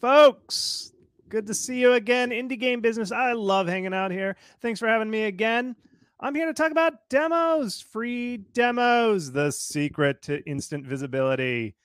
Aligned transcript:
Folks. 0.00 0.92
Good 1.28 1.46
to 1.46 1.54
see 1.54 1.80
you 1.80 1.92
again. 1.92 2.30
Indie 2.30 2.58
game 2.58 2.80
business. 2.80 3.12
I 3.12 3.32
love 3.32 3.68
hanging 3.68 3.94
out 3.94 4.10
here. 4.10 4.36
Thanks 4.60 4.80
for 4.80 4.88
having 4.88 5.10
me 5.10 5.24
again. 5.24 5.76
I'm 6.20 6.34
here 6.34 6.46
to 6.46 6.54
talk 6.54 6.72
about 6.72 7.08
demos, 7.10 7.80
free 7.80 8.38
demos, 8.52 9.30
the 9.30 9.52
secret 9.52 10.22
to 10.22 10.44
instant 10.48 10.86
visibility. 10.86 11.76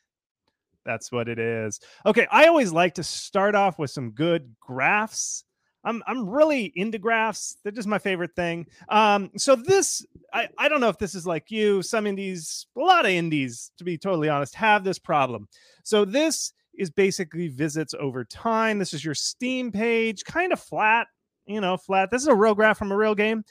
That's 0.86 1.11
what 1.11 1.30
it 1.30 1.39
is. 1.39 1.80
Okay, 2.06 2.28
I 2.31 2.47
always 2.47 2.72
like 2.72 2.95
to 2.95 3.03
start 3.03 3.53
off 3.53 3.78
with 3.78 3.91
some 3.91 4.11
good 4.11 4.56
graphs. 4.59 5.44
I'm 5.86 6.02
I'm 6.08 6.28
really 6.30 6.72
into 6.75 6.97
graphs. 6.97 7.58
They're 7.61 7.72
just 7.72 7.88
my 7.88 8.00
favorite 8.00 8.36
thing. 8.36 8.66
Um, 8.89 9.31
so 9.38 9.56
this 9.56 10.06
I, 10.34 10.47
I 10.58 10.69
don't 10.69 10.81
know 10.81 10.89
if 10.89 10.97
this 10.97 11.14
is 11.14 11.28
like 11.28 11.52
you. 11.52 11.81
Some 11.81 12.08
indies, 12.08 12.67
a 12.78 12.80
lot 12.80 13.06
of 13.06 13.11
indies, 13.11 13.72
to 13.78 13.84
be 13.84 13.97
totally 13.97 14.30
honest, 14.30 14.56
have 14.56 14.84
this 14.84 15.00
problem. 15.00 15.47
So 15.84 16.06
this 16.06 16.53
is 16.78 16.90
basically 16.90 17.48
visits 17.48 17.94
over 18.00 18.24
time. 18.24 18.80
This 18.80 18.94
is 18.94 19.04
your 19.04 19.16
Steam 19.16 19.72
page, 19.72 20.24
kind 20.24 20.52
of 20.52 20.60
flat, 20.60 21.08
you 21.46 21.62
know, 21.62 21.78
flat. 21.78 22.12
This 22.12 22.22
is 22.22 22.28
a 22.28 22.36
real 22.36 22.56
graph 22.56 22.78
from 22.78 22.92
a 22.92 22.97
real 22.97 23.16
game. 23.16 23.44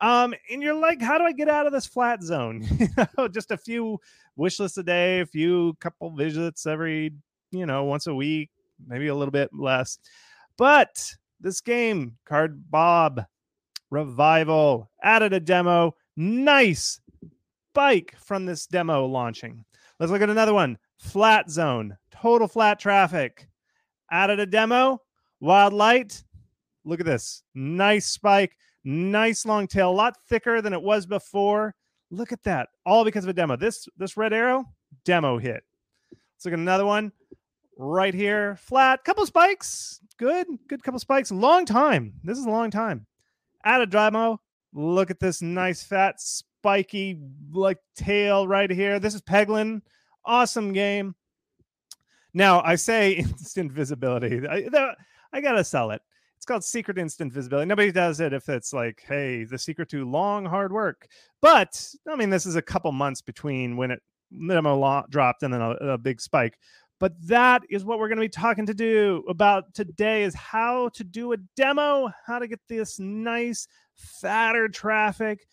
Um, 0.00 0.34
and 0.50 0.62
you're 0.62 0.74
like, 0.74 1.00
how 1.00 1.18
do 1.18 1.24
I 1.24 1.32
get 1.32 1.48
out 1.48 1.66
of 1.66 1.72
this 1.72 1.86
flat 1.86 2.22
zone? 2.22 2.66
you 2.78 2.88
know, 3.18 3.28
just 3.28 3.50
a 3.50 3.56
few 3.56 3.98
wish 4.36 4.58
lists 4.58 4.78
a 4.78 4.82
day, 4.82 5.20
a 5.20 5.26
few 5.26 5.74
couple 5.80 6.10
visits 6.10 6.66
every, 6.66 7.12
you 7.50 7.66
know, 7.66 7.84
once 7.84 8.06
a 8.06 8.14
week, 8.14 8.50
maybe 8.86 9.08
a 9.08 9.14
little 9.14 9.32
bit 9.32 9.50
less. 9.52 9.98
But 10.56 11.14
this 11.40 11.60
game, 11.60 12.16
Card 12.24 12.70
Bob 12.70 13.24
Revival, 13.90 14.90
added 15.02 15.32
a 15.32 15.40
demo. 15.40 15.94
Nice 16.16 17.00
bike 17.74 18.14
from 18.18 18.46
this 18.46 18.66
demo 18.66 19.06
launching. 19.06 19.64
Let's 19.98 20.12
look 20.12 20.22
at 20.22 20.30
another 20.30 20.54
one. 20.54 20.78
Flat 21.02 21.50
Zone 21.50 21.98
total 22.22 22.46
flat 22.46 22.78
traffic. 22.78 23.48
Added 24.10 24.38
a 24.38 24.46
demo, 24.46 25.02
wild 25.40 25.72
light. 25.72 26.22
Look 26.84 27.00
at 27.00 27.06
this. 27.06 27.42
Nice 27.54 28.06
spike, 28.06 28.56
nice 28.84 29.44
long 29.44 29.66
tail, 29.66 29.90
a 29.90 29.92
lot 29.92 30.16
thicker 30.28 30.62
than 30.62 30.72
it 30.72 30.80
was 30.80 31.04
before. 31.04 31.74
Look 32.10 32.32
at 32.32 32.44
that. 32.44 32.68
All 32.86 33.04
because 33.04 33.24
of 33.24 33.30
a 33.30 33.32
demo. 33.32 33.56
This 33.56 33.88
this 33.96 34.16
red 34.16 34.32
arrow, 34.32 34.64
demo 35.04 35.38
hit. 35.38 35.64
Let's 36.12 36.44
look 36.44 36.52
at 36.54 36.60
another 36.60 36.86
one 36.86 37.12
right 37.76 38.14
here. 38.14 38.56
Flat, 38.56 39.02
couple 39.04 39.26
spikes. 39.26 40.00
Good, 40.18 40.46
good 40.68 40.84
couple 40.84 41.00
spikes. 41.00 41.32
Long 41.32 41.64
time. 41.64 42.14
This 42.22 42.38
is 42.38 42.44
a 42.44 42.50
long 42.50 42.70
time. 42.70 43.06
Add 43.64 43.80
a 43.80 43.86
demo. 43.86 44.40
Look 44.72 45.10
at 45.10 45.20
this 45.20 45.42
nice 45.42 45.82
fat 45.82 46.20
spiky 46.20 47.18
like 47.52 47.78
tail 47.96 48.46
right 48.46 48.70
here. 48.70 49.00
This 49.00 49.14
is 49.14 49.22
Peglin. 49.22 49.82
Awesome 50.24 50.72
game. 50.72 51.14
Now 52.34 52.62
I 52.62 52.76
say 52.76 53.12
instant 53.18 53.72
visibility. 53.72 54.46
I, 54.46 54.68
I 55.32 55.40
gotta 55.40 55.64
sell 55.64 55.90
it. 55.90 56.02
It's 56.36 56.46
called 56.46 56.64
secret 56.64 56.98
instant 56.98 57.32
visibility. 57.32 57.68
Nobody 57.68 57.92
does 57.92 58.18
it 58.18 58.32
if 58.32 58.48
it's 58.48 58.72
like, 58.72 59.04
hey, 59.06 59.44
the 59.44 59.58
secret 59.58 59.88
to 59.90 60.04
long 60.04 60.44
hard 60.44 60.72
work. 60.72 61.06
But 61.40 61.80
I 62.10 62.16
mean, 62.16 62.30
this 62.30 62.46
is 62.46 62.56
a 62.56 62.62
couple 62.62 62.90
months 62.90 63.20
between 63.20 63.76
when 63.76 63.92
it 63.92 64.02
demo 64.48 65.04
dropped 65.08 65.42
and 65.42 65.54
then 65.54 65.60
a, 65.60 65.70
a 65.70 65.98
big 65.98 66.20
spike. 66.20 66.58
But 66.98 67.14
that 67.26 67.62
is 67.68 67.84
what 67.84 67.98
we're 67.98 68.08
going 68.08 68.18
to 68.18 68.22
be 68.22 68.28
talking 68.28 68.66
to 68.66 68.74
do 68.74 69.24
about 69.28 69.74
today 69.74 70.22
is 70.22 70.34
how 70.34 70.88
to 70.90 71.02
do 71.02 71.32
a 71.32 71.36
demo, 71.56 72.10
how 72.26 72.38
to 72.38 72.46
get 72.46 72.60
this 72.68 72.98
nice 73.00 73.66
fatter 73.96 74.68
traffic 74.68 75.46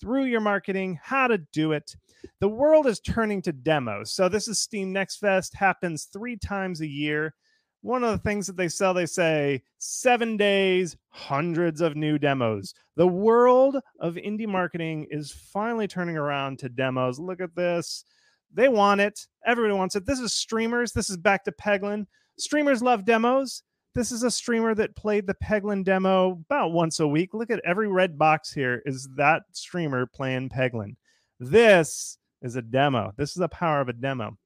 through 0.00 0.24
your 0.24 0.40
marketing, 0.40 0.98
how 1.02 1.26
to 1.26 1.38
do 1.52 1.72
it 1.72 1.96
the 2.40 2.48
world 2.48 2.86
is 2.86 3.00
turning 3.00 3.42
to 3.42 3.52
demos. 3.52 4.12
So 4.12 4.28
this 4.28 4.48
is 4.48 4.60
Steam 4.60 4.92
Next 4.92 5.16
Fest, 5.16 5.54
happens 5.54 6.04
three 6.04 6.36
times 6.36 6.80
a 6.80 6.86
year. 6.86 7.34
One 7.82 8.04
of 8.04 8.12
the 8.12 8.18
things 8.18 8.46
that 8.46 8.56
they 8.56 8.68
sell, 8.68 8.94
they 8.94 9.06
say 9.06 9.62
seven 9.78 10.36
days, 10.36 10.96
hundreds 11.08 11.80
of 11.80 11.96
new 11.96 12.16
demos. 12.16 12.74
The 12.96 13.08
world 13.08 13.76
of 13.98 14.14
indie 14.14 14.46
marketing 14.46 15.08
is 15.10 15.32
finally 15.32 15.88
turning 15.88 16.16
around 16.16 16.60
to 16.60 16.68
demos. 16.68 17.18
Look 17.18 17.40
at 17.40 17.56
this. 17.56 18.04
They 18.54 18.68
want 18.68 19.00
it. 19.00 19.26
Everybody 19.44 19.74
wants 19.74 19.96
it. 19.96 20.06
This 20.06 20.20
is 20.20 20.32
streamers. 20.32 20.92
This 20.92 21.10
is 21.10 21.16
back 21.16 21.42
to 21.44 21.52
Peglin. 21.52 22.06
Streamers 22.38 22.82
love 22.82 23.04
demos. 23.04 23.62
This 23.94 24.12
is 24.12 24.22
a 24.22 24.30
streamer 24.30 24.74
that 24.74 24.96
played 24.96 25.26
the 25.26 25.34
Peglin 25.34 25.84
demo 25.84 26.40
about 26.46 26.72
once 26.72 27.00
a 27.00 27.06
week. 27.06 27.34
Look 27.34 27.50
at 27.50 27.60
every 27.64 27.88
red 27.88 28.16
box 28.16 28.52
here 28.52 28.80
is 28.86 29.08
that 29.16 29.42
streamer 29.52 30.06
playing 30.06 30.48
Peglin. 30.48 30.94
This 31.42 32.18
is 32.40 32.54
a 32.54 32.62
demo. 32.62 33.12
This 33.16 33.30
is 33.30 33.36
the 33.36 33.48
power 33.48 33.80
of 33.80 33.88
a 33.88 33.92
demo. 33.92 34.38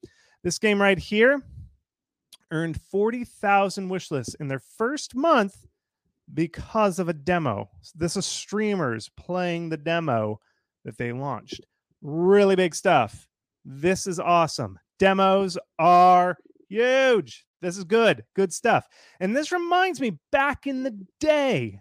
This 0.43 0.59
game 0.59 0.81
right 0.81 0.99
here 0.99 1.43
earned 2.51 2.81
40,000 2.91 3.91
wish 3.91 4.11
lists 4.11 4.35
in 4.37 4.49
their 4.49 4.63
first 4.79 5.15
month 5.15 5.67
because 6.33 6.99
of 6.99 7.11
a 7.11 7.13
demo. 7.13 7.69
This 7.95 8.17
is 8.17 8.25
streamers 8.25 9.11
playing 9.15 9.69
the 9.69 9.77
demo 9.77 10.41
that 10.87 10.97
they 10.97 11.13
launched. 11.13 11.67
Really 12.01 12.57
big 12.57 12.75
stuff. 12.75 13.29
This 13.63 14.07
is 14.07 14.19
awesome. 14.19 14.79
Demos 14.99 15.59
are 15.79 16.39
huge. 16.71 17.45
This 17.61 17.77
is 17.77 17.85
good. 17.85 18.25
Good 18.35 18.55
stuff. 18.55 18.89
And 19.21 19.37
this 19.37 19.53
reminds 19.53 20.01
me 20.01 20.19
back 20.33 20.67
in 20.67 20.83
the 20.83 20.97
day, 21.21 21.79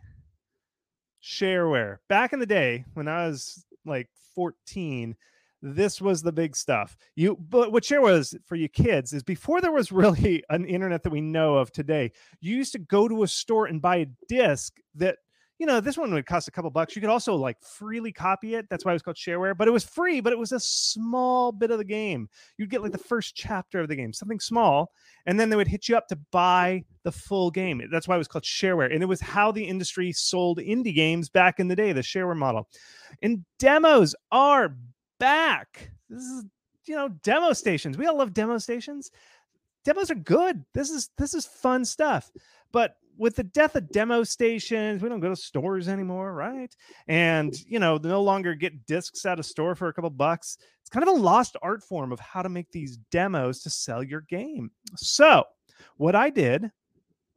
shareware. 1.23 1.99
Back 2.09 2.33
in 2.33 2.39
the 2.39 2.45
day 2.45 2.83
when 2.95 3.07
I 3.07 3.27
was 3.27 3.65
like 3.85 4.09
14 4.35 5.15
this 5.61 5.99
was 5.99 6.21
the 6.21 6.31
big 6.31 6.55
stuff. 6.55 6.95
You 7.15 7.37
but 7.49 7.71
what 7.71 7.83
share 7.83 8.01
was 8.01 8.35
for 8.45 8.55
you 8.55 8.69
kids 8.69 9.13
is 9.13 9.23
before 9.23 9.61
there 9.61 9.71
was 9.71 9.91
really 9.91 10.43
an 10.49 10.65
internet 10.65 11.03
that 11.03 11.11
we 11.11 11.21
know 11.21 11.55
of 11.55 11.71
today 11.71 12.11
you 12.39 12.55
used 12.55 12.73
to 12.73 12.79
go 12.79 13.07
to 13.07 13.23
a 13.23 13.27
store 13.27 13.65
and 13.65 13.81
buy 13.81 13.97
a 13.97 14.07
disc 14.27 14.77
that 14.95 15.17
you 15.57 15.65
know 15.65 15.79
this 15.79 15.97
one 15.97 16.13
would 16.13 16.25
cost 16.25 16.47
a 16.47 16.51
couple 16.51 16.69
bucks 16.69 16.95
you 16.95 17.01
could 17.01 17.09
also 17.09 17.35
like 17.35 17.61
freely 17.61 18.11
copy 18.11 18.55
it 18.55 18.67
that's 18.69 18.83
why 18.83 18.91
it 18.91 18.95
was 18.95 19.01
called 19.01 19.15
shareware 19.15 19.57
but 19.57 19.67
it 19.67 19.71
was 19.71 19.83
free 19.83 20.19
but 20.19 20.33
it 20.33 20.39
was 20.39 20.51
a 20.51 20.59
small 20.59 21.51
bit 21.51 21.71
of 21.71 21.77
the 21.77 21.83
game 21.83 22.27
you'd 22.57 22.69
get 22.69 22.81
like 22.81 22.91
the 22.91 22.97
first 22.97 23.35
chapter 23.35 23.79
of 23.79 23.87
the 23.87 23.95
game 23.95 24.11
something 24.11 24.39
small 24.39 24.91
and 25.25 25.39
then 25.39 25.49
they 25.49 25.55
would 25.55 25.67
hit 25.67 25.87
you 25.87 25.95
up 25.95 26.07
to 26.07 26.17
buy 26.31 26.83
the 27.03 27.11
full 27.11 27.49
game 27.49 27.81
that's 27.91 28.07
why 28.07 28.15
it 28.15 28.17
was 28.17 28.27
called 28.27 28.43
shareware 28.43 28.93
and 28.93 29.01
it 29.01 29.07
was 29.07 29.21
how 29.21 29.51
the 29.51 29.63
industry 29.63 30.11
sold 30.11 30.59
indie 30.59 30.93
games 30.93 31.29
back 31.29 31.59
in 31.59 31.67
the 31.67 31.75
day 31.75 31.93
the 31.93 32.01
shareware 32.01 32.35
model 32.35 32.67
and 33.21 33.45
demos 33.59 34.15
are 34.31 34.75
back. 35.19 35.91
This 36.09 36.23
is, 36.23 36.45
you 36.85 36.95
know, 36.95 37.09
demo 37.23 37.53
stations. 37.53 37.97
We 37.97 38.05
all 38.05 38.17
love 38.17 38.33
demo 38.33 38.57
stations. 38.57 39.11
Demos 39.83 40.11
are 40.11 40.15
good. 40.15 40.63
This 40.73 40.89
is 40.89 41.09
this 41.17 41.33
is 41.33 41.45
fun 41.45 41.85
stuff. 41.85 42.31
But 42.71 42.95
with 43.17 43.35
the 43.35 43.43
death 43.43 43.75
of 43.75 43.89
demo 43.89 44.23
stations, 44.23 45.01
we 45.01 45.09
don't 45.09 45.19
go 45.19 45.29
to 45.29 45.35
stores 45.35 45.87
anymore, 45.87 46.33
right? 46.33 46.73
And 47.07 47.51
mm. 47.51 47.63
you 47.67 47.79
know, 47.79 47.97
no 47.97 48.21
longer 48.21 48.55
get 48.55 48.85
discs 48.85 49.25
out 49.25 49.39
of 49.39 49.45
store 49.45 49.75
for 49.75 49.87
a 49.87 49.93
couple 49.93 50.09
bucks. 50.09 50.57
It's 50.81 50.89
kind 50.89 51.07
of 51.07 51.15
a 51.15 51.19
lost 51.19 51.57
art 51.61 51.83
form 51.83 52.11
of 52.11 52.19
how 52.19 52.41
to 52.41 52.49
make 52.49 52.71
these 52.71 52.97
demos 53.11 53.61
to 53.63 53.69
sell 53.69 54.03
your 54.03 54.21
game. 54.21 54.71
So, 54.95 55.43
what 55.97 56.15
I 56.15 56.29
did 56.29 56.69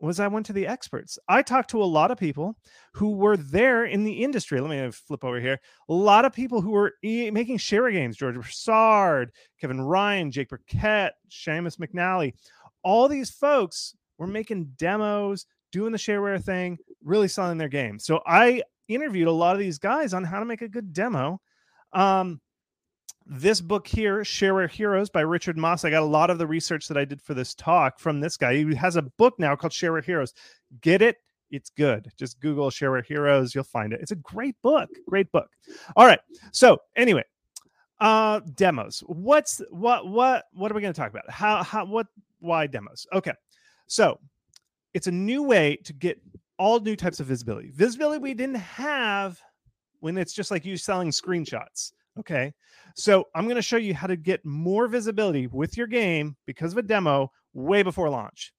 was 0.00 0.20
I 0.20 0.28
went 0.28 0.46
to 0.46 0.52
the 0.52 0.66
experts. 0.66 1.18
I 1.28 1.42
talked 1.42 1.70
to 1.70 1.82
a 1.82 1.84
lot 1.84 2.10
of 2.10 2.18
people 2.18 2.56
who 2.94 3.16
were 3.16 3.36
there 3.36 3.84
in 3.84 4.04
the 4.04 4.22
industry. 4.22 4.60
Let 4.60 4.70
me 4.70 4.90
flip 4.92 5.24
over 5.24 5.40
here. 5.40 5.58
A 5.88 5.94
lot 5.94 6.24
of 6.24 6.32
people 6.32 6.60
who 6.60 6.70
were 6.70 6.94
e- 7.02 7.30
making 7.30 7.58
shareware 7.58 7.92
games: 7.92 8.16
George 8.16 8.34
Broussard, 8.34 9.30
Kevin 9.60 9.80
Ryan, 9.80 10.30
Jake 10.30 10.50
Birkett, 10.50 11.12
Seamus 11.30 11.78
McNally. 11.78 12.34
All 12.84 13.08
these 13.08 13.30
folks 13.30 13.96
were 14.18 14.26
making 14.26 14.72
demos, 14.76 15.46
doing 15.72 15.92
the 15.92 15.98
shareware 15.98 16.42
thing, 16.42 16.78
really 17.02 17.28
selling 17.28 17.58
their 17.58 17.68
game. 17.68 17.98
So 17.98 18.20
I 18.26 18.62
interviewed 18.88 19.28
a 19.28 19.32
lot 19.32 19.54
of 19.54 19.60
these 19.60 19.78
guys 19.78 20.14
on 20.14 20.24
how 20.24 20.38
to 20.38 20.44
make 20.44 20.62
a 20.62 20.68
good 20.68 20.92
demo. 20.92 21.40
Um, 21.92 22.40
this 23.26 23.60
book 23.60 23.86
here, 23.86 24.20
Shareware 24.20 24.70
Heroes 24.70 25.10
by 25.10 25.20
Richard 25.20 25.58
Moss. 25.58 25.84
I 25.84 25.90
got 25.90 26.02
a 26.02 26.06
lot 26.06 26.30
of 26.30 26.38
the 26.38 26.46
research 26.46 26.88
that 26.88 26.96
I 26.96 27.04
did 27.04 27.20
for 27.20 27.34
this 27.34 27.54
talk 27.54 27.98
from 27.98 28.20
this 28.20 28.38
guy. 28.38 28.56
He 28.56 28.74
has 28.74 28.96
a 28.96 29.02
book 29.02 29.34
now 29.38 29.54
called 29.54 29.72
Shareware 29.72 30.04
Heroes. 30.04 30.32
Get 30.80 31.02
it? 31.02 31.18
It's 31.50 31.70
good. 31.70 32.10
Just 32.16 32.40
Google 32.40 32.70
Shareware 32.70 33.04
Heroes, 33.04 33.54
you'll 33.54 33.64
find 33.64 33.92
it. 33.92 34.00
It's 34.00 34.12
a 34.12 34.16
great 34.16 34.56
book. 34.62 34.88
Great 35.08 35.30
book. 35.30 35.50
All 35.96 36.06
right. 36.06 36.20
So, 36.52 36.78
anyway, 36.96 37.24
uh 38.00 38.40
demos. 38.54 39.00
What's 39.06 39.60
what 39.70 40.06
what 40.06 40.44
what 40.52 40.70
are 40.70 40.74
we 40.74 40.80
going 40.80 40.94
to 40.94 41.00
talk 41.00 41.10
about? 41.10 41.28
How 41.30 41.62
how 41.62 41.84
what 41.84 42.06
why 42.40 42.66
demos? 42.66 43.06
Okay. 43.12 43.32
So, 43.86 44.20
it's 44.94 45.06
a 45.06 45.12
new 45.12 45.42
way 45.42 45.76
to 45.84 45.92
get 45.92 46.20
all 46.58 46.80
new 46.80 46.96
types 46.96 47.20
of 47.20 47.26
visibility. 47.26 47.70
Visibility 47.70 48.18
we 48.18 48.34
didn't 48.34 48.56
have 48.56 49.40
when 50.00 50.18
it's 50.18 50.32
just 50.32 50.50
like 50.50 50.64
you 50.64 50.76
selling 50.76 51.10
screenshots. 51.10 51.92
Okay. 52.18 52.52
So 52.96 53.24
I'm 53.34 53.44
going 53.44 53.56
to 53.56 53.62
show 53.62 53.76
you 53.76 53.94
how 53.94 54.08
to 54.08 54.16
get 54.16 54.44
more 54.44 54.88
visibility 54.88 55.46
with 55.46 55.76
your 55.76 55.86
game 55.86 56.36
because 56.46 56.72
of 56.72 56.78
a 56.78 56.82
demo 56.82 57.30
way 57.52 57.82
before 57.82 58.10
launch. 58.10 58.52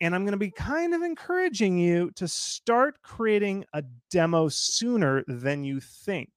And 0.00 0.14
I'm 0.14 0.22
going 0.22 0.32
to 0.32 0.38
be 0.38 0.50
kind 0.50 0.94
of 0.94 1.02
encouraging 1.02 1.78
you 1.78 2.10
to 2.16 2.28
start 2.28 3.00
creating 3.02 3.64
a 3.72 3.82
demo 4.10 4.48
sooner 4.48 5.24
than 5.26 5.64
you 5.64 5.80
think. 5.80 6.30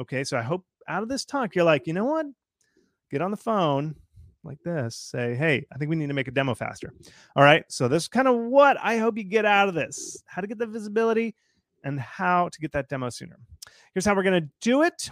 Okay. 0.00 0.24
So 0.24 0.36
I 0.36 0.42
hope 0.42 0.64
out 0.88 1.02
of 1.02 1.08
this 1.08 1.24
talk, 1.24 1.54
you're 1.54 1.64
like, 1.64 1.86
you 1.86 1.92
know 1.92 2.06
what? 2.06 2.26
Get 3.10 3.22
on 3.22 3.30
the 3.30 3.36
phone 3.36 3.94
like 4.44 4.62
this, 4.64 4.96
say, 4.96 5.34
hey, 5.34 5.64
I 5.72 5.78
think 5.78 5.90
we 5.90 5.96
need 5.96 6.08
to 6.08 6.14
make 6.14 6.28
a 6.28 6.32
demo 6.32 6.54
faster. 6.54 6.92
All 7.36 7.44
right. 7.44 7.64
So 7.68 7.88
this 7.88 8.04
is 8.04 8.08
kind 8.08 8.28
of 8.28 8.36
what 8.36 8.76
I 8.80 8.98
hope 8.98 9.18
you 9.18 9.24
get 9.24 9.44
out 9.44 9.68
of 9.68 9.74
this 9.74 10.22
how 10.26 10.40
to 10.40 10.46
get 10.46 10.58
the 10.58 10.66
visibility 10.66 11.34
and 11.84 11.98
how 12.00 12.48
to 12.48 12.60
get 12.60 12.72
that 12.72 12.88
demo 12.88 13.10
sooner. 13.10 13.36
Here's 13.94 14.04
how 14.04 14.14
we're 14.14 14.22
going 14.22 14.42
to 14.42 14.48
do 14.60 14.82
it 14.82 15.10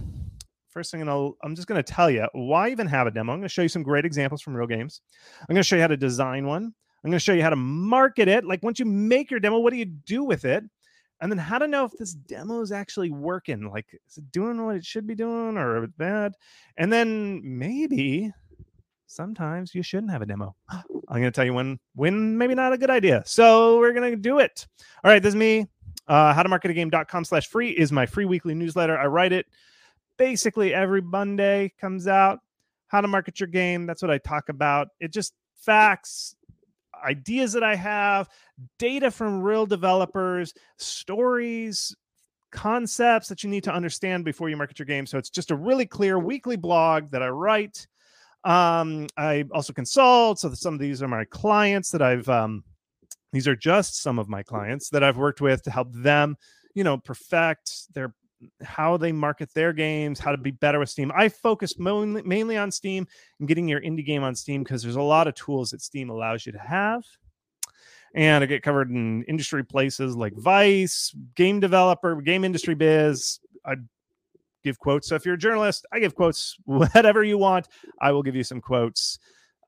first 0.79 0.93
thing 0.93 1.09
I'll, 1.09 1.37
I'm 1.43 1.57
just 1.57 1.67
going 1.67 1.83
to 1.83 1.93
tell 1.93 2.09
you 2.09 2.29
why 2.35 2.71
even 2.71 2.87
have 2.87 3.09
a 3.09 3.11
demo. 3.11 3.33
I'm 3.33 3.41
going 3.41 3.49
to 3.49 3.53
show 3.53 3.63
you 3.63 3.69
some 3.69 3.83
great 3.83 4.05
examples 4.05 4.41
from 4.41 4.55
real 4.55 4.69
games. 4.69 5.01
I'm 5.41 5.53
going 5.55 5.63
to 5.63 5.67
show 5.67 5.75
you 5.75 5.83
how 5.83 5.89
to 5.89 5.97
design 5.97 6.47
one. 6.47 6.65
I'm 6.65 7.11
going 7.11 7.19
to 7.19 7.25
show 7.25 7.33
you 7.33 7.43
how 7.43 7.51
to 7.51 7.57
market 7.57 8.29
it. 8.29 8.45
Like 8.45 8.63
once 8.63 8.79
you 8.79 8.85
make 8.85 9.29
your 9.29 9.41
demo, 9.41 9.59
what 9.59 9.73
do 9.73 9.77
you 9.77 9.87
do 9.87 10.23
with 10.23 10.45
it? 10.45 10.63
And 11.21 11.33
then 11.33 11.39
how 11.39 11.59
to 11.59 11.67
know 11.67 11.85
if 11.85 11.93
this 11.99 12.13
demo 12.13 12.61
is 12.61 12.71
actually 12.71 13.11
working. 13.11 13.69
Like, 13.69 13.87
is 14.07 14.19
it 14.19 14.31
doing 14.31 14.65
what 14.65 14.77
it 14.77 14.85
should 14.85 15.05
be 15.05 15.17
doing 15.17 15.57
or 15.57 15.89
bad? 15.99 16.35
And 16.77 16.93
then 16.93 17.41
maybe 17.43 18.31
sometimes 19.09 19.75
you 19.75 19.83
shouldn't 19.83 20.13
have 20.13 20.23
a 20.23 20.27
demo. 20.27 20.55
I'm 20.71 20.83
going 21.09 21.25
to 21.25 21.31
tell 21.31 21.45
you 21.45 21.55
when, 21.55 21.81
when 21.97 22.39
maybe 22.39 22.55
not 22.55 22.73
a 22.73 22.79
good 22.79 22.91
idea. 22.91 23.23
So 23.27 23.79
we're 23.79 23.93
going 23.93 24.11
to 24.11 24.17
do 24.17 24.39
it. 24.39 24.67
All 25.03 25.11
right, 25.11 25.23
this 25.23 25.31
is 25.31 25.37
me. 25.37 25.67
Uh, 26.07 26.33
howtomarketagame.com 26.33 27.25
slash 27.25 27.49
free 27.49 27.71
is 27.71 27.91
my 27.91 28.07
free 28.07 28.25
weekly 28.25 28.55
newsletter. 28.55 28.97
I 28.97 29.07
write 29.07 29.33
it 29.33 29.47
basically 30.17 30.73
every 30.75 31.03
Monday 31.03 31.73
comes 31.81 32.07
out. 32.07 32.41
How 32.89 33.01
to 33.01 33.09
market 33.09 33.41
your 33.41 33.49
game. 33.49 33.87
That's 33.87 34.01
what 34.01 34.11
I 34.11 34.19
talk 34.19 34.49
about. 34.49 34.89
It 35.01 35.13
just 35.13 35.35
facts, 35.57 36.35
ideas 37.05 37.53
that 37.53 37.63
I 37.63 37.75
have, 37.75 38.29
data 38.79 39.11
from 39.11 39.43
real 39.43 39.67
developers, 39.67 40.55
stories, 40.79 41.95
concepts 42.51 43.29
that 43.29 43.45
you 43.45 43.51
need 43.51 43.65
to 43.65 43.73
understand 43.73 44.25
before 44.25 44.49
you 44.49 44.57
market 44.57 44.79
your 44.79 44.87
game. 44.87 45.05
So 45.05 45.19
it's 45.19 45.29
just 45.29 45.51
a 45.51 45.57
really 45.57 45.85
clear 45.85 46.19
weekly 46.19 46.57
blog 46.57 47.11
that 47.11 47.23
I 47.23 47.29
write. 47.29 47.87
Um, 48.45 49.09
I 49.17 49.45
also 49.53 49.73
consult. 49.73 50.39
So 50.39 50.53
some 50.55 50.75
of 50.75 50.81
these 50.81 51.03
are 51.03 51.09
my 51.09 51.25
clients 51.25 51.91
that 51.91 52.03
I've, 52.03 52.29
um, 52.29 52.65
these 53.33 53.49
are 53.49 53.57
just 53.57 54.01
some 54.03 54.19
of 54.19 54.29
my 54.29 54.43
clients 54.43 54.91
that 54.91 55.03
I've 55.05 55.19
worked 55.19 55.41
with 55.41 55.63
to 55.65 55.71
help 55.71 55.89
them, 55.93 56.37
you 56.75 56.85
know, 56.85 56.99
perfect 56.99 57.93
their 57.95 58.15
how 58.63 58.97
they 58.97 59.13
market 59.13 59.53
their 59.55 59.73
games, 59.73 60.21
how 60.21 60.31
to 60.31 60.39
be 60.39 60.51
better 60.51 60.79
with 60.79 60.89
Steam. 60.89 61.11
I 61.15 61.29
focus 61.29 61.79
mainly, 61.79 62.23
mainly 62.23 62.57
on 62.57 62.71
Steam 62.71 63.07
and 63.39 63.49
getting 63.49 63.69
your 63.69 63.81
indie 63.81 64.07
game 64.07 64.23
on 64.23 64.35
Steam 64.35 64.63
because 64.63 64.83
there's 64.83 64.97
a 64.97 65.03
lot 65.03 65.27
of 65.27 65.35
tools 65.35 65.71
that 65.71 65.83
Steam 65.83 66.11
allows 66.11 66.47
you 66.47 66.53
to 66.53 66.59
have. 66.59 67.03
And 68.15 68.43
I 68.43 68.47
get 68.47 68.63
covered 68.63 68.91
in 68.91 69.23
industry 69.25 69.65
places 69.65 70.17
like 70.17 70.35
Vice, 70.35 71.15
Game 71.35 71.61
Developer, 71.61 72.21
Game 72.23 72.45
Industry 72.45 72.75
Biz. 72.75 73.41
Give 74.65 74.79
quotes. 74.79 75.09
So 75.09 75.15
if 75.15 75.25
you're 75.25 75.35
a 75.35 75.39
journalist, 75.39 75.87
I 75.93 76.01
give 76.01 76.15
quotes, 76.15 76.57
whatever 76.65 77.25
you 77.25 77.39
want. 77.39 77.69
I 78.01 78.13
will 78.13 78.23
give 78.23 78.37
you 78.37 78.45
some 78.45 78.61
quotes. 78.61 79.19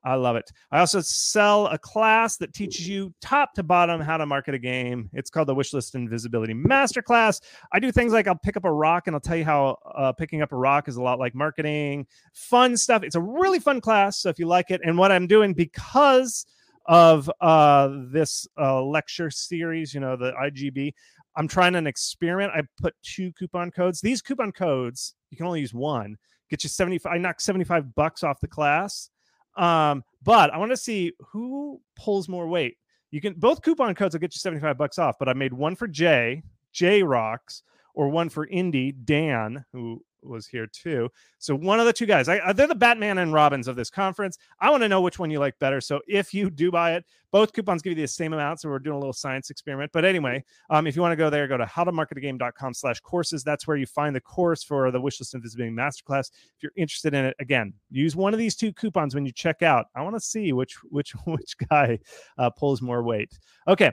I 0.03 0.15
love 0.15 0.35
it. 0.35 0.51
I 0.71 0.79
also 0.79 0.99
sell 1.01 1.67
a 1.67 1.77
class 1.77 2.37
that 2.37 2.53
teaches 2.53 2.87
you 2.87 3.13
top 3.21 3.53
to 3.53 3.63
bottom 3.63 4.01
how 4.01 4.17
to 4.17 4.25
market 4.25 4.55
a 4.55 4.59
game. 4.59 5.09
It's 5.13 5.29
called 5.29 5.47
the 5.47 5.55
Wishlist 5.55 5.93
and 5.93 6.09
Visibility 6.09 6.53
Masterclass. 6.53 7.39
I 7.71 7.79
do 7.79 7.91
things 7.91 8.11
like 8.11 8.27
I'll 8.27 8.35
pick 8.35 8.57
up 8.57 8.65
a 8.65 8.71
rock 8.71 9.05
and 9.05 9.15
I'll 9.15 9.19
tell 9.19 9.37
you 9.37 9.45
how 9.45 9.77
uh, 9.95 10.11
picking 10.13 10.41
up 10.41 10.51
a 10.53 10.57
rock 10.57 10.87
is 10.87 10.95
a 10.95 11.03
lot 11.03 11.19
like 11.19 11.35
marketing. 11.35 12.07
Fun 12.33 12.77
stuff. 12.77 13.03
It's 13.03 13.15
a 13.15 13.21
really 13.21 13.59
fun 13.59 13.79
class. 13.79 14.17
So 14.17 14.29
if 14.29 14.39
you 14.39 14.47
like 14.47 14.71
it, 14.71 14.81
and 14.83 14.97
what 14.97 15.11
I'm 15.11 15.27
doing 15.27 15.53
because 15.53 16.47
of 16.87 17.29
uh, 17.39 17.89
this 18.11 18.47
uh, 18.59 18.81
lecture 18.83 19.29
series, 19.29 19.93
you 19.93 19.99
know, 19.99 20.15
the 20.15 20.31
IGB, 20.31 20.93
I'm 21.35 21.47
trying 21.47 21.75
an 21.75 21.87
experiment. 21.87 22.51
I 22.55 22.61
put 22.79 22.93
two 23.03 23.31
coupon 23.33 23.71
codes. 23.71 24.01
These 24.01 24.21
coupon 24.21 24.51
codes, 24.51 25.15
you 25.29 25.37
can 25.37 25.45
only 25.45 25.61
use 25.61 25.73
one. 25.73 26.17
Get 26.49 26.63
you 26.63 26.69
75. 26.69 27.11
I 27.11 27.17
knocked 27.17 27.41
75 27.41 27.95
bucks 27.95 28.23
off 28.23 28.41
the 28.41 28.47
class 28.47 29.09
um, 29.57 30.03
but 30.23 30.53
I 30.53 30.57
want 30.57 30.71
to 30.71 30.77
see 30.77 31.13
who 31.31 31.81
pulls 31.95 32.29
more 32.29 32.47
weight. 32.47 32.77
You 33.11 33.19
can 33.19 33.33
both 33.33 33.61
coupon 33.61 33.93
codes 33.95 34.15
will 34.15 34.19
get 34.19 34.33
you 34.33 34.39
75 34.39 34.77
bucks 34.77 34.97
off, 34.97 35.17
but 35.19 35.27
I 35.27 35.33
made 35.33 35.53
one 35.53 35.75
for 35.75 35.87
Jay, 35.87 36.43
Jay 36.71 37.03
Rocks, 37.03 37.63
or 37.93 38.07
one 38.09 38.29
for 38.29 38.47
Indy, 38.47 38.93
Dan, 38.93 39.65
who 39.73 40.03
was 40.23 40.47
here 40.47 40.67
too. 40.67 41.09
So 41.37 41.55
one 41.55 41.79
of 41.79 41.85
the 41.85 41.93
two 41.93 42.05
guys, 42.05 42.29
I, 42.29 42.53
they're 42.53 42.67
the 42.67 42.75
Batman 42.75 43.17
and 43.17 43.33
Robins 43.33 43.67
of 43.67 43.75
this 43.75 43.89
conference. 43.89 44.37
I 44.59 44.69
want 44.69 44.83
to 44.83 44.89
know 44.89 45.01
which 45.01 45.19
one 45.19 45.31
you 45.31 45.39
like 45.39 45.57
better. 45.59 45.81
So 45.81 46.01
if 46.07 46.33
you 46.33 46.49
do 46.49 46.71
buy 46.71 46.93
it, 46.93 47.05
both 47.31 47.53
coupons 47.53 47.81
give 47.81 47.97
you 47.97 48.03
the 48.03 48.07
same 48.07 48.33
amount. 48.33 48.59
So 48.59 48.69
we're 48.69 48.79
doing 48.79 48.97
a 48.97 48.99
little 48.99 49.13
science 49.13 49.49
experiment. 49.49 49.91
But 49.93 50.05
anyway, 50.05 50.43
um, 50.69 50.85
if 50.85 50.95
you 50.95 51.01
want 51.01 51.13
to 51.13 51.17
go 51.17 51.29
there, 51.29 51.47
go 51.47 51.57
to 51.57 51.65
howtomarketagame.com 51.65 52.73
slash 52.73 52.99
courses. 52.99 53.43
That's 53.43 53.67
where 53.67 53.77
you 53.77 53.85
find 53.85 54.15
the 54.15 54.21
course 54.21 54.63
for 54.63 54.91
the 54.91 54.99
wishlist 54.99 55.33
and 55.33 55.43
masterclass. 55.77 56.29
If 56.29 56.63
you're 56.63 56.73
interested 56.75 57.13
in 57.13 57.25
it, 57.25 57.35
again, 57.39 57.73
use 57.89 58.15
one 58.15 58.33
of 58.33 58.37
these 58.37 58.55
two 58.55 58.73
coupons 58.73 59.15
when 59.15 59.25
you 59.25 59.31
check 59.31 59.61
out. 59.61 59.85
I 59.95 60.01
want 60.01 60.15
to 60.15 60.19
see 60.19 60.53
which 60.53 60.75
which 60.89 61.11
which 61.25 61.55
guy 61.69 61.99
uh, 62.37 62.49
pulls 62.49 62.81
more 62.81 63.03
weight. 63.03 63.37
Okay. 63.67 63.91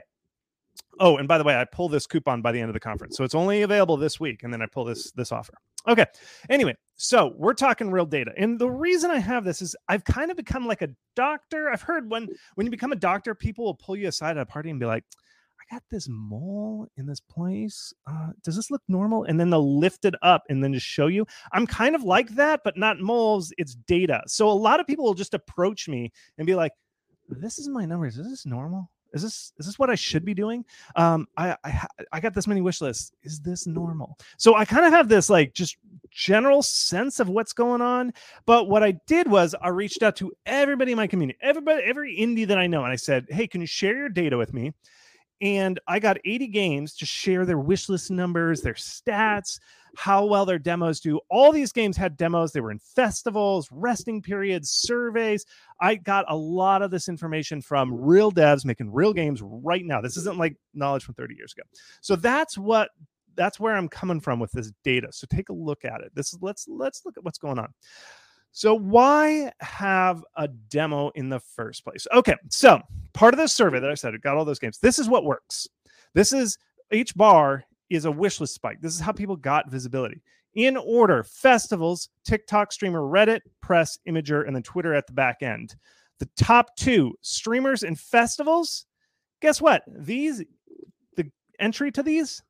Oh, 0.99 1.17
and 1.17 1.27
by 1.27 1.37
the 1.37 1.43
way, 1.43 1.55
I 1.55 1.63
pull 1.65 1.87
this 1.87 2.05
coupon 2.05 2.41
by 2.41 2.51
the 2.51 2.59
end 2.59 2.69
of 2.69 2.73
the 2.73 2.79
conference. 2.79 3.15
So 3.15 3.23
it's 3.23 3.35
only 3.35 3.61
available 3.61 3.95
this 3.95 4.19
week. 4.19 4.43
And 4.43 4.53
then 4.53 4.61
I 4.61 4.65
pull 4.65 4.85
this 4.85 5.11
this 5.11 5.31
offer. 5.31 5.53
Okay. 5.87 6.05
Anyway, 6.49 6.75
so 6.95 7.33
we're 7.37 7.53
talking 7.53 7.89
real 7.89 8.05
data. 8.05 8.31
And 8.37 8.59
the 8.59 8.69
reason 8.69 9.09
I 9.09 9.19
have 9.19 9.45
this 9.45 9.61
is 9.61 9.75
I've 9.87 10.03
kind 10.03 10.29
of 10.29 10.37
become 10.37 10.67
like 10.67 10.81
a 10.81 10.89
doctor. 11.15 11.69
I've 11.71 11.81
heard 11.81 12.09
when 12.09 12.27
when 12.55 12.67
you 12.67 12.71
become 12.71 12.91
a 12.91 12.97
doctor, 12.97 13.33
people 13.33 13.65
will 13.65 13.75
pull 13.75 13.95
you 13.95 14.07
aside 14.07 14.37
at 14.37 14.41
a 14.41 14.45
party 14.45 14.69
and 14.69 14.79
be 14.79 14.85
like, 14.85 15.05
I 15.59 15.75
got 15.75 15.83
this 15.89 16.07
mole 16.09 16.87
in 16.97 17.05
this 17.05 17.21
place. 17.21 17.93
Uh, 18.05 18.31
does 18.43 18.55
this 18.55 18.69
look 18.69 18.81
normal? 18.87 19.23
And 19.23 19.39
then 19.39 19.49
they'll 19.49 19.79
lift 19.79 20.03
it 20.03 20.15
up 20.21 20.43
and 20.49 20.61
then 20.63 20.73
just 20.73 20.85
show 20.85 21.07
you. 21.07 21.25
I'm 21.53 21.65
kind 21.65 21.95
of 21.95 22.03
like 22.03 22.29
that, 22.31 22.61
but 22.63 22.77
not 22.77 22.99
moles. 22.99 23.53
It's 23.57 23.75
data. 23.75 24.21
So 24.27 24.49
a 24.49 24.51
lot 24.51 24.79
of 24.79 24.87
people 24.87 25.05
will 25.05 25.13
just 25.13 25.33
approach 25.33 25.87
me 25.87 26.11
and 26.37 26.45
be 26.45 26.55
like, 26.55 26.73
this 27.29 27.57
is 27.59 27.69
my 27.69 27.85
numbers. 27.85 28.17
Is 28.17 28.29
this 28.29 28.45
normal? 28.45 28.89
Is 29.13 29.21
this 29.23 29.53
is 29.57 29.65
this 29.65 29.79
what 29.79 29.89
I 29.89 29.95
should 29.95 30.25
be 30.25 30.33
doing? 30.33 30.65
Um, 30.95 31.27
I 31.37 31.55
I, 31.63 31.87
I 32.13 32.19
got 32.19 32.33
this 32.33 32.47
many 32.47 32.61
wish 32.61 32.81
lists. 32.81 33.11
Is 33.23 33.39
this 33.39 33.67
normal? 33.67 34.17
So 34.37 34.55
I 34.55 34.65
kind 34.65 34.85
of 34.85 34.91
have 34.91 35.09
this 35.09 35.29
like 35.29 35.53
just 35.53 35.77
general 36.11 36.61
sense 36.61 37.19
of 37.19 37.29
what's 37.29 37.53
going 37.53 37.81
on. 37.81 38.13
But 38.45 38.69
what 38.69 38.83
I 38.83 38.91
did 39.07 39.29
was 39.29 39.55
I 39.61 39.69
reached 39.69 40.03
out 40.03 40.15
to 40.17 40.31
everybody 40.45 40.91
in 40.91 40.97
my 40.97 41.07
community, 41.07 41.37
everybody, 41.41 41.83
every 41.83 42.17
indie 42.17 42.47
that 42.47 42.57
I 42.57 42.67
know, 42.67 42.83
and 42.83 42.91
I 42.91 42.97
said, 42.97 43.27
"Hey, 43.29 43.47
can 43.47 43.61
you 43.61 43.67
share 43.67 43.95
your 43.95 44.09
data 44.09 44.37
with 44.37 44.53
me?" 44.53 44.73
And 45.41 45.79
I 45.87 45.99
got 45.99 46.17
80 46.25 46.47
games 46.47 46.95
to 46.97 47.05
share 47.05 47.45
their 47.45 47.59
wish 47.59 47.87
list 47.87 48.11
numbers, 48.11 48.61
their 48.61 48.73
stats, 48.73 49.59
how 49.95 50.25
well 50.25 50.45
their 50.45 50.59
demos 50.59 50.99
do. 50.99 51.19
All 51.29 51.51
these 51.51 51.71
games 51.71 51.97
had 51.97 52.17
demos. 52.17 52.51
They 52.51 52.61
were 52.61 52.71
in 52.71 52.79
festivals, 52.79 53.69
resting 53.71 54.21
periods, 54.21 54.69
surveys. 54.69 55.45
I 55.79 55.95
got 55.95 56.25
a 56.27 56.35
lot 56.35 56.81
of 56.81 56.91
this 56.91 57.09
information 57.09 57.61
from 57.61 57.93
real 57.93 58.31
devs 58.31 58.65
making 58.65 58.91
real 58.91 59.13
games 59.13 59.41
right 59.41 59.85
now. 59.85 60.01
This 60.01 60.17
isn't 60.17 60.37
like 60.37 60.55
knowledge 60.73 61.03
from 61.03 61.15
30 61.15 61.35
years 61.35 61.53
ago. 61.53 61.63
So 62.01 62.15
that's 62.15 62.57
what 62.57 62.89
that's 63.35 63.59
where 63.59 63.75
I'm 63.75 63.87
coming 63.87 64.19
from 64.19 64.39
with 64.39 64.51
this 64.51 64.71
data. 64.83 65.07
So 65.11 65.25
take 65.29 65.49
a 65.49 65.53
look 65.53 65.85
at 65.85 66.01
it. 66.01 66.11
This 66.13 66.33
is 66.33 66.39
let's 66.41 66.67
let's 66.67 67.03
look 67.05 67.17
at 67.17 67.23
what's 67.23 67.37
going 67.37 67.57
on. 67.57 67.73
So, 68.59 68.73
why 68.73 69.53
have 69.61 70.21
a 70.35 70.49
demo 70.49 71.11
in 71.15 71.29
the 71.29 71.39
first 71.39 71.85
place? 71.85 72.05
Okay, 72.13 72.35
so 72.49 72.81
part 73.13 73.33
of 73.33 73.37
the 73.37 73.47
survey 73.47 73.79
that 73.79 73.89
I 73.89 73.93
said, 73.93 74.13
it 74.13 74.21
got 74.21 74.35
all 74.35 74.43
those 74.43 74.59
games. 74.59 74.79
This 74.79 74.99
is 74.99 75.07
what 75.07 75.23
works. 75.23 75.65
This 76.13 76.33
is 76.33 76.57
each 76.91 77.15
bar 77.15 77.63
is 77.89 78.03
a 78.03 78.11
wish 78.11 78.41
list 78.41 78.55
spike. 78.55 78.81
This 78.81 78.93
is 78.93 78.99
how 78.99 79.13
people 79.13 79.37
got 79.37 79.71
visibility 79.71 80.21
in 80.55 80.75
order 80.75 81.23
festivals, 81.23 82.09
TikTok, 82.25 82.73
streamer, 82.73 82.99
Reddit, 82.99 83.39
press, 83.61 83.97
Imgur, 84.05 84.45
and 84.45 84.53
then 84.53 84.63
Twitter 84.63 84.93
at 84.93 85.07
the 85.07 85.13
back 85.13 85.41
end. 85.41 85.77
The 86.17 86.27
top 86.35 86.75
two 86.75 87.13
streamers 87.21 87.83
and 87.83 87.97
festivals, 87.97 88.87
guess 89.41 89.61
what? 89.61 89.83
These, 89.87 90.43
the 91.15 91.31
entry 91.61 91.93
to 91.93 92.03
these 92.03 92.43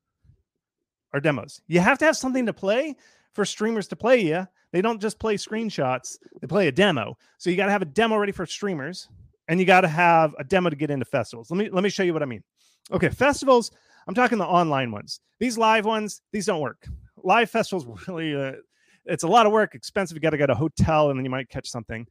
are 1.12 1.20
demos. 1.20 1.60
You 1.68 1.78
have 1.78 1.98
to 1.98 2.04
have 2.04 2.16
something 2.16 2.46
to 2.46 2.52
play 2.52 2.96
for 3.32 3.44
streamers 3.44 3.86
to 3.86 3.94
play 3.94 4.22
you. 4.22 4.48
They 4.72 4.82
don't 4.82 5.00
just 5.00 5.18
play 5.18 5.36
screenshots, 5.36 6.18
they 6.40 6.46
play 6.46 6.68
a 6.68 6.72
demo. 6.72 7.16
So 7.38 7.50
you 7.50 7.56
got 7.56 7.66
to 7.66 7.72
have 7.72 7.82
a 7.82 7.86
demo 7.86 8.16
ready 8.16 8.32
for 8.32 8.46
streamers 8.46 9.08
and 9.48 9.58
you 9.58 9.66
got 9.66 9.80
to 9.80 9.88
have 9.88 10.34
a 10.38 10.44
demo 10.44 10.70
to 10.70 10.76
get 10.76 10.90
into 10.90 11.04
festivals. 11.04 11.50
Let 11.50 11.58
me 11.58 11.70
let 11.70 11.82
me 11.82 11.90
show 11.90 12.02
you 12.02 12.12
what 12.12 12.22
I 12.22 12.26
mean. 12.26 12.42
Okay, 12.92 13.08
festivals, 13.08 13.72
I'm 14.06 14.14
talking 14.14 14.38
the 14.38 14.46
online 14.46 14.92
ones. 14.92 15.20
These 15.38 15.58
live 15.58 15.84
ones, 15.84 16.22
these 16.32 16.46
don't 16.46 16.60
work. 16.60 16.86
Live 17.22 17.50
festivals 17.50 17.86
really 18.08 18.34
uh, 18.34 18.52
it's 19.06 19.24
a 19.24 19.28
lot 19.28 19.46
of 19.46 19.52
work, 19.52 19.74
expensive. 19.74 20.16
You 20.16 20.20
got 20.20 20.30
to 20.30 20.38
go 20.38 20.46
to 20.46 20.52
a 20.52 20.56
hotel 20.56 21.10
and 21.10 21.18
then 21.18 21.24
you 21.24 21.30
might 21.30 21.48
catch 21.48 21.68
something. 21.68 22.06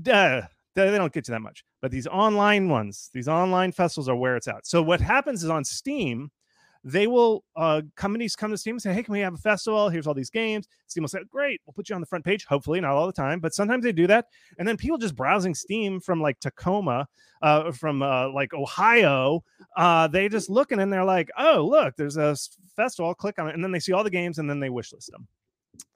Duh, 0.00 0.42
they 0.74 0.96
don't 0.96 1.12
get 1.12 1.28
you 1.28 1.32
that 1.32 1.40
much. 1.40 1.64
But 1.82 1.90
these 1.90 2.06
online 2.06 2.68
ones, 2.68 3.10
these 3.12 3.28
online 3.28 3.72
festivals 3.72 4.08
are 4.08 4.16
where 4.16 4.36
it's 4.36 4.48
at. 4.48 4.66
So 4.66 4.82
what 4.82 5.00
happens 5.00 5.44
is 5.44 5.50
on 5.50 5.64
Steam, 5.64 6.30
they 6.88 7.06
will 7.06 7.44
uh, 7.54 7.82
companies 7.96 8.34
come 8.34 8.50
to 8.50 8.56
Steam 8.56 8.76
and 8.76 8.82
say, 8.82 8.94
"Hey, 8.94 9.02
can 9.02 9.12
we 9.12 9.20
have 9.20 9.34
a 9.34 9.38
festival? 9.38 9.90
Here's 9.90 10.06
all 10.06 10.14
these 10.14 10.30
games." 10.30 10.66
Steam 10.86 11.02
will 11.02 11.08
say, 11.08 11.20
"Great, 11.30 11.60
we'll 11.66 11.74
put 11.74 11.88
you 11.90 11.94
on 11.94 12.00
the 12.00 12.06
front 12.06 12.24
page." 12.24 12.46
Hopefully, 12.46 12.80
not 12.80 12.92
all 12.92 13.06
the 13.06 13.12
time, 13.12 13.40
but 13.40 13.52
sometimes 13.52 13.84
they 13.84 13.92
do 13.92 14.06
that. 14.06 14.26
And 14.58 14.66
then 14.66 14.78
people 14.78 14.96
just 14.96 15.14
browsing 15.14 15.54
Steam 15.54 16.00
from 16.00 16.22
like 16.22 16.40
Tacoma, 16.40 17.06
uh, 17.42 17.72
from 17.72 18.02
uh, 18.02 18.30
like 18.30 18.54
Ohio, 18.54 19.44
uh, 19.76 20.08
they 20.08 20.30
just 20.30 20.48
looking 20.48 20.80
and 20.80 20.90
they're 20.90 21.04
like, 21.04 21.28
"Oh, 21.36 21.66
look, 21.70 21.94
there's 21.96 22.16
a 22.16 22.34
festival. 22.74 23.14
Click 23.14 23.38
on 23.38 23.48
it," 23.48 23.54
and 23.54 23.62
then 23.62 23.70
they 23.70 23.80
see 23.80 23.92
all 23.92 24.04
the 24.04 24.10
games 24.10 24.38
and 24.38 24.48
then 24.48 24.58
they 24.58 24.70
wish 24.70 24.92
list 24.92 25.10
them. 25.12 25.28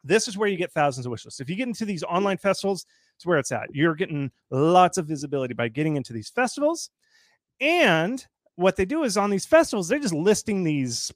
This 0.04 0.28
is 0.28 0.37
where 0.37 0.49
you 0.49 0.58
get 0.58 0.72
thousands 0.72 1.06
of 1.06 1.11
wish 1.11 1.25
lists. 1.25 1.40
If 1.40 1.49
you 1.49 1.56
get 1.56 1.68
into 1.68 1.87
these 1.87 2.02
online 2.02 2.37
festivals, 2.37 2.84
it's 3.16 3.25
where 3.25 3.38
it's 3.38 3.52
at. 3.52 3.68
You're 3.75 3.94
getting 3.94 4.30
lots 4.50 4.99
of 4.99 5.06
visibility 5.06 5.54
by 5.54 5.68
getting 5.68 5.96
into 5.96 6.12
these 6.12 6.28
festivals, 6.28 6.90
and 7.61 8.26
what 8.56 8.76
they 8.76 8.85
do 8.85 9.04
is 9.04 9.16
on 9.16 9.30
these 9.30 9.47
festivals, 9.47 9.88
they're 9.88 9.99
just 9.99 10.14
listing 10.14 10.64
these 10.64 11.12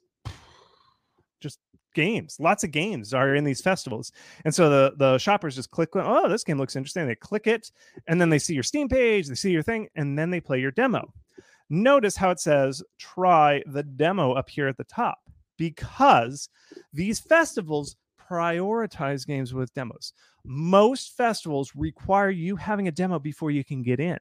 just 1.39 1.59
games. 1.93 2.37
Lots 2.39 2.63
of 2.63 2.71
games 2.71 3.13
are 3.13 3.35
in 3.35 3.43
these 3.43 3.61
festivals. 3.61 4.11
And 4.45 4.53
so 4.53 4.69
the, 4.69 4.93
the 4.97 5.17
shoppers 5.17 5.55
just 5.55 5.71
click, 5.71 5.89
oh, 5.95 6.29
this 6.29 6.43
game 6.43 6.57
looks 6.57 6.75
interesting. 6.75 7.07
They 7.07 7.15
click 7.15 7.47
it, 7.47 7.71
and 8.07 8.19
then 8.19 8.29
they 8.29 8.39
see 8.39 8.53
your 8.53 8.63
Steam 8.63 8.87
page, 8.89 9.27
they 9.27 9.35
see 9.35 9.51
your 9.51 9.63
thing, 9.63 9.87
and 9.95 10.17
then 10.17 10.29
they 10.29 10.39
play 10.39 10.59
your 10.59 10.71
demo. 10.71 11.13
Notice 11.69 12.15
how 12.15 12.31
it 12.31 12.39
says 12.39 12.81
try 12.97 13.61
the 13.65 13.83
demo 13.83 14.31
up 14.33 14.49
here 14.49 14.67
at 14.67 14.77
the 14.77 14.85
top 14.85 15.19
because 15.57 16.49
these 16.93 17.19
festivals 17.19 17.97
prioritize 18.29 19.25
games 19.25 19.53
with 19.53 19.73
demos. 19.73 20.13
Most 20.45 21.15
festivals 21.17 21.73
require 21.75 22.29
you 22.29 22.55
having 22.55 22.87
a 22.87 22.91
demo 22.91 23.19
before 23.19 23.51
you 23.51 23.63
can 23.63 23.83
get 23.83 23.99
in. 23.99 24.17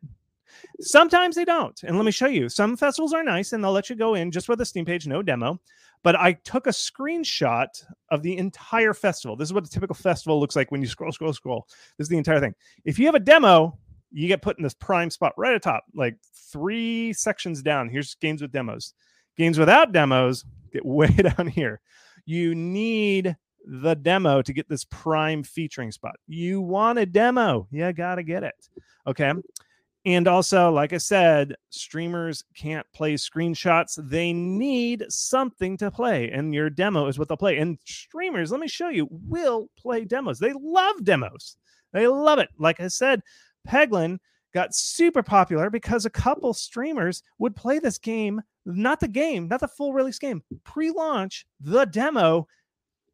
Sometimes 0.80 1.36
they 1.36 1.44
don't. 1.44 1.80
And 1.82 1.96
let 1.96 2.04
me 2.04 2.12
show 2.12 2.26
you. 2.26 2.48
Some 2.48 2.76
festivals 2.76 3.12
are 3.12 3.22
nice 3.22 3.52
and 3.52 3.62
they'll 3.62 3.72
let 3.72 3.90
you 3.90 3.96
go 3.96 4.14
in 4.14 4.30
just 4.30 4.48
with 4.48 4.60
a 4.60 4.64
Steam 4.66 4.84
page, 4.84 5.06
no 5.06 5.22
demo. 5.22 5.60
But 6.02 6.16
I 6.16 6.34
took 6.34 6.66
a 6.66 6.70
screenshot 6.70 7.66
of 8.10 8.22
the 8.22 8.36
entire 8.36 8.94
festival. 8.94 9.36
This 9.36 9.48
is 9.48 9.52
what 9.52 9.66
a 9.66 9.70
typical 9.70 9.94
festival 9.94 10.38
looks 10.38 10.56
like 10.56 10.70
when 10.70 10.80
you 10.80 10.86
scroll, 10.86 11.12
scroll, 11.12 11.32
scroll. 11.32 11.66
This 11.96 12.04
is 12.04 12.08
the 12.08 12.18
entire 12.18 12.40
thing. 12.40 12.54
If 12.84 12.98
you 12.98 13.06
have 13.06 13.14
a 13.14 13.20
demo, 13.20 13.78
you 14.12 14.28
get 14.28 14.42
put 14.42 14.56
in 14.58 14.62
this 14.62 14.74
prime 14.74 15.10
spot 15.10 15.32
right 15.36 15.54
at 15.54 15.62
top, 15.62 15.84
like 15.94 16.16
three 16.34 17.12
sections 17.12 17.62
down. 17.62 17.88
Here's 17.88 18.14
games 18.14 18.42
with 18.42 18.52
demos. 18.52 18.94
Games 19.36 19.58
without 19.58 19.92
demos 19.92 20.44
get 20.72 20.84
way 20.86 21.08
down 21.08 21.48
here. 21.48 21.80
You 22.24 22.54
need 22.54 23.36
the 23.66 23.94
demo 23.94 24.42
to 24.42 24.52
get 24.52 24.68
this 24.68 24.84
prime 24.84 25.42
featuring 25.42 25.90
spot. 25.90 26.16
You 26.28 26.60
want 26.60 26.98
a 26.98 27.06
demo, 27.06 27.66
you 27.70 27.92
got 27.92 28.16
to 28.16 28.22
get 28.22 28.44
it. 28.44 28.68
Okay. 29.06 29.32
And 30.06 30.28
also, 30.28 30.70
like 30.70 30.92
I 30.92 30.98
said, 30.98 31.56
streamers 31.70 32.44
can't 32.54 32.86
play 32.94 33.14
screenshots. 33.14 33.98
They 34.08 34.32
need 34.32 35.04
something 35.08 35.76
to 35.78 35.90
play, 35.90 36.30
and 36.30 36.54
your 36.54 36.70
demo 36.70 37.08
is 37.08 37.18
what 37.18 37.26
they'll 37.26 37.36
play. 37.36 37.58
And 37.58 37.76
streamers, 37.84 38.52
let 38.52 38.60
me 38.60 38.68
show 38.68 38.88
you, 38.88 39.08
will 39.10 39.68
play 39.76 40.04
demos. 40.04 40.38
They 40.38 40.52
love 40.52 41.02
demos. 41.02 41.56
They 41.92 42.06
love 42.06 42.38
it. 42.38 42.50
Like 42.56 42.78
I 42.78 42.86
said, 42.86 43.20
Peglin 43.66 44.18
got 44.54 44.76
super 44.76 45.24
popular 45.24 45.70
because 45.70 46.06
a 46.06 46.10
couple 46.10 46.54
streamers 46.54 47.24
would 47.38 47.56
play 47.56 47.80
this 47.80 47.98
game, 47.98 48.40
not 48.64 49.00
the 49.00 49.08
game, 49.08 49.48
not 49.48 49.58
the 49.58 49.66
full 49.66 49.92
release 49.92 50.20
game, 50.20 50.40
pre 50.62 50.92
launch, 50.92 51.48
the 51.58 51.84
demo 51.84 52.46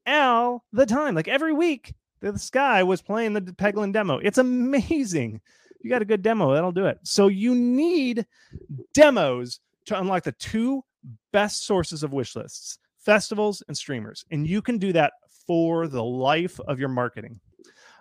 all 0.07 0.63
the 0.75 0.85
time. 0.85 1.15
Like 1.15 1.29
every 1.29 1.55
week, 1.55 1.95
this 2.21 2.51
guy 2.51 2.83
was 2.83 3.01
playing 3.01 3.33
the 3.33 3.41
Peglin 3.41 3.95
demo. 3.95 4.19
It's 4.19 4.37
amazing 4.37 5.41
you 5.85 5.91
got 5.91 6.03
a 6.03 6.07
good 6.07 6.23
demo, 6.23 6.55
that'll 6.55 6.73
do 6.73 6.87
it. 6.87 6.99
So 7.03 7.29
you 7.29 7.55
need 7.55 8.27
demos 8.95 9.61
to 9.87 9.99
unlock 9.99 10.25
the 10.25 10.33
two 10.33 10.85
best 11.33 11.67
sources 11.67 12.03
of 12.03 12.13
wish 12.13 12.37
lists 12.37 12.79
festivals 12.99 13.65
and 13.67 13.77
streamers. 13.77 14.25
And 14.31 14.47
you 14.47 14.63
can 14.63 14.79
do 14.79 14.93
that 14.93 15.15
for 15.45 15.89
the 15.89 16.03
life 16.03 16.61
of 16.61 16.79
your 16.79 16.89
marketing. 16.89 17.41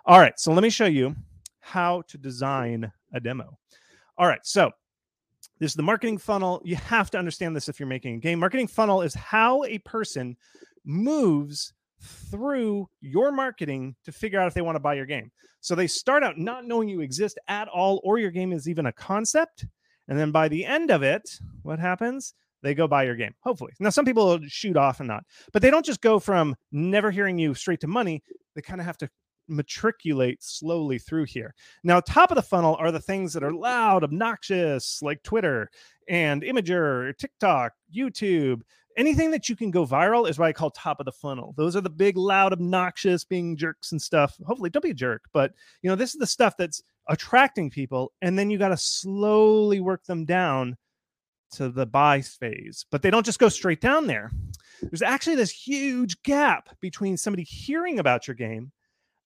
All 0.06 0.20
right, 0.20 0.38
so 0.38 0.52
let 0.52 0.62
me 0.62 0.70
show 0.70 0.86
you 0.86 1.16
how 1.58 2.02
to 2.02 2.18
design 2.18 2.90
a 3.12 3.20
demo. 3.20 3.58
All 4.16 4.26
right, 4.26 4.44
so 4.44 4.70
this 5.58 5.72
is 5.72 5.76
the 5.76 5.82
marketing 5.82 6.18
funnel. 6.18 6.60
You 6.64 6.76
have 6.76 7.10
to 7.12 7.18
understand 7.18 7.54
this 7.54 7.68
if 7.68 7.80
you're 7.80 7.88
making 7.88 8.14
a 8.14 8.18
game. 8.18 8.38
Marketing 8.38 8.66
funnel 8.66 9.02
is 9.02 9.14
how 9.14 9.64
a 9.64 9.78
person 9.78 10.36
moves 10.84 11.72
through 12.02 12.88
your 13.00 13.32
marketing 13.32 13.94
to 14.04 14.12
figure 14.12 14.40
out 14.40 14.48
if 14.48 14.54
they 14.54 14.60
want 14.60 14.76
to 14.76 14.80
buy 14.80 14.94
your 14.94 15.06
game. 15.06 15.30
So 15.60 15.74
they 15.74 15.86
start 15.86 16.24
out 16.24 16.38
not 16.38 16.66
knowing 16.66 16.88
you 16.88 17.00
exist 17.00 17.38
at 17.48 17.68
all 17.68 18.00
or 18.04 18.18
your 18.18 18.30
game 18.30 18.52
is 18.52 18.68
even 18.68 18.86
a 18.86 18.92
concept. 18.92 19.66
And 20.08 20.18
then 20.18 20.32
by 20.32 20.48
the 20.48 20.64
end 20.64 20.90
of 20.90 21.02
it, 21.02 21.38
what 21.62 21.78
happens? 21.78 22.34
They 22.62 22.74
go 22.74 22.86
buy 22.86 23.04
your 23.04 23.16
game, 23.16 23.34
hopefully. 23.40 23.72
Now, 23.80 23.90
some 23.90 24.04
people 24.04 24.38
shoot 24.46 24.76
off 24.76 25.00
and 25.00 25.08
not, 25.08 25.24
but 25.52 25.62
they 25.62 25.70
don't 25.70 25.86
just 25.86 26.00
go 26.00 26.18
from 26.18 26.56
never 26.70 27.10
hearing 27.10 27.38
you 27.38 27.54
straight 27.54 27.80
to 27.80 27.88
money. 27.88 28.22
They 28.54 28.62
kind 28.62 28.80
of 28.80 28.86
have 28.86 28.98
to 28.98 29.10
matriculate 29.48 30.42
slowly 30.42 30.98
through 30.98 31.24
here. 31.24 31.54
Now, 31.82 32.00
top 32.00 32.30
of 32.30 32.36
the 32.36 32.42
funnel 32.42 32.76
are 32.76 32.92
the 32.92 33.00
things 33.00 33.32
that 33.32 33.42
are 33.42 33.52
loud, 33.52 34.04
obnoxious, 34.04 35.02
like 35.02 35.22
Twitter 35.22 35.70
and 36.08 36.42
Imgur, 36.42 37.16
TikTok, 37.16 37.72
YouTube, 37.94 38.62
anything 38.96 39.30
that 39.30 39.48
you 39.48 39.56
can 39.56 39.70
go 39.70 39.86
viral 39.86 40.28
is 40.28 40.38
what 40.38 40.48
I 40.48 40.52
call 40.52 40.70
top 40.70 41.00
of 41.00 41.06
the 41.06 41.12
funnel. 41.12 41.54
Those 41.56 41.76
are 41.76 41.80
the 41.80 41.90
big, 41.90 42.16
loud, 42.16 42.52
obnoxious, 42.52 43.24
being 43.24 43.56
jerks 43.56 43.92
and 43.92 44.00
stuff. 44.00 44.36
Hopefully, 44.46 44.70
don't 44.70 44.82
be 44.82 44.90
a 44.90 44.94
jerk, 44.94 45.22
but 45.32 45.52
you 45.82 45.90
know, 45.90 45.96
this 45.96 46.14
is 46.14 46.20
the 46.20 46.26
stuff 46.26 46.56
that's 46.56 46.82
attracting 47.08 47.70
people, 47.70 48.12
and 48.22 48.38
then 48.38 48.50
you 48.50 48.58
got 48.58 48.68
to 48.68 48.76
slowly 48.76 49.80
work 49.80 50.04
them 50.04 50.24
down 50.24 50.76
to 51.52 51.68
the 51.68 51.86
buy 51.86 52.20
phase. 52.20 52.86
But 52.90 53.02
they 53.02 53.10
don't 53.10 53.26
just 53.26 53.38
go 53.38 53.48
straight 53.48 53.80
down 53.80 54.06
there. 54.06 54.30
There's 54.82 55.02
actually 55.02 55.36
this 55.36 55.50
huge 55.50 56.22
gap 56.22 56.68
between 56.80 57.16
somebody 57.16 57.44
hearing 57.44 57.98
about 57.98 58.26
your 58.26 58.34
game 58.34 58.72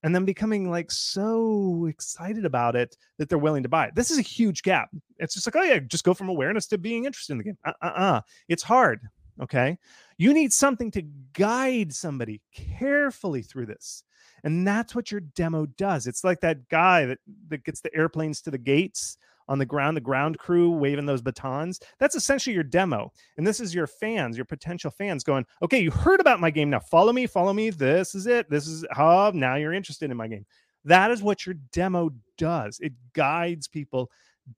and 0.03 0.15
then 0.15 0.25
becoming 0.25 0.71
like 0.71 0.91
so 0.91 1.87
excited 1.87 2.45
about 2.45 2.77
it 2.77 2.97
that 3.19 3.29
they're 3.29 3.39
willing 3.39 3.63
to 3.63 3.69
buy 3.69 3.87
it. 3.87 3.95
This 3.95 4.11
is 4.11 4.19
a 4.19 4.23
huge 4.23 4.63
gap. 4.63 4.91
It's 5.19 5.35
just 5.35 5.47
like, 5.47 5.57
oh 5.57 5.63
yeah, 5.63 5.79
just 5.79 6.05
go 6.05 6.15
from 6.15 6.29
awareness 6.29 6.67
to 6.69 6.79
being 6.79 7.07
interested 7.07 7.33
in 7.33 7.39
the 7.39 7.45
game. 7.45 7.59
Uh 7.65 7.73
uh 7.83 7.87
uh. 7.87 8.21
It's 8.49 8.63
hard. 8.63 9.01
Okay. 9.41 9.79
You 10.19 10.33
need 10.33 10.53
something 10.53 10.91
to 10.93 11.03
guide 11.33 11.93
somebody 11.93 12.41
carefully 12.55 13.43
through 13.43 13.67
this. 13.67 14.03
And 14.45 14.67
that's 14.67 14.95
what 14.95 15.11
your 15.11 15.21
demo 15.21 15.67
does. 15.67 16.07
It's 16.07 16.25
like 16.25 16.41
that 16.41 16.69
guy 16.69 17.05
that, 17.07 17.19
that 17.49 17.65
gets 17.65 17.81
the 17.81 17.95
airplanes 17.95 18.41
to 18.43 18.51
the 18.51 18.59
gates 18.59 19.19
on 19.49 19.59
the 19.59 19.67
ground, 19.67 19.97
the 19.97 20.01
ground 20.01 20.39
crew 20.39 20.71
waving 20.71 21.07
those 21.07 21.23
batons. 21.23 21.81
That's 21.99 22.15
essentially 22.15 22.55
your 22.55 22.65
demo. 22.65 23.13
And 23.37 23.47
this 23.47 23.61
is 23.61 23.75
your 23.75 23.87
fans, 23.87 24.37
your 24.37 24.45
potential 24.45 24.91
fans 24.91 25.23
going, 25.23 25.47
okay, 25.63 25.81
you 25.81 25.91
heard 25.91 26.21
about 26.21 26.41
my 26.41 26.51
game. 26.51 26.71
Now 26.71 26.81
follow 26.81 27.13
me, 27.13 27.27
follow 27.27 27.53
me. 27.53 27.71
This 27.71 28.15
is 28.15 28.27
it. 28.27 28.51
This 28.51 28.67
is 28.67 28.85
how 28.91 29.31
now 29.35 29.57
you're 29.57 29.73
interested 29.73 30.11
in 30.11 30.17
my 30.17 30.29
game. 30.29 30.47
That 30.85 31.11
is 31.11 31.23
what 31.23 31.47
your 31.47 31.57
demo 31.73 32.11
does. 32.39 32.79
It 32.81 32.93
guides 33.13 33.69
people 33.69 34.11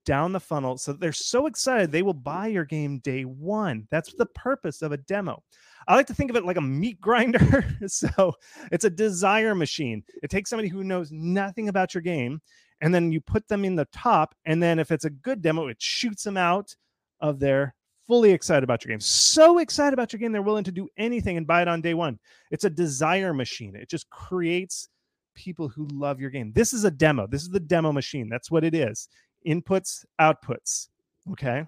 down 0.04 0.33
the 0.33 0.40
funnel 0.40 0.76
so 0.76 0.92
they're 0.92 1.12
so 1.12 1.47
excited 1.47 1.90
they 1.90 2.02
will 2.02 2.12
buy 2.12 2.47
your 2.47 2.64
game 2.64 2.99
day 2.99 3.23
one. 3.23 3.87
That's 3.90 4.12
the 4.14 4.26
purpose 4.26 4.83
of 4.83 4.92
a 4.92 4.99
demo. 4.99 5.42
I 5.87 5.95
like 5.95 6.07
to 6.09 6.14
think 6.14 6.30
of 6.30 6.37
it 6.37 6.45
like 6.45 6.57
a 6.57 6.62
meat 6.62 7.00
grinder. 7.00 7.64
so 7.87 8.33
it's 8.71 8.85
a 8.85 8.90
desire 8.90 9.54
machine. 9.54 10.02
It 10.23 10.30
takes 10.30 10.50
somebody 10.50 10.68
who 10.68 10.85
knows 10.85 11.11
nothing 11.11 11.68
about 11.68 11.95
your 11.95 12.02
game 12.02 12.40
and 12.80 12.95
then 12.95 13.11
you 13.11 13.21
put 13.21 13.49
them 13.49 13.64
in 13.64 13.76
the 13.76 13.87
top. 13.87 14.35
And 14.45 14.62
then 14.62 14.78
if 14.78 14.90
it's 14.90 15.04
a 15.04 15.11
good 15.11 15.42
demo, 15.42 15.68
it 15.68 15.80
shoots 15.80 16.23
them 16.23 16.37
out 16.37 16.75
of 17.21 17.40
there 17.40 17.75
fully 18.09 18.33
excited 18.33 18.64
about 18.64 18.85
your 18.85 18.90
game. 18.90 19.00
So 19.00 19.59
excited 19.59 19.92
about 19.92 20.12
your 20.12 20.18
game, 20.18 20.33
they're 20.33 20.42
willing 20.42 20.64
to 20.64 20.73
do 20.73 20.88
anything 20.97 21.37
and 21.37 21.47
buy 21.47 21.62
it 21.62 21.68
on 21.68 21.83
day 21.83 21.95
one. 21.95 22.18
It's 22.50 22.64
a 22.64 22.71
desire 22.71 23.35
machine. 23.35 23.76
It 23.76 23.90
just 23.90 24.09
creates 24.09 24.88
people 25.35 25.68
who 25.68 25.87
love 25.92 26.18
your 26.18 26.30
game. 26.30 26.50
This 26.52 26.73
is 26.73 26.85
a 26.85 26.90
demo. 26.90 27.26
This 27.26 27.42
is 27.42 27.50
the 27.50 27.61
demo 27.61 27.92
machine. 27.92 28.28
That's 28.28 28.50
what 28.50 28.64
it 28.64 28.75
is. 28.75 29.09
Inputs, 29.48 30.04
outputs. 30.20 30.88
Okay. 31.32 31.66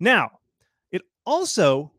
Now, 0.00 0.38
it 0.90 1.02
also 1.26 1.92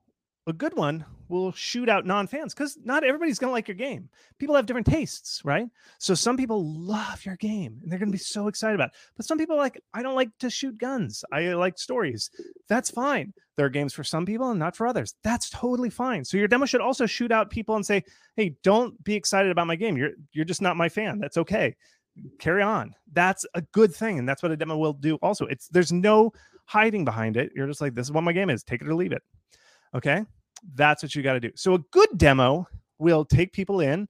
a 0.48 0.54
good 0.54 0.76
one 0.76 1.06
will 1.30 1.52
shoot 1.54 1.88
out 1.88 2.06
non-fans 2.06 2.54
because 2.54 2.78
not 2.84 3.04
everybody's 3.04 3.40
going 3.40 3.50
to 3.50 3.54
like 3.54 3.68
your 3.68 3.76
game. 3.76 4.10
People 4.40 4.56
have 4.56 4.66
different 4.66 4.88
tastes, 4.88 5.42
right? 5.46 5.68
So 5.98 6.14
some 6.14 6.36
people 6.38 6.64
love 6.66 7.26
your 7.26 7.38
game 7.38 7.80
and 7.82 7.92
they're 7.92 8.00
going 8.00 8.10
to 8.10 8.18
be 8.18 8.18
so 8.18 8.48
excited 8.48 8.76
about 8.76 8.90
it. 8.90 8.96
But 9.16 9.26
some 9.26 9.38
people 9.38 9.56
like, 9.56 9.82
I 9.94 10.04
don't 10.04 10.16
like 10.16 10.38
to 10.40 10.50
shoot 10.50 10.78
guns. 10.78 11.24
I 11.32 11.54
like 11.54 11.80
stories. 11.80 12.30
That's 12.68 12.92
fine. 12.92 13.34
There 13.56 13.66
are 13.66 13.70
games 13.70 13.94
for 13.94 14.04
some 14.04 14.26
people 14.26 14.52
and 14.52 14.60
not 14.60 14.76
for 14.76 14.86
others. 14.86 15.16
That's 15.24 15.50
totally 15.50 15.90
fine. 15.90 16.26
So 16.26 16.38
your 16.38 16.48
demo 16.48 16.66
should 16.66 16.82
also 16.82 17.06
shoot 17.06 17.32
out 17.32 17.50
people 17.50 17.76
and 17.76 17.86
say, 17.86 18.04
"Hey, 18.36 18.56
don't 18.64 19.02
be 19.04 19.14
excited 19.14 19.52
about 19.52 19.68
my 19.68 19.76
game. 19.76 19.96
You're 19.96 20.12
you're 20.32 20.44
just 20.44 20.62
not 20.62 20.76
my 20.76 20.90
fan. 20.90 21.20
That's 21.20 21.38
okay. 21.38 21.76
Carry 22.40 22.64
on." 22.64 22.96
That's 23.12 23.46
a 23.54 23.62
good 23.62 23.94
thing 23.94 24.20
and 24.20 24.28
that's 24.28 24.44
what 24.44 24.52
a 24.52 24.58
demo 24.58 24.78
will 24.78 24.94
do 24.94 25.16
also. 25.18 25.46
It's 25.46 25.68
there's 25.70 25.92
no 25.92 26.32
hiding 26.66 27.06
behind 27.06 27.38
it. 27.38 27.52
You're 27.56 27.68
just 27.68 27.82
like, 27.82 27.96
"This 27.96 28.08
is 28.08 28.12
what 28.12 28.24
my 28.24 28.34
game 28.34 28.50
is. 28.50 28.64
Take 28.64 28.82
it 28.82 28.88
or 28.88 28.96
leave 28.96 29.12
it." 29.12 29.24
Okay? 29.96 30.26
That's 30.76 31.04
what 31.04 31.14
you 31.16 31.24
got 31.24 31.34
to 31.34 31.40
do. 31.40 31.52
So 31.56 31.76
a 31.76 31.80
good 31.92 32.10
demo 32.18 32.68
will 33.00 33.26
take 33.26 33.54
people 33.54 33.82
in 33.82 34.08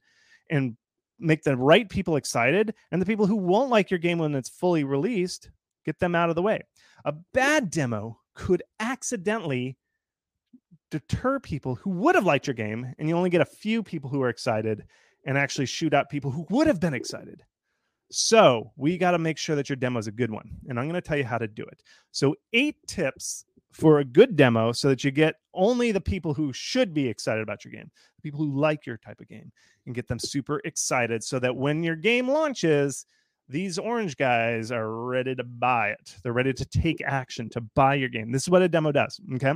and 0.49 0.77
make 1.19 1.43
the 1.43 1.57
right 1.57 1.89
people 1.89 2.15
excited 2.15 2.73
and 2.91 3.01
the 3.01 3.05
people 3.05 3.25
who 3.25 3.35
won't 3.35 3.69
like 3.69 3.89
your 3.89 3.97
game 3.97 4.19
when 4.19 4.35
it's 4.35 4.49
fully 4.49 4.83
released, 4.83 5.49
get 5.85 5.99
them 5.99 6.15
out 6.15 6.29
of 6.29 6.35
the 6.35 6.41
way. 6.41 6.61
A 7.05 7.13
bad 7.33 7.69
demo 7.69 8.19
could 8.33 8.63
accidentally 8.79 9.77
deter 10.91 11.39
people 11.39 11.75
who 11.75 11.89
would 11.89 12.15
have 12.15 12.25
liked 12.25 12.45
your 12.45 12.53
game 12.53 12.93
and 12.97 13.09
you 13.09 13.15
only 13.15 13.29
get 13.29 13.41
a 13.41 13.45
few 13.45 13.81
people 13.81 14.09
who 14.09 14.21
are 14.21 14.29
excited 14.29 14.85
and 15.25 15.37
actually 15.37 15.65
shoot 15.65 15.93
out 15.93 16.09
people 16.09 16.29
who 16.29 16.45
would 16.49 16.67
have 16.67 16.79
been 16.79 16.93
excited. 16.93 17.41
So, 18.13 18.71
we 18.75 18.97
got 18.97 19.11
to 19.11 19.17
make 19.17 19.37
sure 19.37 19.55
that 19.55 19.69
your 19.69 19.75
demo 19.75 19.99
is 19.99 20.07
a 20.07 20.11
good 20.11 20.31
one. 20.31 20.49
And 20.69 20.79
I'm 20.79 20.85
going 20.85 21.01
to 21.01 21.01
tell 21.01 21.17
you 21.17 21.23
how 21.23 21.37
to 21.37 21.47
do 21.47 21.63
it. 21.63 21.81
So, 22.11 22.35
eight 22.53 22.75
tips 22.87 23.45
for 23.71 23.99
a 23.99 24.05
good 24.05 24.35
demo 24.35 24.71
so 24.71 24.89
that 24.89 25.03
you 25.03 25.09
get 25.09 25.35
only 25.55 25.91
the 25.91 26.01
people 26.01 26.33
who 26.33 26.53
should 26.53 26.93
be 26.93 27.07
excited 27.07 27.41
about 27.41 27.65
your 27.65 27.71
game, 27.71 27.89
the 28.17 28.21
people 28.21 28.39
who 28.39 28.59
like 28.59 28.85
your 28.85 28.97
type 28.97 29.19
of 29.19 29.27
game, 29.27 29.51
and 29.85 29.95
get 29.95 30.07
them 30.07 30.19
super 30.19 30.61
excited 30.63 31.23
so 31.23 31.39
that 31.39 31.55
when 31.55 31.81
your 31.81 31.95
game 31.95 32.29
launches, 32.29 33.07
these 33.49 33.79
orange 33.79 34.15
guys 34.15 34.71
are 34.71 34.91
ready 34.91 35.33
to 35.35 35.43
buy 35.43 35.89
it. 35.89 36.15
They're 36.23 36.33
ready 36.33 36.53
to 36.53 36.65
take 36.65 37.01
action 37.03 37.49
to 37.49 37.61
buy 37.61 37.95
your 37.95 38.09
game. 38.09 38.31
This 38.31 38.43
is 38.43 38.49
what 38.49 38.61
a 38.61 38.69
demo 38.69 38.91
does. 38.91 39.19
Okay. 39.35 39.53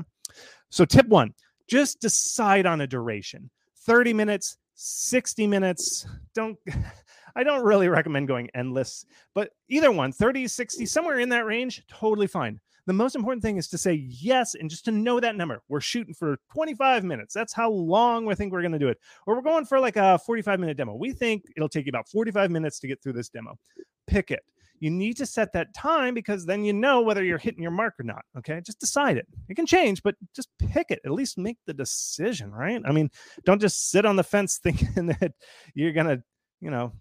So, 0.69 0.83
tip 0.83 1.07
one 1.07 1.33
just 1.67 1.99
decide 1.99 2.65
on 2.65 2.81
a 2.81 2.87
duration 2.87 3.49
30 3.85 4.13
minutes, 4.13 4.57
60 4.77 5.47
minutes. 5.47 6.07
Don't. 6.33 6.57
I 7.35 7.43
don't 7.43 7.63
really 7.63 7.87
recommend 7.87 8.27
going 8.27 8.49
endless, 8.55 9.05
but 9.35 9.51
either 9.69 9.91
one, 9.91 10.11
30, 10.11 10.47
60, 10.47 10.87
somewhere 10.87 11.19
in 11.19 11.29
that 11.29 11.45
range, 11.45 11.83
totally 11.87 12.25
fine. 12.25 12.59
The 12.87 12.93
most 12.93 13.15
important 13.15 13.43
thing 13.43 13.57
is 13.57 13.67
to 13.67 13.77
say 13.77 13.93
yes 13.93 14.55
and 14.55 14.69
just 14.69 14.85
to 14.85 14.91
know 14.91 15.19
that 15.19 15.35
number. 15.35 15.61
We're 15.67 15.81
shooting 15.81 16.15
for 16.15 16.39
25 16.53 17.03
minutes. 17.03 17.33
That's 17.35 17.53
how 17.53 17.69
long 17.69 18.25
we 18.25 18.33
think 18.33 18.51
we're 18.51 18.61
going 18.61 18.71
to 18.71 18.79
do 18.79 18.87
it. 18.87 18.97
Or 19.27 19.35
we're 19.35 19.41
going 19.41 19.65
for 19.65 19.79
like 19.79 19.97
a 19.97 20.17
45 20.17 20.59
minute 20.59 20.77
demo. 20.77 20.95
We 20.95 21.11
think 21.11 21.43
it'll 21.55 21.69
take 21.69 21.85
you 21.85 21.89
about 21.89 22.09
45 22.09 22.49
minutes 22.49 22.79
to 22.79 22.87
get 22.87 23.03
through 23.03 23.13
this 23.13 23.29
demo. 23.29 23.59
Pick 24.07 24.31
it. 24.31 24.43
You 24.79 24.89
need 24.89 25.17
to 25.17 25.25
set 25.25 25.53
that 25.53 25.73
time 25.73 26.13
because 26.13 26.45
then 26.45 26.63
you 26.63 26.73
know 26.73 27.01
whether 27.01 27.23
you're 27.23 27.37
hitting 27.37 27.61
your 27.61 27.71
mark 27.71 27.95
or 27.99 28.03
not. 28.03 28.23
Okay. 28.37 28.61
Just 28.65 28.79
decide 28.79 29.17
it. 29.17 29.27
It 29.49 29.55
can 29.55 29.65
change, 29.65 30.03
but 30.03 30.15
just 30.35 30.49
pick 30.59 30.87
it. 30.89 30.99
At 31.05 31.11
least 31.11 31.37
make 31.37 31.57
the 31.65 31.73
decision, 31.73 32.51
right? 32.51 32.81
I 32.85 32.91
mean, 32.91 33.09
don't 33.45 33.61
just 33.61 33.89
sit 33.89 34.05
on 34.05 34.15
the 34.15 34.23
fence 34.23 34.57
thinking 34.63 35.07
that 35.07 35.33
you're 35.73 35.93
going 35.93 36.07
to, 36.07 36.23
you 36.61 36.71
know, 36.71 36.93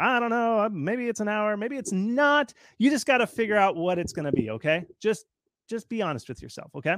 I 0.00 0.18
don't 0.18 0.30
know. 0.30 0.58
Uh, 0.58 0.68
maybe 0.72 1.08
it's 1.08 1.20
an 1.20 1.28
hour. 1.28 1.56
Maybe 1.56 1.76
it's 1.76 1.92
not. 1.92 2.52
You 2.78 2.90
just 2.90 3.06
got 3.06 3.18
to 3.18 3.26
figure 3.26 3.56
out 3.56 3.76
what 3.76 3.98
it's 3.98 4.12
going 4.12 4.26
to 4.26 4.32
be. 4.32 4.50
Okay. 4.50 4.84
Just 5.00 5.26
just 5.68 5.88
be 5.88 6.02
honest 6.02 6.28
with 6.28 6.42
yourself. 6.42 6.70
Okay. 6.74 6.96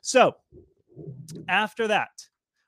So 0.00 0.34
after 1.48 1.88
that, 1.88 2.10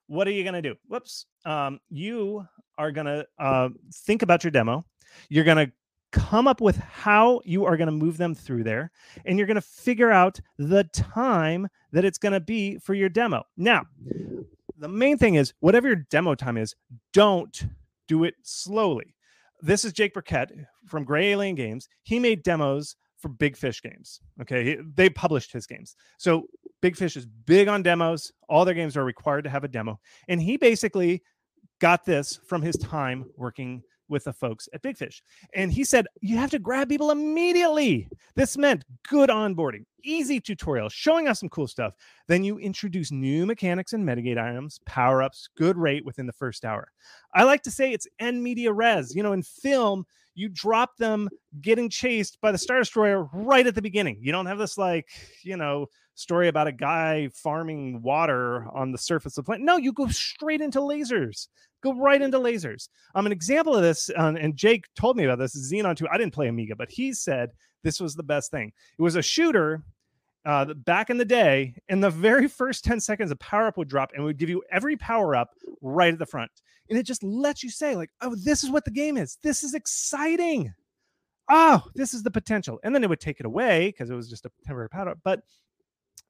what 0.09 0.27
are 0.27 0.33
you 0.33 0.43
going 0.43 0.55
to 0.55 0.63
do? 0.63 0.75
Whoops. 0.89 1.27
Um, 1.45 1.81
you 1.91 2.47
are 2.77 2.93
going 2.93 3.07
to 3.07 3.27
uh, 3.39 3.69
think 3.93 4.23
about 4.23 4.45
your 4.45 4.51
demo. 4.51 4.85
You're 5.29 5.45
going 5.45 5.67
to 5.67 5.73
come 6.13 6.47
up 6.47 6.61
with 6.61 6.77
how 6.77 7.41
you 7.45 7.65
are 7.65 7.77
going 7.77 7.87
to 7.87 7.93
move 7.93 8.17
them 8.17 8.35
through 8.35 8.65
there. 8.65 8.91
And 9.25 9.39
you're 9.39 9.47
going 9.47 9.57
to 9.57 9.61
figure 9.61 10.11
out 10.11 10.41
the 10.59 10.85
time 10.85 11.69
that 11.93 12.05
it's 12.05 12.19
going 12.19 12.33
to 12.33 12.41
be 12.41 12.79
for 12.79 12.95
your 12.95 13.09
demo. 13.09 13.45
Now, 13.57 13.87
the 14.79 14.89
main 14.89 15.19
thing 15.19 15.35
is 15.35 15.53
whatever 15.61 15.89
your 15.89 16.07
demo 16.11 16.35
time 16.35 16.57
is, 16.57 16.75
don't 17.13 17.67
do 18.07 18.25
it 18.25 18.35
slowly. 18.43 19.15
This 19.61 19.85
is 19.85 19.93
Jake 19.93 20.15
Birkett 20.15 20.53
from 20.87 21.05
Grey 21.05 21.33
Alien 21.33 21.57
Games. 21.57 21.89
He 22.05 22.19
made 22.19 22.43
demos 22.43 22.97
for 23.19 23.29
Big 23.29 23.57
Fish 23.57 23.83
games. 23.83 24.21
Okay, 24.41 24.79
they 24.95 25.11
published 25.11 25.53
his 25.53 25.67
games. 25.67 25.97
So 26.17 26.47
Big 26.81 26.97
Fish 26.97 27.17
is 27.17 27.27
big 27.27 27.67
on 27.67 27.83
demos. 27.83 28.33
All 28.49 28.65
their 28.65 28.75
games 28.75 28.97
are 28.97 29.05
required 29.05 29.43
to 29.43 29.51
have 29.51 29.65
a 29.65 29.69
demo, 29.69 29.99
and 30.29 30.41
he 30.41 30.57
basically 30.57 31.23
got 31.81 32.05
this 32.05 32.39
from 32.47 32.63
his 32.63 32.77
time 32.77 33.25
working 33.37 33.83
with 34.09 34.25
the 34.25 34.33
folks 34.33 34.69
at 34.73 34.83
Big 34.83 34.97
Fish. 34.97 35.23
And 35.55 35.73
he 35.73 35.85
said, 35.85 36.07
you 36.21 36.37
have 36.37 36.51
to 36.51 36.59
grab 36.59 36.89
people 36.89 37.11
immediately. 37.11 38.09
This 38.35 38.57
meant 38.57 38.85
good 39.09 39.31
onboarding, 39.31 39.85
easy 40.05 40.41
tutorial, 40.41 40.89
showing 40.89 41.29
us 41.29 41.41
some 41.41 41.49
cool 41.49 41.67
stuff. 41.67 41.95
Then 42.27 42.45
you 42.45 42.59
introduce 42.59 43.11
new 43.11 43.47
mechanics 43.47 43.93
and 43.93 44.07
metagame 44.07 44.39
items, 44.39 44.81
power 44.87 45.23
ups, 45.23 45.49
good 45.57 45.77
rate 45.77 46.05
within 46.05 46.27
the 46.27 46.33
first 46.33 46.65
hour. 46.65 46.91
I 47.35 47.45
like 47.45 47.63
to 47.63 47.71
say 47.71 47.93
it's 47.93 48.09
en 48.19 48.43
media 48.43 48.73
res. 48.73 49.15
You 49.15 49.23
know, 49.23 49.33
in 49.33 49.43
film, 49.43 50.07
you 50.39 50.49
drop 50.49 50.97
them 50.99 51.29
getting 51.61 51.91
chased 51.91 52.41
by 52.41 52.53
the 52.53 52.59
Star 52.59 52.79
Destroyer 52.79 53.25
right 53.33 53.67
at 53.67 53.75
the 53.75 53.83
beginning. 53.83 54.19
You 54.21 54.31
don't 54.31 54.47
have 54.47 54.59
this 54.59 54.79
like, 54.79 55.09
you 55.43 55.57
know, 55.57 55.87
story 56.15 56.47
about 56.47 56.69
a 56.69 56.73
guy 56.73 57.29
farming 57.35 58.03
water 58.03 58.67
on 58.73 58.93
the 58.93 58.99
surface 58.99 59.37
of 59.37 59.45
the 59.45 59.49
planet. 59.49 59.65
No, 59.65 59.77
you 59.77 59.93
go 59.93 60.07
straight 60.07 60.61
into 60.61 60.79
lasers. 60.79 61.49
Go 61.83 61.93
right 61.95 62.23
into 62.23 62.39
lasers. 62.39 62.89
Um, 63.17 63.27
an 63.27 63.33
example 63.33 63.75
of 63.75 63.83
this, 63.83 64.11
um, 64.17 64.37
and 64.37 64.57
Jake 64.57 64.85
told 64.95 65.17
me 65.17 65.25
about 65.25 65.39
this. 65.39 65.57
Xenon 65.57 65.97
2. 65.97 66.07
I 66.09 66.19
didn't 66.19 66.35
play 66.35 66.47
Amiga, 66.47 66.77
but 66.77 66.91
he 66.91 67.13
said 67.13 67.51
this 67.83 68.01
was 68.01 68.15
the 68.15 68.23
best 68.23 68.53
thing. 68.53 68.73
It 68.97 69.03
was 69.03 69.17
a 69.17 69.23
shooter 69.23 69.83
uh, 70.49 70.65
back 70.73 71.11
in 71.11 71.19
the 71.19 71.27
day, 71.27 71.75
in 71.91 72.01
the 72.01 72.09
very 72.09 72.49
first 72.49 72.83
10 72.83 73.01
seconds, 73.01 73.31
a 73.31 73.37
power 73.37 73.67
up 73.67 73.77
would 73.77 73.87
drop 73.87 74.13
and 74.15 74.25
would 74.25 74.39
give 74.39 74.49
you 74.49 74.63
every 74.73 74.97
power 74.97 75.37
up 75.37 75.51
right 75.83 76.11
at 76.11 76.19
the 76.19 76.25
front. 76.25 76.51
And 76.89 76.99
it 76.99 77.03
just 77.03 77.23
lets 77.23 77.63
you 77.63 77.69
say 77.69 77.95
like 77.95 78.09
oh 78.23 78.35
this 78.35 78.65
is 78.65 78.71
what 78.71 78.87
the 78.87 78.91
game 78.91 79.19
is. 79.19 79.37
This 79.43 79.63
is 79.63 79.75
exciting. 79.75 80.73
Oh 81.51 81.85
this 81.95 82.15
is 82.15 82.23
the 82.23 82.31
potential. 82.31 82.81
And 82.83 82.95
then 82.95 83.05
it 83.05 83.11
would 83.11 83.21
take 83.21 83.41
it 83.41 83.47
away 83.47 83.89
because 83.89 84.09
it 84.09 84.15
was 84.15 84.31
just 84.31 84.47
a 84.47 84.51
temporary 84.65 84.89
power 84.89 85.11
up. 85.11 85.19
but 85.23 85.43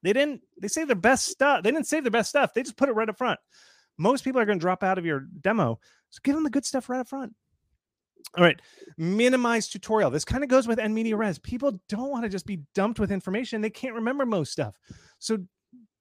they 0.02 0.12
didn't 0.12 0.40
they 0.60 0.66
save 0.66 0.88
their 0.88 0.96
best 0.96 1.26
stuff 1.26 1.62
they 1.62 1.70
didn't 1.70 1.86
save 1.86 2.02
their 2.02 2.10
best 2.10 2.30
stuff. 2.30 2.52
They 2.52 2.64
just 2.64 2.76
put 2.76 2.88
it 2.88 2.94
right 2.94 3.08
up 3.08 3.18
front. 3.18 3.38
Most 3.98 4.24
people 4.24 4.40
are 4.40 4.46
going 4.46 4.58
to 4.58 4.62
drop 4.62 4.82
out 4.82 4.98
of 4.98 5.06
your 5.06 5.26
demo 5.42 5.78
so 6.10 6.18
give 6.24 6.34
them 6.34 6.42
the 6.42 6.50
good 6.50 6.66
stuff 6.66 6.88
right 6.88 6.98
up 6.98 7.08
front 7.08 7.34
all 8.36 8.44
right 8.44 8.60
minimize 8.96 9.68
tutorial 9.68 10.10
this 10.10 10.24
kind 10.24 10.42
of 10.42 10.50
goes 10.50 10.66
with 10.66 10.78
en 10.78 10.92
media 10.92 11.16
res 11.16 11.38
people 11.38 11.80
don't 11.88 12.10
want 12.10 12.24
to 12.24 12.28
just 12.28 12.46
be 12.46 12.60
dumped 12.74 13.00
with 13.00 13.12
information 13.12 13.60
they 13.60 13.70
can't 13.70 13.94
remember 13.94 14.26
most 14.26 14.52
stuff 14.52 14.74
so 15.18 15.38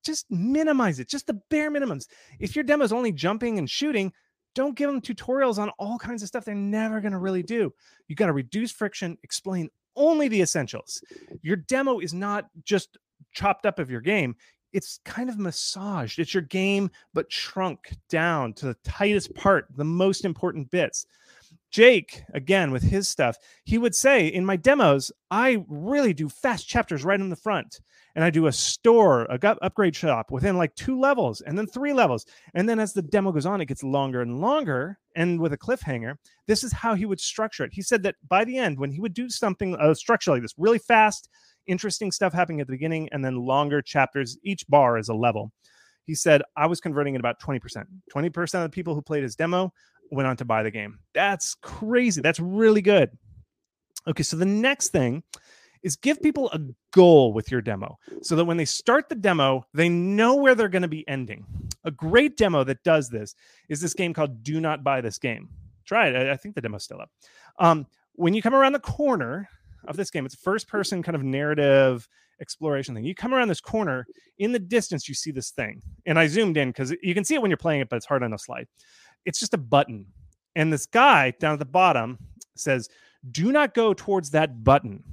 just 0.03 0.29
minimize 0.29 0.99
it 0.99 1.09
just 1.09 1.27
the 1.27 1.39
bare 1.49 1.71
minimums 1.71 2.07
if 2.39 2.55
your 2.55 2.63
demo 2.63 2.83
is 2.83 2.93
only 2.93 3.11
jumping 3.11 3.57
and 3.57 3.69
shooting 3.69 4.11
don't 4.57 4.75
give 4.75 4.89
them 4.89 4.99
tutorials 4.99 5.59
on 5.59 5.69
all 5.77 5.99
kinds 5.99 6.23
of 6.23 6.27
stuff 6.27 6.43
they're 6.43 6.55
never 6.55 6.99
going 6.99 7.11
to 7.11 7.19
really 7.19 7.43
do. 7.43 7.71
You 8.07 8.15
got 8.15 8.25
to 8.25 8.33
reduce 8.33 8.71
friction, 8.71 9.15
explain 9.21 9.69
only 9.95 10.29
the 10.29 10.41
essentials. 10.41 10.99
Your 11.43 11.57
demo 11.57 11.99
is 11.99 12.11
not 12.11 12.45
just 12.63 12.97
chopped 13.33 13.67
up 13.67 13.77
of 13.77 13.91
your 13.91 14.01
game, 14.01 14.35
it's 14.73 14.99
kind 15.05 15.29
of 15.29 15.37
massaged. 15.37 16.17
It's 16.17 16.33
your 16.33 16.41
game, 16.41 16.89
but 17.13 17.31
shrunk 17.31 17.95
down 18.09 18.53
to 18.53 18.65
the 18.65 18.77
tightest 18.83 19.35
part, 19.35 19.67
the 19.75 19.85
most 19.85 20.25
important 20.25 20.71
bits. 20.71 21.05
Jake, 21.71 22.23
again, 22.33 22.71
with 22.71 22.83
his 22.83 23.09
stuff, 23.09 23.37
he 23.63 23.77
would 23.77 23.95
say 23.95 24.27
in 24.27 24.45
my 24.45 24.55
demos, 24.55 25.11
I 25.29 25.63
really 25.67 26.13
do 26.13 26.29
fast 26.29 26.67
chapters 26.67 27.03
right 27.03 27.19
in 27.19 27.29
the 27.29 27.35
front. 27.35 27.79
And 28.15 28.23
I 28.23 28.31
do 28.31 28.47
a 28.47 28.51
store, 28.51 29.27
a 29.29 29.37
upgrade 29.61 29.95
shop 29.95 30.31
within 30.31 30.57
like 30.57 30.73
two 30.73 30.99
levels 30.99 31.41
and 31.41 31.55
then 31.55 31.67
three 31.67 31.93
levels. 31.93 32.25
And 32.55 32.67
then 32.67 32.79
as 32.79 32.91
the 32.91 33.03
demo 33.03 33.31
goes 33.31 33.45
on, 33.45 33.61
it 33.61 33.67
gets 33.67 33.83
longer 33.83 34.23
and 34.23 34.41
longer. 34.41 34.97
And 35.15 35.39
with 35.39 35.53
a 35.53 35.57
cliffhanger, 35.57 36.15
this 36.47 36.63
is 36.63 36.71
how 36.71 36.95
he 36.95 37.05
would 37.05 37.19
structure 37.19 37.63
it. 37.63 37.73
He 37.73 37.83
said 37.83 38.01
that 38.03 38.15
by 38.27 38.43
the 38.43 38.57
end, 38.57 38.79
when 38.79 38.89
he 38.89 38.99
would 38.99 39.13
do 39.13 39.29
something, 39.29 39.75
a 39.79 39.93
structure 39.93 40.31
like 40.31 40.41
this, 40.41 40.55
really 40.57 40.79
fast, 40.79 41.29
interesting 41.67 42.11
stuff 42.11 42.33
happening 42.33 42.59
at 42.59 42.65
the 42.65 42.73
beginning, 42.73 43.07
and 43.11 43.23
then 43.23 43.35
longer 43.35 43.83
chapters, 43.83 44.37
each 44.43 44.67
bar 44.67 44.97
is 44.97 45.09
a 45.09 45.13
level. 45.13 45.51
He 46.05 46.15
said, 46.15 46.41
I 46.55 46.65
was 46.65 46.79
converting 46.79 47.15
at 47.15 47.19
about 47.19 47.39
20%. 47.39 47.85
20% 48.15 48.55
of 48.55 48.63
the 48.63 48.69
people 48.69 48.95
who 48.95 49.01
played 49.01 49.23
his 49.23 49.35
demo 49.35 49.73
went 50.11 50.27
on 50.27 50.37
to 50.37 50.45
buy 50.45 50.63
the 50.63 50.71
game. 50.71 50.99
That's 51.13 51.55
crazy. 51.55 52.21
That's 52.21 52.39
really 52.39 52.81
good. 52.81 53.11
Okay, 54.07 54.23
so 54.23 54.37
the 54.37 54.45
next 54.45 54.89
thing 54.89 55.23
is 55.83 55.95
give 55.95 56.21
people 56.21 56.49
a 56.51 56.59
goal 56.91 57.33
with 57.33 57.51
your 57.51 57.61
demo 57.61 57.97
so 58.21 58.35
that 58.35 58.45
when 58.45 58.57
they 58.57 58.65
start 58.65 59.09
the 59.09 59.15
demo, 59.15 59.65
they 59.73 59.89
know 59.89 60.35
where 60.35 60.55
they're 60.55 60.69
going 60.69 60.81
to 60.81 60.87
be 60.87 61.07
ending. 61.07 61.45
A 61.83 61.91
great 61.91 62.37
demo 62.37 62.63
that 62.63 62.83
does 62.83 63.09
this 63.09 63.35
is 63.69 63.79
this 63.79 63.93
game 63.93 64.13
called 64.13 64.43
Do 64.43 64.59
Not 64.59 64.83
Buy 64.83 65.01
This 65.01 65.17
Game. 65.17 65.49
Try 65.85 66.07
it. 66.07 66.29
I, 66.29 66.35
think 66.35 66.55
the 66.55 66.61
demo's 66.61 66.83
still 66.83 67.01
up. 67.01 67.09
Um, 67.59 67.87
when 68.13 68.33
you 68.33 68.41
come 68.41 68.55
around 68.55 68.73
the 68.73 68.79
corner 68.79 69.47
of 69.87 69.95
this 69.95 70.09
game, 70.09 70.25
it's 70.25 70.35
first 70.35 70.67
person 70.67 71.03
kind 71.03 71.15
of 71.15 71.23
narrative 71.23 72.07
exploration 72.41 72.93
thing. 72.93 73.05
You 73.05 73.15
come 73.15 73.33
around 73.33 73.47
this 73.47 73.61
corner, 73.61 74.05
in 74.37 74.51
the 74.51 74.59
distance, 74.59 75.07
you 75.07 75.15
see 75.15 75.31
this 75.31 75.51
thing. 75.51 75.81
And 76.05 76.19
I 76.19 76.27
zoomed 76.27 76.57
in 76.57 76.69
because 76.69 76.93
you 77.01 77.13
can 77.13 77.23
see 77.23 77.35
it 77.35 77.41
when 77.41 77.49
you're 77.49 77.57
playing 77.57 77.81
it, 77.81 77.89
but 77.89 77.95
it's 77.95 78.05
hard 78.05 78.23
on 78.23 78.33
a 78.33 78.37
slide. 78.37 78.67
It's 79.27 79.39
just 79.39 79.53
a 79.53 79.57
button. 79.59 80.05
And 80.55 80.71
this 80.71 80.85
guy 80.85 81.31
down 81.31 81.53
at 81.53 81.59
the 81.59 81.65
bottom 81.65 82.17
says, 82.55 82.89
Do 83.29 83.51
not 83.51 83.75
go 83.75 83.93
towards 83.93 84.31
that 84.31 84.63
button. 84.63 85.03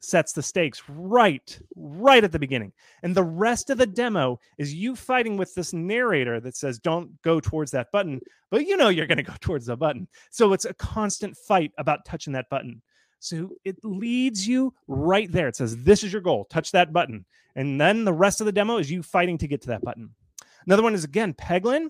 Sets 0.00 0.32
the 0.32 0.42
stakes 0.42 0.82
right, 0.88 1.58
right 1.76 2.22
at 2.22 2.32
the 2.32 2.38
beginning. 2.38 2.72
And 3.02 3.14
the 3.14 3.22
rest 3.22 3.70
of 3.70 3.78
the 3.78 3.86
demo 3.86 4.40
is 4.58 4.74
you 4.74 4.94
fighting 4.96 5.36
with 5.36 5.54
this 5.54 5.72
narrator 5.72 6.40
that 6.40 6.56
says, 6.56 6.80
Don't 6.80 7.22
go 7.22 7.38
towards 7.38 7.70
that 7.70 7.92
button. 7.92 8.20
But 8.50 8.66
you 8.66 8.76
know 8.76 8.88
you're 8.88 9.06
going 9.06 9.18
to 9.18 9.22
go 9.22 9.34
towards 9.40 9.66
the 9.66 9.76
button. 9.76 10.08
So 10.30 10.52
it's 10.52 10.64
a 10.64 10.74
constant 10.74 11.36
fight 11.36 11.70
about 11.78 12.04
touching 12.04 12.32
that 12.32 12.50
button. 12.50 12.82
So 13.20 13.50
it 13.64 13.76
leads 13.84 14.46
you 14.46 14.74
right 14.88 15.30
there. 15.30 15.48
It 15.48 15.56
says, 15.56 15.76
This 15.76 16.02
is 16.02 16.12
your 16.12 16.22
goal. 16.22 16.46
Touch 16.50 16.72
that 16.72 16.92
button. 16.92 17.24
And 17.54 17.80
then 17.80 18.04
the 18.04 18.12
rest 18.12 18.40
of 18.40 18.46
the 18.46 18.52
demo 18.52 18.78
is 18.78 18.90
you 18.90 19.04
fighting 19.04 19.38
to 19.38 19.48
get 19.48 19.62
to 19.62 19.68
that 19.68 19.82
button. 19.82 20.10
Another 20.66 20.82
one 20.82 20.94
is 20.94 21.04
again, 21.04 21.32
Peglin. 21.34 21.88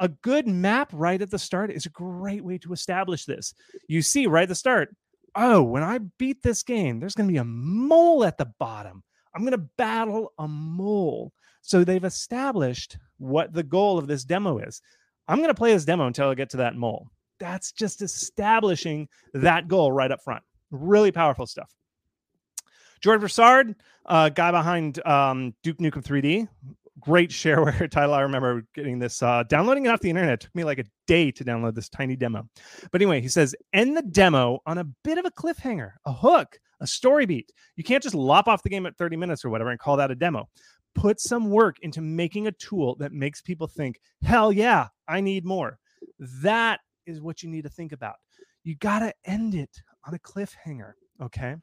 A 0.00 0.08
good 0.08 0.46
map 0.46 0.90
right 0.92 1.20
at 1.20 1.30
the 1.30 1.38
start 1.38 1.70
is 1.70 1.86
a 1.86 1.90
great 1.90 2.44
way 2.44 2.58
to 2.58 2.72
establish 2.72 3.24
this. 3.24 3.54
You 3.88 4.02
see 4.02 4.26
right 4.26 4.42
at 4.42 4.48
the 4.48 4.54
start, 4.54 4.94
oh, 5.34 5.62
when 5.62 5.82
I 5.82 5.98
beat 6.18 6.42
this 6.42 6.62
game, 6.62 7.00
there's 7.00 7.14
going 7.14 7.28
to 7.28 7.32
be 7.32 7.38
a 7.38 7.44
mole 7.44 8.24
at 8.24 8.38
the 8.38 8.52
bottom. 8.58 9.02
I'm 9.34 9.42
going 9.42 9.52
to 9.52 9.68
battle 9.76 10.32
a 10.38 10.48
mole. 10.48 11.32
So 11.62 11.82
they've 11.82 12.04
established 12.04 12.98
what 13.18 13.52
the 13.52 13.62
goal 13.62 13.98
of 13.98 14.06
this 14.06 14.24
demo 14.24 14.58
is. 14.58 14.82
I'm 15.28 15.38
going 15.38 15.48
to 15.48 15.54
play 15.54 15.72
this 15.72 15.84
demo 15.84 16.06
until 16.06 16.28
I 16.28 16.34
get 16.34 16.50
to 16.50 16.58
that 16.58 16.76
mole 16.76 17.10
that's 17.38 17.72
just 17.72 18.02
establishing 18.02 19.08
that 19.34 19.68
goal 19.68 19.92
right 19.92 20.10
up 20.10 20.22
front. 20.22 20.42
Really 20.70 21.12
powerful 21.12 21.46
stuff. 21.46 21.74
George 23.00 23.20
Broussard, 23.20 23.76
uh, 24.06 24.30
guy 24.30 24.50
behind 24.50 25.04
um, 25.06 25.54
Duke 25.62 25.78
Nukem 25.78 26.02
3D, 26.02 26.48
great 27.00 27.30
shareware 27.30 27.90
title. 27.90 28.14
I 28.14 28.22
remember 28.22 28.64
getting 28.74 28.98
this, 28.98 29.22
uh, 29.22 29.42
downloading 29.44 29.86
it 29.86 29.90
off 29.90 30.00
the 30.00 30.10
internet. 30.10 30.34
It 30.34 30.40
took 30.40 30.54
me 30.54 30.64
like 30.64 30.78
a 30.78 30.84
day 31.06 31.30
to 31.32 31.44
download 31.44 31.74
this 31.74 31.88
tiny 31.88 32.16
demo. 32.16 32.48
But 32.90 33.00
anyway, 33.00 33.20
he 33.20 33.28
says, 33.28 33.54
end 33.72 33.96
the 33.96 34.02
demo 34.02 34.60
on 34.66 34.78
a 34.78 34.84
bit 35.04 35.18
of 35.18 35.24
a 35.24 35.30
cliffhanger, 35.30 35.92
a 36.04 36.12
hook, 36.12 36.58
a 36.80 36.86
story 36.86 37.26
beat. 37.26 37.52
You 37.76 37.84
can't 37.84 38.02
just 38.02 38.14
lop 38.14 38.48
off 38.48 38.62
the 38.62 38.68
game 38.68 38.86
at 38.86 38.96
30 38.96 39.16
minutes 39.16 39.44
or 39.44 39.50
whatever 39.50 39.70
and 39.70 39.78
call 39.78 39.96
that 39.96 40.10
a 40.10 40.14
demo. 40.14 40.48
Put 40.94 41.20
some 41.20 41.50
work 41.50 41.76
into 41.82 42.00
making 42.00 42.46
a 42.46 42.52
tool 42.52 42.96
that 42.96 43.12
makes 43.12 43.42
people 43.42 43.66
think, 43.66 44.00
hell 44.22 44.52
yeah, 44.52 44.88
I 45.06 45.20
need 45.20 45.44
more. 45.44 45.78
That 46.18 46.80
is 47.06 47.20
what 47.20 47.42
you 47.42 47.50
need 47.50 47.64
to 47.64 47.70
think 47.70 47.92
about. 47.92 48.16
You 48.64 48.76
got 48.76 49.00
to 49.00 49.12
end 49.24 49.54
it 49.54 49.70
on 50.04 50.14
a 50.14 50.18
cliffhanger. 50.18 50.92
Okay. 51.22 51.56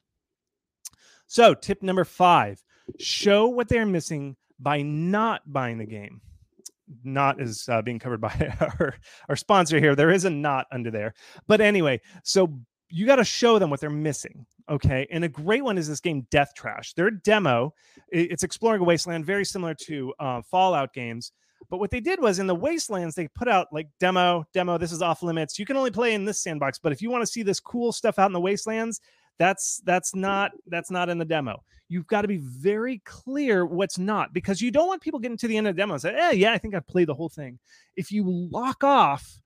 So, 1.26 1.54
tip 1.54 1.82
number 1.82 2.04
five 2.04 2.62
show 2.98 3.48
what 3.48 3.68
they're 3.68 3.86
missing 3.86 4.36
by 4.64 4.82
not 4.82 5.42
buying 5.52 5.78
the 5.78 5.86
game. 5.86 6.20
Not 7.04 7.40
is 7.40 7.68
uh, 7.68 7.82
being 7.82 7.98
covered 7.98 8.20
by 8.20 8.52
our, 8.60 8.94
our 9.28 9.36
sponsor 9.36 9.78
here. 9.78 9.94
There 9.94 10.10
is 10.10 10.24
a 10.24 10.30
not 10.30 10.66
under 10.72 10.90
there. 10.90 11.14
But 11.46 11.60
anyway, 11.60 12.00
so 12.24 12.58
you 12.88 13.06
got 13.06 13.16
to 13.16 13.24
show 13.24 13.58
them 13.58 13.70
what 13.70 13.80
they're 13.80 13.90
missing. 13.90 14.46
Okay. 14.68 15.06
And 15.10 15.22
a 15.24 15.28
great 15.28 15.62
one 15.62 15.78
is 15.78 15.86
this 15.86 16.00
game, 16.00 16.26
Death 16.30 16.52
Trash. 16.56 16.94
Their 16.94 17.10
demo, 17.10 17.74
it's 18.08 18.42
exploring 18.42 18.80
a 18.80 18.84
wasteland, 18.84 19.26
very 19.26 19.44
similar 19.44 19.74
to 19.86 20.14
uh, 20.18 20.42
Fallout 20.50 20.92
games. 20.94 21.32
But 21.70 21.78
what 21.78 21.90
they 21.90 22.00
did 22.00 22.20
was 22.20 22.38
in 22.38 22.46
the 22.46 22.54
wastelands, 22.54 23.14
they 23.14 23.28
put 23.28 23.48
out 23.48 23.68
like 23.72 23.88
demo, 24.00 24.44
demo, 24.52 24.78
this 24.78 24.92
is 24.92 25.02
off 25.02 25.22
limits. 25.22 25.58
You 25.58 25.66
can 25.66 25.76
only 25.76 25.90
play 25.90 26.14
in 26.14 26.24
this 26.24 26.40
sandbox. 26.40 26.78
But 26.78 26.92
if 26.92 27.02
you 27.02 27.10
want 27.10 27.22
to 27.22 27.26
see 27.26 27.42
this 27.42 27.60
cool 27.60 27.92
stuff 27.92 28.18
out 28.18 28.26
in 28.26 28.32
the 28.32 28.40
wastelands, 28.40 29.00
that's 29.38 29.80
that's 29.84 30.14
not 30.14 30.52
that's 30.66 30.90
not 30.90 31.08
in 31.08 31.18
the 31.18 31.24
demo. 31.24 31.62
You've 31.88 32.06
got 32.06 32.22
to 32.22 32.28
be 32.28 32.38
very 32.38 33.02
clear 33.04 33.66
what's 33.66 33.98
not 33.98 34.32
because 34.32 34.60
you 34.60 34.70
don't 34.70 34.88
want 34.88 35.02
people 35.02 35.20
getting 35.20 35.36
to 35.38 35.48
the 35.48 35.56
end 35.56 35.66
of 35.66 35.76
the 35.76 35.82
demo 35.82 35.94
and 35.94 36.02
say, 36.02 36.14
"Eh, 36.14 36.32
yeah, 36.32 36.52
I 36.52 36.58
think 36.58 36.74
I've 36.74 36.86
played 36.86 37.08
the 37.08 37.14
whole 37.14 37.28
thing." 37.28 37.58
If 37.96 38.10
you 38.10 38.24
lock 38.26 38.82
off 38.82 39.40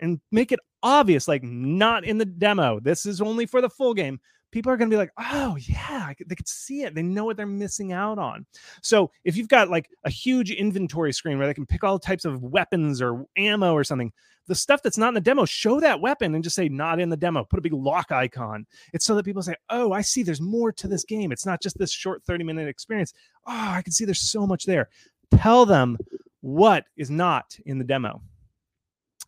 and 0.00 0.20
make 0.32 0.52
it 0.52 0.60
obvious, 0.82 1.28
like 1.28 1.42
not 1.42 2.04
in 2.04 2.18
the 2.18 2.24
demo, 2.24 2.80
this 2.80 3.06
is 3.06 3.20
only 3.20 3.46
for 3.46 3.60
the 3.60 3.70
full 3.70 3.94
game, 3.94 4.20
people 4.54 4.70
are 4.70 4.76
going 4.76 4.88
to 4.88 4.94
be 4.94 4.98
like, 4.98 5.10
oh, 5.18 5.56
yeah, 5.56 6.12
they 6.26 6.36
could 6.36 6.46
see 6.46 6.84
it. 6.84 6.94
They 6.94 7.02
know 7.02 7.24
what 7.24 7.36
they're 7.36 7.44
missing 7.44 7.92
out 7.92 8.20
on. 8.20 8.46
So 8.82 9.10
if 9.24 9.36
you've 9.36 9.48
got 9.48 9.68
like 9.68 9.90
a 10.04 10.10
huge 10.10 10.52
inventory 10.52 11.12
screen 11.12 11.38
where 11.38 11.48
they 11.48 11.54
can 11.54 11.66
pick 11.66 11.82
all 11.82 11.98
types 11.98 12.24
of 12.24 12.40
weapons 12.40 13.02
or 13.02 13.26
ammo 13.36 13.72
or 13.72 13.82
something, 13.82 14.12
the 14.46 14.54
stuff 14.54 14.80
that's 14.80 14.96
not 14.96 15.08
in 15.08 15.14
the 15.14 15.20
demo, 15.20 15.44
show 15.44 15.80
that 15.80 16.00
weapon 16.00 16.36
and 16.36 16.44
just 16.44 16.54
say 16.54 16.68
not 16.68 17.00
in 17.00 17.08
the 17.08 17.16
demo. 17.16 17.42
Put 17.42 17.58
a 17.58 17.62
big 17.62 17.72
lock 17.72 18.12
icon. 18.12 18.64
It's 18.92 19.04
so 19.04 19.16
that 19.16 19.24
people 19.24 19.42
say, 19.42 19.56
oh, 19.70 19.90
I 19.90 20.02
see 20.02 20.22
there's 20.22 20.40
more 20.40 20.70
to 20.70 20.86
this 20.86 21.02
game. 21.02 21.32
It's 21.32 21.46
not 21.46 21.60
just 21.60 21.76
this 21.76 21.90
short 21.90 22.22
30 22.22 22.44
minute 22.44 22.68
experience. 22.68 23.12
Oh, 23.46 23.52
I 23.52 23.82
can 23.82 23.92
see 23.92 24.04
there's 24.04 24.30
so 24.30 24.46
much 24.46 24.66
there. 24.66 24.88
Tell 25.36 25.66
them 25.66 25.98
what 26.42 26.84
is 26.96 27.10
not 27.10 27.58
in 27.66 27.78
the 27.78 27.84
demo. 27.84 28.22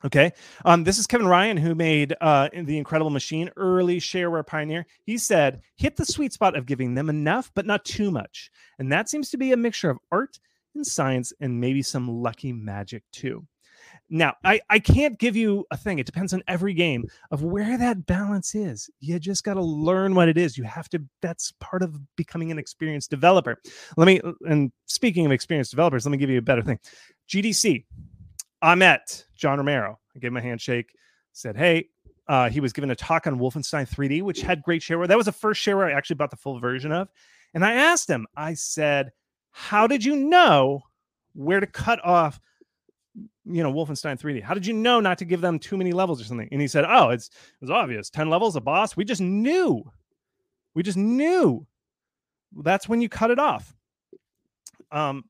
Okay. 0.04 0.32
Um, 0.64 0.84
this 0.84 0.98
is 0.98 1.06
Kevin 1.06 1.26
Ryan, 1.26 1.56
who 1.56 1.74
made 1.74 2.14
uh, 2.20 2.48
The 2.52 2.78
Incredible 2.78 3.10
Machine, 3.10 3.50
early 3.56 3.98
shareware 3.98 4.46
pioneer. 4.46 4.86
He 5.04 5.18
said, 5.18 5.62
hit 5.76 5.96
the 5.96 6.04
sweet 6.04 6.32
spot 6.32 6.56
of 6.56 6.66
giving 6.66 6.94
them 6.94 7.08
enough, 7.08 7.50
but 7.54 7.66
not 7.66 7.84
too 7.84 8.10
much. 8.10 8.50
And 8.78 8.92
that 8.92 9.08
seems 9.08 9.30
to 9.30 9.38
be 9.38 9.52
a 9.52 9.56
mixture 9.56 9.90
of 9.90 9.98
art 10.12 10.38
and 10.74 10.86
science 10.86 11.32
and 11.40 11.60
maybe 11.60 11.82
some 11.82 12.08
lucky 12.08 12.52
magic 12.52 13.02
too. 13.10 13.46
Now, 14.08 14.34
I, 14.44 14.60
I 14.70 14.78
can't 14.78 15.18
give 15.18 15.34
you 15.34 15.64
a 15.70 15.76
thing. 15.76 15.98
It 15.98 16.06
depends 16.06 16.32
on 16.32 16.42
every 16.46 16.74
game 16.74 17.04
of 17.30 17.42
where 17.42 17.76
that 17.76 18.06
balance 18.06 18.54
is. 18.54 18.88
You 19.00 19.18
just 19.18 19.42
got 19.42 19.54
to 19.54 19.62
learn 19.62 20.14
what 20.14 20.28
it 20.28 20.38
is. 20.38 20.56
You 20.56 20.64
have 20.64 20.88
to, 20.90 21.02
that's 21.22 21.52
part 21.60 21.82
of 21.82 21.98
becoming 22.16 22.52
an 22.52 22.58
experienced 22.58 23.10
developer. 23.10 23.60
Let 23.96 24.06
me, 24.06 24.20
and 24.42 24.70
speaking 24.86 25.26
of 25.26 25.32
experienced 25.32 25.72
developers, 25.72 26.04
let 26.04 26.12
me 26.12 26.18
give 26.18 26.30
you 26.30 26.38
a 26.38 26.42
better 26.42 26.62
thing. 26.62 26.78
GDC, 27.28 27.84
I 28.62 28.74
met 28.74 29.24
John 29.36 29.58
Romero. 29.58 29.98
I 30.14 30.18
gave 30.18 30.30
him 30.30 30.36
a 30.36 30.42
handshake, 30.42 30.92
said, 31.32 31.56
Hey, 31.56 31.88
uh, 32.28 32.50
he 32.50 32.60
was 32.60 32.72
given 32.72 32.90
a 32.90 32.96
talk 32.96 33.26
on 33.26 33.38
Wolfenstein 33.38 33.88
3D, 33.88 34.22
which 34.22 34.40
had 34.42 34.62
great 34.62 34.82
shareware. 34.82 35.06
That 35.06 35.16
was 35.16 35.26
the 35.26 35.32
first 35.32 35.64
shareware 35.64 35.92
I 35.92 35.96
actually 35.96 36.16
bought 36.16 36.30
the 36.30 36.36
full 36.36 36.58
version 36.58 36.90
of. 36.90 37.08
And 37.54 37.64
I 37.64 37.74
asked 37.74 38.08
him, 38.08 38.26
I 38.36 38.54
said, 38.54 39.12
How 39.50 39.86
did 39.86 40.04
you 40.04 40.16
know 40.16 40.82
where 41.34 41.60
to 41.60 41.66
cut 41.66 42.04
off, 42.04 42.40
you 43.14 43.62
know, 43.62 43.72
Wolfenstein 43.72 44.18
3D? 44.18 44.42
How 44.42 44.54
did 44.54 44.66
you 44.66 44.72
know 44.72 45.00
not 45.00 45.18
to 45.18 45.24
give 45.24 45.40
them 45.40 45.58
too 45.58 45.76
many 45.76 45.92
levels 45.92 46.20
or 46.20 46.24
something? 46.24 46.48
And 46.50 46.60
he 46.60 46.68
said, 46.68 46.84
Oh, 46.88 47.10
it's, 47.10 47.30
it's 47.60 47.70
obvious 47.70 48.10
10 48.10 48.28
levels, 48.28 48.56
a 48.56 48.60
boss. 48.60 48.96
We 48.96 49.04
just 49.04 49.20
knew. 49.20 49.84
We 50.74 50.82
just 50.82 50.98
knew. 50.98 51.66
That's 52.62 52.88
when 52.88 53.00
you 53.00 53.08
cut 53.08 53.30
it 53.30 53.38
off. 53.38 53.74
Um, 54.90 55.24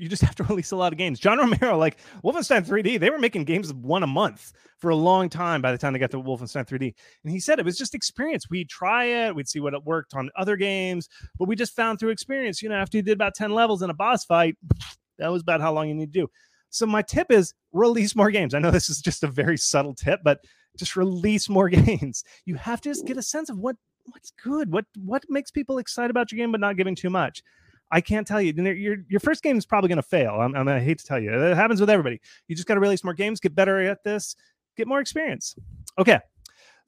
you 0.00 0.08
just 0.08 0.22
have 0.26 0.34
to 0.36 0.44
release 0.44 0.70
a 0.70 0.76
lot 0.76 0.92
of 0.92 0.98
games. 0.98 1.20
John 1.20 1.38
Romero, 1.38 1.76
like 1.76 1.98
Wolfenstein 2.24 2.66
3D, 2.66 2.98
they 2.98 3.10
were 3.10 3.18
making 3.18 3.44
games 3.44 3.72
one 3.72 4.02
a 4.02 4.06
month 4.06 4.52
for 4.78 4.90
a 4.90 4.96
long 4.96 5.28
time 5.28 5.60
by 5.60 5.70
the 5.70 5.78
time 5.78 5.92
they 5.92 5.98
got 5.98 6.10
to 6.12 6.22
Wolfenstein 6.22 6.66
3D. 6.66 6.94
And 7.24 7.32
he 7.32 7.38
said 7.38 7.58
it 7.58 7.64
was 7.64 7.76
just 7.76 7.94
experience. 7.94 8.48
We'd 8.48 8.68
try 8.68 9.04
it, 9.04 9.34
we'd 9.34 9.48
see 9.48 9.60
what 9.60 9.74
it 9.74 9.84
worked 9.84 10.14
on 10.14 10.30
other 10.36 10.56
games, 10.56 11.08
but 11.38 11.46
we 11.46 11.54
just 11.54 11.76
found 11.76 11.98
through 11.98 12.10
experience, 12.10 12.62
you 12.62 12.68
know, 12.68 12.76
after 12.76 12.96
you 12.96 13.02
did 13.02 13.12
about 13.12 13.34
10 13.34 13.50
levels 13.50 13.82
in 13.82 13.90
a 13.90 13.94
boss 13.94 14.24
fight, 14.24 14.56
that 15.18 15.28
was 15.28 15.42
about 15.42 15.60
how 15.60 15.72
long 15.72 15.88
you 15.88 15.94
need 15.94 16.12
to 16.12 16.20
do. 16.20 16.30
So 16.70 16.86
my 16.86 17.02
tip 17.02 17.30
is 17.30 17.52
release 17.72 18.16
more 18.16 18.30
games. 18.30 18.54
I 18.54 18.58
know 18.58 18.70
this 18.70 18.88
is 18.88 19.00
just 19.00 19.22
a 19.22 19.28
very 19.28 19.58
subtle 19.58 19.94
tip, 19.94 20.20
but 20.24 20.40
just 20.78 20.96
release 20.96 21.48
more 21.48 21.68
games. 21.68 22.24
You 22.46 22.54
have 22.54 22.80
to 22.82 22.88
just 22.88 23.06
get 23.06 23.18
a 23.18 23.22
sense 23.22 23.50
of 23.50 23.58
what 23.58 23.76
what's 24.06 24.32
good, 24.42 24.72
what 24.72 24.86
what 24.96 25.24
makes 25.28 25.50
people 25.50 25.78
excited 25.78 26.10
about 26.10 26.32
your 26.32 26.38
game, 26.38 26.52
but 26.52 26.60
not 26.60 26.76
giving 26.76 26.94
too 26.94 27.10
much. 27.10 27.42
I 27.90 28.00
can't 28.00 28.26
tell 28.26 28.40
you. 28.40 28.52
Your 28.52 28.96
your 29.08 29.20
first 29.20 29.42
game 29.42 29.56
is 29.56 29.66
probably 29.66 29.88
going 29.88 29.96
to 29.96 30.02
fail. 30.02 30.34
I'm, 30.40 30.54
I'm, 30.54 30.68
I 30.68 30.80
hate 30.80 30.98
to 30.98 31.04
tell 31.04 31.18
you, 31.18 31.32
it 31.32 31.56
happens 31.56 31.80
with 31.80 31.90
everybody. 31.90 32.20
You 32.48 32.56
just 32.56 32.68
got 32.68 32.74
to 32.74 32.80
release 32.80 33.04
more 33.04 33.14
games, 33.14 33.40
get 33.40 33.54
better 33.54 33.80
at 33.80 34.04
this, 34.04 34.36
get 34.76 34.86
more 34.86 35.00
experience. 35.00 35.54
Okay. 35.98 36.20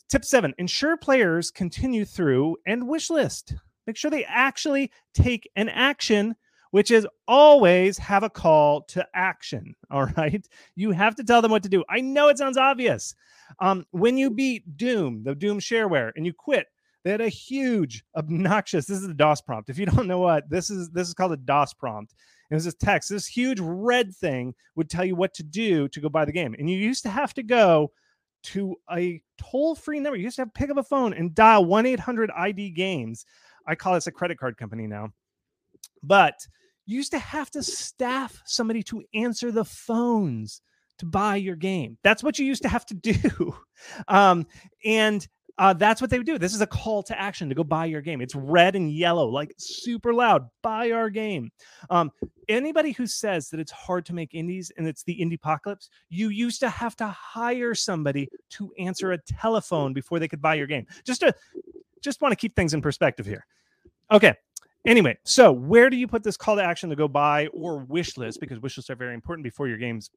Tip 0.09 0.25
seven: 0.25 0.55
ensure 0.59 0.97
players 0.97 1.51
continue 1.51 2.05
through 2.05 2.57
and 2.67 2.87
wish 2.87 3.11
list. 3.11 3.55
Make 3.87 3.97
sure 3.97 4.11
they 4.11 4.25
actually 4.25 4.93
take 5.15 5.51
an 5.57 5.69
action, 5.69 6.37
which 6.71 6.91
is 6.91 7.07
always 7.27 7.99
have 7.99 8.23
a 8.23 8.31
call 8.31 8.83
to 8.83 9.07
action. 9.15 9.75
All 9.91 10.07
right, 10.17 10.47
you 10.77 10.93
have 10.93 11.15
to 11.17 11.25
tell 11.25 11.43
them 11.43 11.51
what 11.51 11.63
to 11.63 11.69
do. 11.69 11.83
I 11.89 12.01
know 12.01 12.29
it 12.29 12.39
sounds 12.39 12.57
obvious. 12.59 13.15
Um, 13.61 13.85
when 13.91 14.17
you 14.17 14.31
beat 14.31 14.77
Doom, 14.77 15.23
the 15.25 15.35
Doom 15.35 15.59
shareware, 15.59 16.13
and 16.15 16.25
you 16.25 16.33
quit, 16.33 16.67
they 17.05 17.11
had 17.11 17.21
a 17.21 17.29
huge, 17.29 18.05
obnoxious. 18.17 18.87
This 18.87 18.99
is 18.99 19.09
a 19.09 19.15
DOS 19.15 19.41
prompt. 19.41 19.71
If 19.71 19.79
you 19.79 19.87
don't 19.87 20.07
know 20.07 20.21
what 20.21 20.49
this 20.49 20.71
is, 20.71 20.91
this 20.91 21.09
is 21.09 21.15
called 21.15 21.33
a 21.33 21.37
DOS 21.37 21.75
prompt. 21.75 22.15
It 22.51 22.55
was 22.55 22.65
this 22.65 22.75
text. 22.75 23.09
This 23.09 23.27
huge 23.27 23.61
red 23.61 24.15
thing 24.15 24.55
would 24.77 24.91
tell 24.91 25.05
you 25.05 25.17
what 25.17 25.35
to 25.35 25.43
do 25.43 25.89
to 25.89 26.01
go 26.01 26.09
buy 26.09 26.25
the 26.25 26.33
game, 26.33 26.55
and 26.59 26.69
you 26.69 26.77
used 26.77 27.03
to 27.05 27.11
have 27.11 27.35
to 27.35 27.43
go 27.43 27.91
to 28.45 28.77
a 28.93 29.23
toll-free 29.39 30.01
number. 30.01 30.17
You 30.17 30.25
used 30.25 30.37
to 30.37 30.43
have 30.43 30.53
to 30.53 30.59
pick 30.59 30.71
up 30.71 30.77
a 30.77 30.83
phone 30.83 31.15
and 31.15 31.35
dial 31.35 31.65
one 31.65 31.87
eight 31.87 32.01
hundred 32.01 32.31
ID 32.31 32.71
Games. 32.71 33.25
I 33.67 33.75
call 33.75 33.95
this 33.95 34.07
a 34.07 34.13
credit 34.13 34.39
card 34.39 34.57
company 34.57 34.87
now, 34.87 35.11
but 36.03 36.35
you 36.87 36.97
used 36.97 37.13
to 37.13 37.19
have 37.19 37.51
to 37.53 37.63
staff 37.63 38.43
somebody 38.45 38.83
to 38.85 39.03
answer 39.15 39.53
the 39.53 39.65
phones 39.65 40.61
to 40.99 41.07
buy 41.07 41.37
your 41.37 41.57
game. 41.57 41.97
That's 42.03 42.23
what 42.23 42.39
you 42.39 42.47
used 42.47 42.63
to 42.63 42.69
have 42.69 42.87
to 42.87 42.95
do. 42.95 43.55
Um, 44.07 44.47
and 44.85 45.27
uh, 45.59 45.73
that's 45.73 46.01
what 46.01 46.11
they 46.11 46.19
would 46.19 46.27
do. 46.27 46.39
This 46.39 46.55
is 46.55 46.61
a 46.61 46.67
call 46.67 47.03
to 47.05 47.19
action 47.19 47.49
to 47.49 47.55
go 47.55 47.63
buy 47.63 47.87
your 47.87 48.01
game. 48.01 48.21
It's 48.21 48.35
red 48.35 48.75
and 48.75 48.91
yellow, 48.91 49.27
like 49.29 49.53
super 49.59 50.15
loud. 50.15 50.49
Buy 50.63 50.93
our 50.93 51.11
game. 51.11 51.53
Um, 51.91 52.11
anybody 52.49 52.93
who 52.93 53.07
says 53.07 53.51
that 53.51 53.61
it's 53.61 53.73
hard 53.73 54.07
to 54.07 54.15
make 54.15 54.35
indies 54.35 54.73
and 54.77 54.87
it's 54.87 55.03
the 55.03 55.19
indie 55.21 55.35
apocalypse, 55.35 55.91
you 56.09 56.29
used 56.31 56.61
to 56.61 56.71
have 56.71 56.97
to 56.97 57.07
hire 57.07 57.75
somebody 57.75 58.29
to 58.51 58.73
answer 58.79 59.13
a 59.13 59.19
telephone 59.19 59.93
before 59.93 60.19
they 60.19 60.29
could 60.29 60.43
buy 60.43 60.55
your 60.55 60.67
game. 60.67 60.87
Just 61.05 61.21
to 61.21 61.35
just 62.01 62.21
want 62.21 62.33
to 62.33 62.37
keep 62.37 62.57
things 62.57 62.75
in 62.75 62.83
perspective 62.83 63.27
here. 63.27 63.47
Okay. 64.11 64.35
Anyway, 64.85 65.17
so 65.23 65.53
where 65.53 65.89
do 65.89 65.97
you 65.97 66.09
put 66.09 66.25
this 66.25 66.37
call 66.37 66.57
to 66.57 66.65
action 66.65 66.91
to 66.91 66.97
go 66.97 67.07
buy 67.07 67.47
or 67.49 67.79
wish 67.85 68.17
list? 68.17 68.41
Because 68.41 68.59
wish 68.59 68.77
lists 68.77 68.91
are 68.91 68.97
very 68.97 69.15
important 69.15 69.45
before 69.45 69.69
your 69.69 69.79
games 69.79 70.11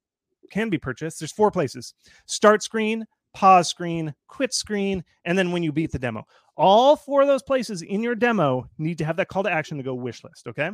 can 0.49 0.69
be 0.69 0.77
purchased. 0.79 1.19
There's 1.19 1.31
four 1.31 1.51
places: 1.51 1.93
start 2.25 2.63
screen, 2.63 3.05
pause 3.35 3.67
screen, 3.67 4.15
quit 4.27 4.53
screen, 4.53 5.03
and 5.25 5.37
then 5.37 5.51
when 5.51 5.61
you 5.61 5.71
beat 5.71 5.91
the 5.91 5.99
demo. 5.99 6.25
All 6.57 6.95
four 6.95 7.21
of 7.21 7.27
those 7.27 7.43
places 7.43 7.81
in 7.81 8.01
your 8.01 8.15
demo 8.15 8.67
need 8.77 8.97
to 8.97 9.05
have 9.05 9.17
that 9.17 9.27
call 9.27 9.43
to 9.43 9.51
action 9.51 9.77
to 9.77 9.83
go 9.83 9.93
wish 9.93 10.23
list. 10.23 10.47
Okay. 10.47 10.71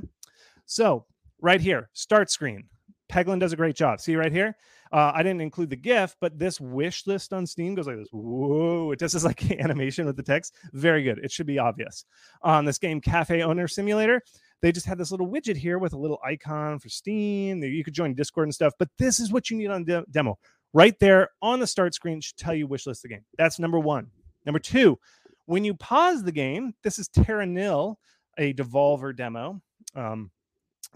So 0.65 1.05
right 1.41 1.59
here, 1.59 1.89
start 1.93 2.29
screen. 2.29 2.65
Peglin 3.11 3.39
does 3.39 3.51
a 3.51 3.57
great 3.57 3.75
job. 3.75 3.99
See 3.99 4.15
right 4.15 4.31
here? 4.31 4.55
Uh, 4.93 5.11
I 5.13 5.23
didn't 5.23 5.41
include 5.41 5.69
the 5.69 5.75
GIF, 5.75 6.15
but 6.21 6.37
this 6.37 6.61
wish 6.61 7.07
list 7.07 7.33
on 7.33 7.45
Steam 7.47 7.75
goes 7.75 7.87
like 7.87 7.97
this. 7.97 8.09
Whoa! 8.11 8.91
It 8.91 8.99
just 8.99 9.15
is 9.15 9.25
like 9.25 9.51
animation 9.59 10.05
with 10.05 10.15
the 10.15 10.23
text. 10.23 10.53
Very 10.73 11.03
good. 11.03 11.19
It 11.23 11.31
should 11.31 11.47
be 11.47 11.59
obvious. 11.59 12.05
On 12.41 12.63
this 12.63 12.77
game, 12.77 13.01
Cafe 13.01 13.41
Owner 13.41 13.67
Simulator, 13.67 14.21
they 14.61 14.71
just 14.71 14.85
had 14.85 14.97
this 14.97 15.11
little 15.11 15.27
widget 15.27 15.57
here 15.57 15.79
with 15.79 15.93
a 15.93 15.97
little 15.97 16.19
icon 16.25 16.77
for 16.77 16.89
Steam. 16.89 17.63
You 17.63 17.83
could 17.83 17.93
join 17.93 18.13
Discord 18.13 18.47
and 18.47 18.53
stuff, 18.53 18.73
but 18.77 18.89
this 18.97 19.19
is 19.19 19.31
what 19.31 19.49
you 19.49 19.57
need 19.57 19.71
on 19.71 19.83
de- 19.83 20.05
demo 20.11 20.37
right 20.73 20.97
there 20.99 21.29
on 21.41 21.59
the 21.59 21.67
start 21.67 21.93
screen 21.93 22.21
should 22.21 22.37
tell 22.37 22.53
you 22.53 22.67
wish 22.67 22.85
list 22.87 23.01
the 23.01 23.09
game. 23.09 23.25
That's 23.37 23.59
number 23.59 23.79
one. 23.79 24.07
Number 24.45 24.59
two, 24.59 24.97
when 25.45 25.63
you 25.63 25.73
pause 25.73 26.23
the 26.23 26.31
game, 26.31 26.73
this 26.83 26.99
is 26.99 27.07
Terra 27.09 27.45
Nil, 27.45 27.99
a 28.37 28.53
Devolver 28.53 29.15
demo. 29.15 29.61
Um, 29.95 30.31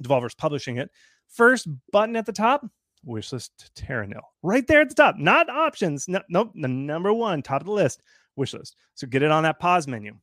Devolver's 0.01 0.35
publishing 0.35 0.77
it. 0.77 0.89
First 1.27 1.67
button 1.91 2.15
at 2.15 2.25
the 2.25 2.33
top, 2.33 2.65
wishlist 3.05 3.49
Terra 3.75 4.07
Nil. 4.07 4.21
Right 4.43 4.65
there 4.67 4.81
at 4.81 4.89
the 4.89 4.95
top, 4.95 5.17
not 5.17 5.49
options. 5.49 6.07
No, 6.07 6.21
nope, 6.29 6.51
the 6.55 6.67
number 6.67 7.13
one, 7.13 7.41
top 7.41 7.61
of 7.61 7.67
the 7.67 7.73
list, 7.73 8.01
wishlist. 8.38 8.73
So 8.95 9.07
get 9.07 9.23
it 9.23 9.31
on 9.31 9.43
that 9.43 9.59
pause 9.59 9.88
menu. 9.88 10.15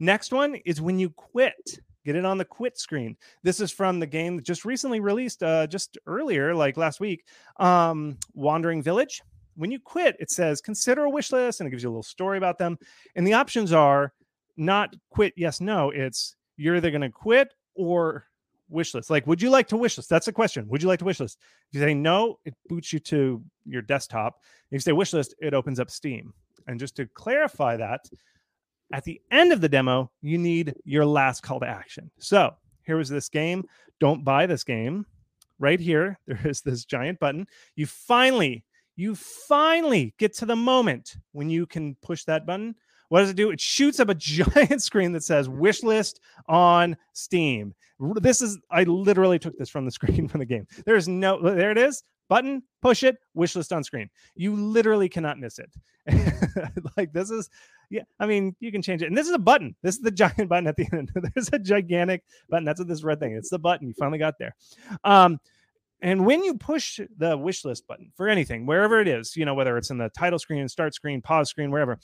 Next 0.00 0.32
one 0.32 0.56
is 0.66 0.80
when 0.80 0.98
you 0.98 1.10
quit. 1.10 1.80
Get 2.06 2.14
it 2.14 2.24
on 2.24 2.38
the 2.38 2.44
quit 2.44 2.78
screen. 2.78 3.16
This 3.42 3.58
is 3.58 3.72
from 3.72 3.98
the 3.98 4.06
game 4.06 4.40
just 4.40 4.64
recently 4.64 5.00
released, 5.00 5.42
uh, 5.42 5.66
just 5.66 5.98
earlier, 6.06 6.54
like 6.54 6.76
last 6.76 7.00
week, 7.00 7.24
um, 7.56 8.16
Wandering 8.32 8.80
Village. 8.80 9.22
When 9.56 9.72
you 9.72 9.80
quit, 9.80 10.14
it 10.20 10.30
says 10.30 10.60
consider 10.60 11.02
a 11.02 11.10
wish 11.10 11.32
list 11.32 11.58
and 11.58 11.66
it 11.66 11.72
gives 11.72 11.82
you 11.82 11.88
a 11.88 11.90
little 11.90 12.04
story 12.04 12.38
about 12.38 12.58
them. 12.58 12.78
And 13.16 13.26
the 13.26 13.32
options 13.32 13.72
are 13.72 14.12
not 14.56 14.94
quit, 15.10 15.34
yes, 15.36 15.60
no. 15.60 15.90
It's 15.90 16.36
you're 16.56 16.76
either 16.76 16.92
going 16.92 17.00
to 17.00 17.10
quit 17.10 17.52
or 17.74 18.26
wish 18.68 18.94
list. 18.94 19.10
Like, 19.10 19.26
would 19.26 19.42
you 19.42 19.50
like 19.50 19.66
to 19.68 19.76
wish 19.76 19.96
list? 19.96 20.08
That's 20.08 20.26
the 20.26 20.32
question. 20.32 20.68
Would 20.68 20.82
you 20.82 20.88
like 20.88 21.00
to 21.00 21.04
wish 21.04 21.18
list? 21.18 21.38
If 21.72 21.80
you 21.80 21.84
say 21.84 21.92
no, 21.92 22.38
it 22.44 22.54
boots 22.68 22.92
you 22.92 23.00
to 23.00 23.42
your 23.64 23.82
desktop. 23.82 24.36
If 24.70 24.74
you 24.74 24.78
say 24.78 24.92
wish 24.92 25.12
list, 25.12 25.34
it 25.40 25.54
opens 25.54 25.80
up 25.80 25.90
Steam. 25.90 26.32
And 26.68 26.78
just 26.78 26.94
to 26.96 27.06
clarify 27.14 27.76
that, 27.78 28.08
at 28.92 29.04
the 29.04 29.20
end 29.30 29.52
of 29.52 29.60
the 29.60 29.68
demo, 29.68 30.10
you 30.20 30.38
need 30.38 30.74
your 30.84 31.04
last 31.04 31.42
call 31.42 31.60
to 31.60 31.66
action. 31.66 32.10
So 32.18 32.54
here 32.84 32.96
was 32.96 33.08
this 33.08 33.28
game. 33.28 33.64
Don't 34.00 34.24
buy 34.24 34.46
this 34.46 34.64
game. 34.64 35.06
Right 35.58 35.80
here, 35.80 36.18
there 36.26 36.46
is 36.46 36.60
this 36.60 36.84
giant 36.84 37.18
button. 37.18 37.46
You 37.74 37.86
finally, 37.86 38.64
you 38.96 39.14
finally 39.14 40.14
get 40.18 40.34
to 40.36 40.46
the 40.46 40.56
moment 40.56 41.16
when 41.32 41.50
you 41.50 41.66
can 41.66 41.96
push 42.02 42.24
that 42.24 42.46
button. 42.46 42.74
What 43.08 43.20
does 43.20 43.30
it 43.30 43.36
do? 43.36 43.50
It 43.50 43.60
shoots 43.60 44.00
up 44.00 44.08
a 44.08 44.14
giant 44.16 44.82
screen 44.82 45.12
that 45.12 45.24
says 45.24 45.48
wish 45.48 45.82
list 45.82 46.20
on 46.46 46.96
Steam. 47.12 47.74
This 47.98 48.42
is, 48.42 48.58
I 48.70 48.84
literally 48.84 49.38
took 49.38 49.56
this 49.56 49.70
from 49.70 49.84
the 49.84 49.90
screen 49.92 50.28
from 50.28 50.40
the 50.40 50.46
game. 50.46 50.66
There's 50.84 51.08
no, 51.08 51.40
there 51.40 51.70
it 51.70 51.78
is 51.78 52.02
button, 52.28 52.62
push 52.82 53.02
it, 53.02 53.16
wish 53.34 53.56
list 53.56 53.72
on 53.72 53.84
screen. 53.84 54.10
You 54.34 54.54
literally 54.54 55.08
cannot 55.08 55.38
miss 55.38 55.58
it. 55.58 55.70
like 56.96 57.12
this 57.12 57.30
is 57.30 57.50
yeah, 57.90 58.02
I 58.18 58.26
mean, 58.26 58.56
you 58.60 58.72
can 58.72 58.82
change 58.82 59.02
it. 59.02 59.06
And 59.06 59.16
this 59.16 59.26
is 59.26 59.32
a 59.32 59.38
button. 59.38 59.74
This 59.82 59.96
is 59.96 60.02
the 60.02 60.10
giant 60.10 60.48
button 60.48 60.66
at 60.66 60.76
the 60.76 60.86
end. 60.92 61.10
There's 61.34 61.50
a 61.52 61.58
gigantic 61.58 62.24
button. 62.48 62.64
That's 62.64 62.80
what 62.80 62.88
this 62.88 63.04
red 63.04 63.20
thing. 63.20 63.32
It's 63.32 63.50
the 63.50 63.58
button. 63.58 63.88
You 63.88 63.94
finally 63.98 64.18
got 64.18 64.34
there. 64.38 64.54
Um, 65.04 65.38
and 66.02 66.26
when 66.26 66.44
you 66.44 66.54
push 66.54 67.00
the 67.16 67.38
wish 67.38 67.64
list 67.64 67.86
button 67.86 68.12
for 68.16 68.28
anything, 68.28 68.66
wherever 68.66 69.00
it 69.00 69.08
is, 69.08 69.34
you 69.36 69.44
know, 69.44 69.54
whether 69.54 69.78
it's 69.78 69.90
in 69.90 69.98
the 69.98 70.10
title 70.10 70.38
screen, 70.38 70.68
start 70.68 70.94
screen, 70.94 71.22
pause 71.22 71.48
screen, 71.48 71.70
wherever, 71.70 71.98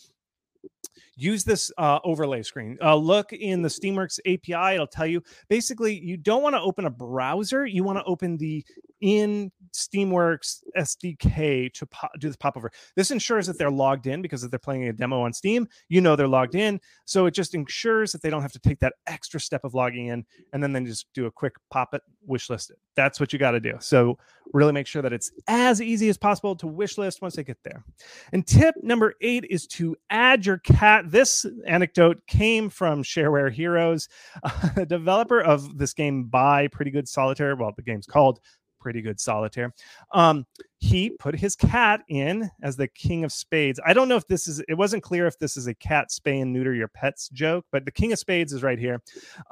use 1.16 1.44
this 1.44 1.70
uh, 1.78 1.98
overlay 2.04 2.42
screen. 2.42 2.78
Uh, 2.82 2.96
look 2.96 3.32
in 3.32 3.62
the 3.62 3.68
Steamworks 3.68 4.18
API. 4.26 4.74
It'll 4.74 4.86
tell 4.86 5.06
you 5.06 5.22
basically 5.48 5.98
you 5.98 6.16
don't 6.16 6.42
want 6.42 6.54
to 6.54 6.60
open 6.60 6.86
a 6.86 6.90
browser. 6.90 7.66
You 7.66 7.84
want 7.84 7.98
to 7.98 8.04
open 8.04 8.36
the 8.36 8.64
in 9.02 9.50
Steamworks 9.74 10.62
SDK 10.78 11.72
to 11.72 11.86
po- 11.86 12.08
do 12.18 12.28
this 12.28 12.36
popover. 12.36 12.70
This 12.94 13.10
ensures 13.10 13.46
that 13.48 13.58
they're 13.58 13.70
logged 13.70 14.06
in 14.06 14.22
because 14.22 14.44
if 14.44 14.50
they're 14.50 14.58
playing 14.58 14.86
a 14.88 14.92
demo 14.92 15.22
on 15.22 15.32
Steam, 15.32 15.66
you 15.88 16.00
know 16.00 16.14
they're 16.14 16.28
logged 16.28 16.54
in. 16.54 16.80
So 17.04 17.26
it 17.26 17.34
just 17.34 17.54
ensures 17.54 18.12
that 18.12 18.22
they 18.22 18.30
don't 18.30 18.42
have 18.42 18.52
to 18.52 18.60
take 18.60 18.78
that 18.78 18.94
extra 19.06 19.40
step 19.40 19.64
of 19.64 19.74
logging 19.74 20.06
in 20.06 20.24
and 20.52 20.62
then 20.62 20.72
then 20.72 20.86
just 20.86 21.06
do 21.14 21.26
a 21.26 21.30
quick 21.30 21.54
pop 21.70 21.94
it, 21.94 22.02
wish 22.24 22.48
list 22.48 22.70
it. 22.70 22.78
That's 22.94 23.18
what 23.18 23.32
you 23.32 23.38
got 23.38 23.52
to 23.52 23.60
do. 23.60 23.74
So 23.80 24.18
really 24.52 24.72
make 24.72 24.86
sure 24.86 25.02
that 25.02 25.12
it's 25.12 25.32
as 25.48 25.80
easy 25.80 26.08
as 26.08 26.18
possible 26.18 26.54
to 26.56 26.66
wish 26.66 26.96
list 26.96 27.22
once 27.22 27.34
they 27.34 27.44
get 27.44 27.58
there. 27.64 27.84
And 28.32 28.46
tip 28.46 28.74
number 28.82 29.14
eight 29.20 29.46
is 29.50 29.66
to 29.68 29.96
add 30.10 30.46
your 30.46 30.58
cat. 30.74 31.10
This 31.10 31.46
anecdote 31.66 32.20
came 32.26 32.68
from 32.68 33.02
Shareware 33.02 33.52
Heroes, 33.52 34.08
developer 34.86 35.40
of 35.40 35.78
this 35.78 35.94
game 35.94 36.24
by 36.24 36.68
Pretty 36.68 36.90
Good 36.90 37.08
Solitaire. 37.08 37.56
Well, 37.56 37.72
the 37.76 37.82
game's 37.82 38.06
called 38.06 38.40
pretty 38.82 39.00
good 39.00 39.20
solitaire. 39.20 39.72
Um, 40.12 40.44
he 40.78 41.10
put 41.10 41.38
his 41.38 41.54
cat 41.54 42.02
in 42.08 42.50
as 42.62 42.76
the 42.76 42.88
king 42.88 43.24
of 43.24 43.32
spades. 43.32 43.80
I 43.86 43.94
don't 43.94 44.08
know 44.08 44.16
if 44.16 44.26
this 44.26 44.48
is, 44.48 44.60
it 44.68 44.74
wasn't 44.74 45.04
clear 45.04 45.26
if 45.26 45.38
this 45.38 45.56
is 45.56 45.68
a 45.68 45.74
cat 45.74 46.08
spay 46.10 46.42
and 46.42 46.52
neuter 46.52 46.74
your 46.74 46.88
pets 46.88 47.28
joke, 47.28 47.64
but 47.70 47.84
the 47.84 47.92
king 47.92 48.12
of 48.12 48.18
spades 48.18 48.52
is 48.52 48.62
right 48.62 48.78
here. 48.78 49.00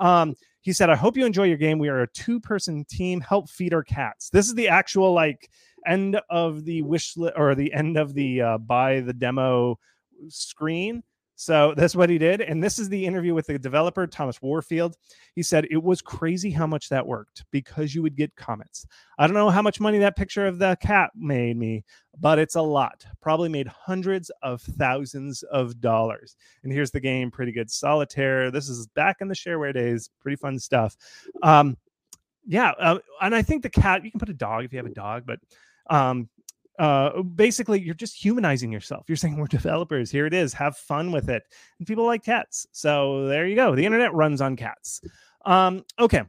Um, 0.01 0.35
he 0.63 0.73
said, 0.73 0.91
I 0.91 0.97
hope 0.97 1.17
you 1.17 1.25
enjoy 1.25 1.45
your 1.45 1.57
game. 1.57 1.79
We 1.79 1.89
are 1.89 2.03
a 2.03 2.11
two 2.11 2.41
person 2.41 2.85
team. 2.85 3.21
Help 3.21 3.49
feed 3.49 3.73
our 3.73 3.85
cats. 3.85 4.29
This 4.29 4.47
is 4.47 4.55
the 4.55 4.69
actual 4.69 5.15
like 5.15 5.49
end 5.87 6.21
of 6.29 6.65
the 6.65 6.83
wish 6.83 7.17
li- 7.17 7.33
or 7.35 7.55
the 7.55 7.73
end 7.73 7.97
of 7.97 8.13
the 8.13 8.43
uh, 8.43 8.59
buy 8.59 9.01
the 9.01 9.15
demo 9.15 9.79
screen. 10.29 11.03
So 11.41 11.73
that's 11.75 11.97
what 11.97 12.11
he 12.11 12.19
did. 12.19 12.43
And 12.43 12.63
this 12.63 12.79
is 12.79 12.91
the 12.91 13.07
interview 13.07 13.33
with 13.33 13.47
the 13.47 13.59
developer, 13.59 14.07
Thomas 14.07 14.43
Warfield. 14.43 14.95
He 15.35 15.43
said 15.43 15.67
it 15.71 15.83
was 15.83 16.03
crazy 16.03 16.51
how 16.51 16.67
much 16.67 16.91
that 16.91 17.07
worked 17.07 17.47
because 17.51 17.95
you 17.95 18.03
would 18.03 18.15
get 18.15 18.37
comments. 18.37 18.85
I 19.19 19.27
don't 19.27 19.33
know 19.33 19.49
how 19.49 19.63
much 19.63 19.81
money 19.81 19.97
that 20.01 20.19
picture 20.19 20.47
of 20.47 20.59
the 20.59 20.77
cat 20.83 21.13
made 21.17 21.57
me, 21.57 21.83
but 22.19 22.39
it's 22.39 22.57
a 22.57 22.61
lot. 22.61 23.07
Probably 23.23 23.49
made 23.49 23.69
hundreds 23.69 24.31
of 24.43 24.61
thousands 24.61 25.43
of 25.45 25.81
dollars. 25.81 26.37
And 26.63 26.71
here's 26.71 26.91
the 26.91 27.01
game 27.01 27.31
Pretty 27.31 27.53
Good 27.53 27.71
Solitaire. 27.71 28.51
This 28.51 28.69
is 28.69 28.87
back 28.89 29.23
in 29.23 29.29
the 29.29 29.35
shareware 29.35 29.73
days. 29.73 30.11
Pretty 30.21 30.37
fun 30.37 30.59
stuff. 30.59 30.95
Um, 31.43 31.79
yeah. 32.45 32.73
Uh, 32.79 32.99
and 33.23 33.35
I 33.35 33.41
think 33.41 33.63
the 33.63 33.71
cat, 33.71 34.05
you 34.05 34.11
can 34.11 34.21
put 34.21 34.29
a 34.29 34.35
dog 34.35 34.67
if 34.67 34.75
you 34.75 34.79
have 34.79 34.85
a 34.85 34.91
dog, 34.91 35.25
but 35.25 35.41
um, 35.89 36.29
uh, 36.81 37.21
basically 37.23 37.79
you're 37.79 37.95
just 37.95 38.17
humanizing 38.17 38.73
yourself. 38.73 39.05
You're 39.07 39.17
saying 39.17 39.37
we're 39.37 39.47
developers. 39.47 40.11
Here 40.11 40.25
it 40.25 40.33
is. 40.33 40.55
Have 40.55 40.79
fun 40.79 41.13
with 41.13 41.29
it. 41.29 41.43
And 41.79 41.87
people 41.87 42.07
like 42.07 42.25
cats. 42.25 42.67
So 42.73 43.27
there 43.27 43.47
you 43.47 43.55
go. 43.55 43.77
The 43.77 43.85
internet 43.85 44.15
runs 44.15 44.41
on 44.41 44.57
cats. 44.57 45.03
Um, 45.45 45.85
okay. 45.99 46.23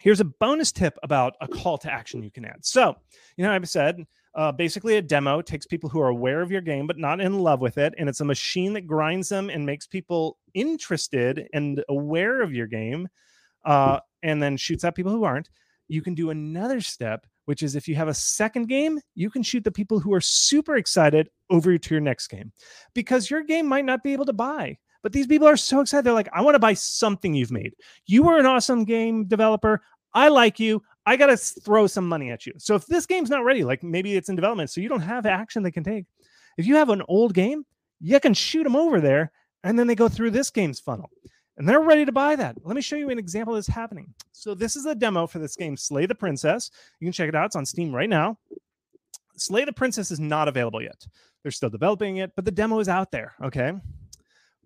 Here's 0.00 0.20
a 0.20 0.24
bonus 0.24 0.72
tip 0.72 0.96
about 1.02 1.34
a 1.42 1.48
call 1.48 1.76
to 1.78 1.92
action 1.92 2.22
you 2.22 2.30
can 2.30 2.46
add. 2.46 2.64
So, 2.64 2.96
you 3.36 3.44
know, 3.44 3.52
I've 3.52 3.68
said 3.68 4.06
uh, 4.34 4.52
basically 4.52 4.96
a 4.96 5.02
demo 5.02 5.42
takes 5.42 5.66
people 5.66 5.90
who 5.90 6.00
are 6.00 6.08
aware 6.08 6.40
of 6.40 6.50
your 6.50 6.62
game 6.62 6.86
but 6.86 6.96
not 6.96 7.20
in 7.20 7.38
love 7.38 7.60
with 7.60 7.76
it, 7.76 7.92
and 7.98 8.08
it's 8.08 8.20
a 8.20 8.24
machine 8.24 8.72
that 8.72 8.86
grinds 8.86 9.28
them 9.28 9.50
and 9.50 9.66
makes 9.66 9.86
people 9.86 10.38
interested 10.54 11.46
and 11.52 11.84
aware 11.90 12.40
of 12.40 12.54
your 12.54 12.68
game, 12.68 13.08
uh, 13.66 13.98
and 14.22 14.40
then 14.40 14.56
shoots 14.56 14.84
out 14.84 14.94
people 14.94 15.12
who 15.12 15.24
aren't. 15.24 15.50
You 15.88 16.00
can 16.00 16.14
do 16.14 16.30
another 16.30 16.80
step 16.80 17.26
which 17.48 17.62
is 17.62 17.74
if 17.74 17.88
you 17.88 17.94
have 17.94 18.08
a 18.08 18.14
second 18.14 18.68
game, 18.68 19.00
you 19.14 19.30
can 19.30 19.42
shoot 19.42 19.64
the 19.64 19.72
people 19.72 19.98
who 19.98 20.12
are 20.12 20.20
super 20.20 20.76
excited 20.76 21.30
over 21.48 21.78
to 21.78 21.94
your 21.94 22.00
next 22.02 22.28
game 22.28 22.52
because 22.92 23.30
your 23.30 23.42
game 23.42 23.66
might 23.66 23.86
not 23.86 24.02
be 24.02 24.12
able 24.12 24.26
to 24.26 24.34
buy. 24.34 24.76
But 25.02 25.14
these 25.14 25.26
people 25.26 25.48
are 25.48 25.56
so 25.56 25.80
excited. 25.80 26.04
They're 26.04 26.12
like, 26.12 26.28
I 26.34 26.42
want 26.42 26.56
to 26.56 26.60
buy 26.60 26.74
something 26.74 27.32
you've 27.32 27.50
made. 27.50 27.72
You 28.04 28.22
were 28.22 28.38
an 28.38 28.44
awesome 28.44 28.84
game 28.84 29.24
developer. 29.24 29.80
I 30.12 30.28
like 30.28 30.60
you. 30.60 30.82
I 31.06 31.16
got 31.16 31.28
to 31.28 31.38
throw 31.38 31.86
some 31.86 32.06
money 32.06 32.30
at 32.30 32.44
you. 32.44 32.52
So 32.58 32.74
if 32.74 32.84
this 32.84 33.06
game's 33.06 33.30
not 33.30 33.44
ready, 33.44 33.64
like 33.64 33.82
maybe 33.82 34.14
it's 34.14 34.28
in 34.28 34.36
development, 34.36 34.68
so 34.68 34.82
you 34.82 34.90
don't 34.90 35.00
have 35.00 35.24
action 35.24 35.62
they 35.62 35.70
can 35.70 35.84
take. 35.84 36.04
If 36.58 36.66
you 36.66 36.76
have 36.76 36.90
an 36.90 37.02
old 37.08 37.32
game, 37.32 37.64
you 37.98 38.20
can 38.20 38.34
shoot 38.34 38.64
them 38.64 38.76
over 38.76 39.00
there 39.00 39.32
and 39.64 39.78
then 39.78 39.86
they 39.86 39.94
go 39.94 40.10
through 40.10 40.32
this 40.32 40.50
game's 40.50 40.80
funnel 40.80 41.08
and 41.58 41.68
they're 41.68 41.80
ready 41.80 42.04
to 42.04 42.12
buy 42.12 42.36
that. 42.36 42.56
Let 42.64 42.76
me 42.76 42.82
show 42.82 42.96
you 42.96 43.10
an 43.10 43.18
example 43.18 43.54
this 43.54 43.66
happening. 43.66 44.14
So 44.32 44.54
this 44.54 44.76
is 44.76 44.86
a 44.86 44.94
demo 44.94 45.26
for 45.26 45.40
this 45.40 45.56
game, 45.56 45.76
Slay 45.76 46.06
the 46.06 46.14
Princess. 46.14 46.70
You 47.00 47.06
can 47.06 47.12
check 47.12 47.28
it 47.28 47.34
out. 47.34 47.46
It's 47.46 47.56
on 47.56 47.66
Steam 47.66 47.92
right 47.94 48.08
now. 48.08 48.38
Slay 49.36 49.64
the 49.64 49.72
Princess 49.72 50.10
is 50.10 50.20
not 50.20 50.48
available 50.48 50.80
yet. 50.80 51.06
They're 51.42 51.52
still 51.52 51.70
developing 51.70 52.18
it, 52.18 52.32
but 52.36 52.44
the 52.44 52.50
demo 52.50 52.78
is 52.78 52.88
out 52.88 53.10
there. 53.10 53.34
Okay. 53.42 53.72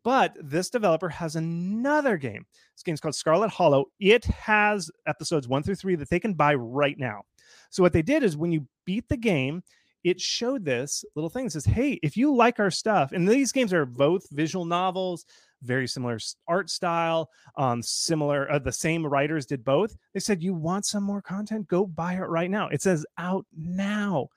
But 0.05 0.37
this 0.42 0.68
developer 0.68 1.09
has 1.09 1.37
another 1.37 2.16
game. 2.16 2.44
This 2.74 2.83
game's 2.83 3.00
called 3.00 3.14
Scarlet 3.14 3.50
Hollow. 3.50 3.87
It 4.00 4.24
has 4.26 4.90
episodes 5.07 5.48
one 5.48 5.62
through 5.62 5.76
three 5.76 5.94
that 5.96 6.11
they 6.11 6.20
can 6.20 6.35
buy 6.35 6.55
right 6.55 6.98
now. 6.98 7.22
So 7.70 7.83
what 7.83 7.92
they 7.92 8.02
did 8.02 8.22
is 8.22 8.37
when 8.37 8.52
you 8.52 8.66
beat 8.85 9.09
the 9.09 9.16
game, 9.16 9.62
it 10.04 10.20
showed 10.20 10.64
this 10.64 11.04
little 11.14 11.30
thing. 11.30 11.46
It 11.46 11.52
says, 11.52 11.64
"Hey, 11.64 11.98
if 12.02 12.16
you 12.16 12.34
like 12.34 12.58
our 12.58 12.70
stuff," 12.70 13.12
and 13.12 13.28
these 13.28 13.52
games 13.52 13.72
are 13.72 13.86
both 13.86 14.28
visual 14.30 14.64
novels, 14.64 15.24
very 15.62 15.86
similar 15.86 16.18
art 16.48 16.70
style, 16.70 17.30
um, 17.56 17.82
similar. 17.82 18.50
Uh, 18.50 18.58
the 18.58 18.72
same 18.72 19.06
writers 19.06 19.46
did 19.46 19.64
both. 19.64 19.96
They 20.12 20.20
said, 20.20 20.42
"You 20.42 20.54
want 20.54 20.86
some 20.86 21.04
more 21.04 21.22
content? 21.22 21.68
Go 21.68 21.86
buy 21.86 22.14
it 22.14 22.28
right 22.28 22.50
now." 22.50 22.68
It 22.68 22.82
says 22.82 23.06
out 23.18 23.46
now. 23.56 24.28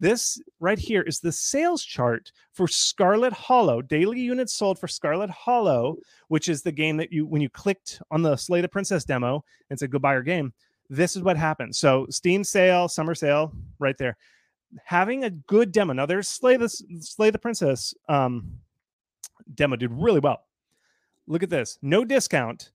This 0.00 0.40
right 0.60 0.78
here 0.78 1.02
is 1.02 1.20
the 1.20 1.32
sales 1.32 1.82
chart 1.82 2.30
for 2.52 2.68
Scarlet 2.68 3.32
Hollow. 3.32 3.80
Daily 3.80 4.20
units 4.20 4.52
sold 4.54 4.78
for 4.78 4.88
Scarlet 4.88 5.30
Hollow, 5.30 5.96
which 6.28 6.48
is 6.48 6.62
the 6.62 6.72
game 6.72 6.96
that 6.98 7.12
you 7.12 7.26
when 7.26 7.40
you 7.40 7.48
clicked 7.48 8.02
on 8.10 8.22
the 8.22 8.36
Slay 8.36 8.60
the 8.60 8.68
Princess 8.68 9.04
demo 9.04 9.44
and 9.70 9.78
said 9.78 9.90
"Go 9.90 9.98
buy 9.98 10.12
your 10.12 10.22
game." 10.22 10.52
This 10.90 11.16
is 11.16 11.22
what 11.22 11.38
happened. 11.38 11.74
So 11.74 12.06
Steam 12.10 12.44
sale, 12.44 12.88
summer 12.88 13.14
sale, 13.14 13.52
right 13.78 13.96
there 13.96 14.18
having 14.84 15.24
a 15.24 15.30
good 15.30 15.72
demo. 15.72 15.92
Now 15.92 16.06
there's 16.06 16.28
Slay 16.28 16.56
the 16.56 16.68
Slay 16.68 17.30
the 17.30 17.38
Princess 17.38 17.94
um, 18.08 18.58
demo 19.54 19.76
did 19.76 19.92
really 19.92 20.20
well. 20.20 20.44
Look 21.26 21.42
at 21.42 21.50
this, 21.50 21.78
no 21.82 22.04
discount. 22.04 22.70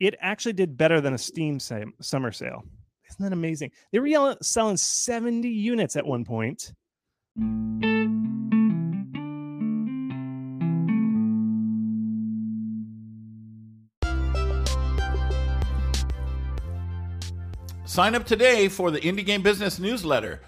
It 0.00 0.14
actually 0.20 0.52
did 0.54 0.76
better 0.76 1.00
than 1.00 1.14
a 1.14 1.18
Steam 1.18 1.58
summer 1.60 2.32
sale. 2.32 2.64
Isn't 3.08 3.22
that 3.22 3.32
amazing? 3.32 3.70
They 3.92 3.98
were 4.00 4.36
selling 4.42 4.76
70 4.76 5.48
units 5.48 5.96
at 5.96 6.04
one 6.04 6.24
point. 6.24 6.72
Sign 17.86 18.16
up 18.16 18.26
today 18.26 18.68
for 18.68 18.90
the 18.90 18.98
Indie 19.00 19.24
Game 19.24 19.42
Business 19.42 19.78
newsletter. 19.78 20.40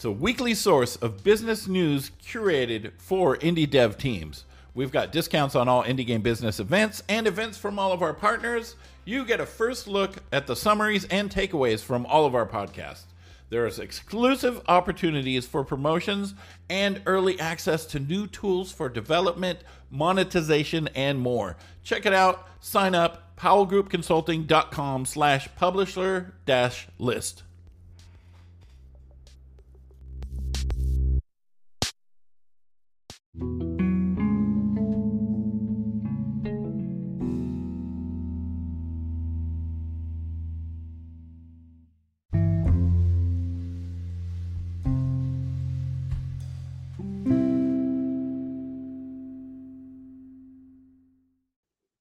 It's 0.00 0.06
a 0.06 0.10
weekly 0.10 0.54
source 0.54 0.96
of 0.96 1.22
business 1.22 1.68
news 1.68 2.10
curated 2.24 2.92
for 2.96 3.36
indie 3.36 3.68
dev 3.68 3.98
teams. 3.98 4.46
We've 4.72 4.90
got 4.90 5.12
discounts 5.12 5.54
on 5.54 5.68
all 5.68 5.84
indie 5.84 6.06
game 6.06 6.22
business 6.22 6.58
events 6.58 7.02
and 7.06 7.26
events 7.26 7.58
from 7.58 7.78
all 7.78 7.92
of 7.92 8.00
our 8.00 8.14
partners. 8.14 8.76
You 9.04 9.26
get 9.26 9.40
a 9.40 9.44
first 9.44 9.86
look 9.86 10.16
at 10.32 10.46
the 10.46 10.56
summaries 10.56 11.04
and 11.10 11.28
takeaways 11.28 11.84
from 11.84 12.06
all 12.06 12.24
of 12.24 12.34
our 12.34 12.46
podcasts. 12.46 13.04
There's 13.50 13.78
exclusive 13.78 14.62
opportunities 14.68 15.46
for 15.46 15.64
promotions 15.64 16.32
and 16.70 17.02
early 17.04 17.38
access 17.38 17.84
to 17.84 18.00
new 18.00 18.26
tools 18.26 18.72
for 18.72 18.88
development, 18.88 19.58
monetization, 19.90 20.88
and 20.94 21.20
more. 21.20 21.58
Check 21.82 22.06
it 22.06 22.14
out. 22.14 22.48
Sign 22.60 22.94
up 22.94 23.36
powellgroupconsulting.com 23.36 25.04
slash 25.04 25.54
publisher 25.56 26.32
dash 26.46 26.88
list. 26.98 27.42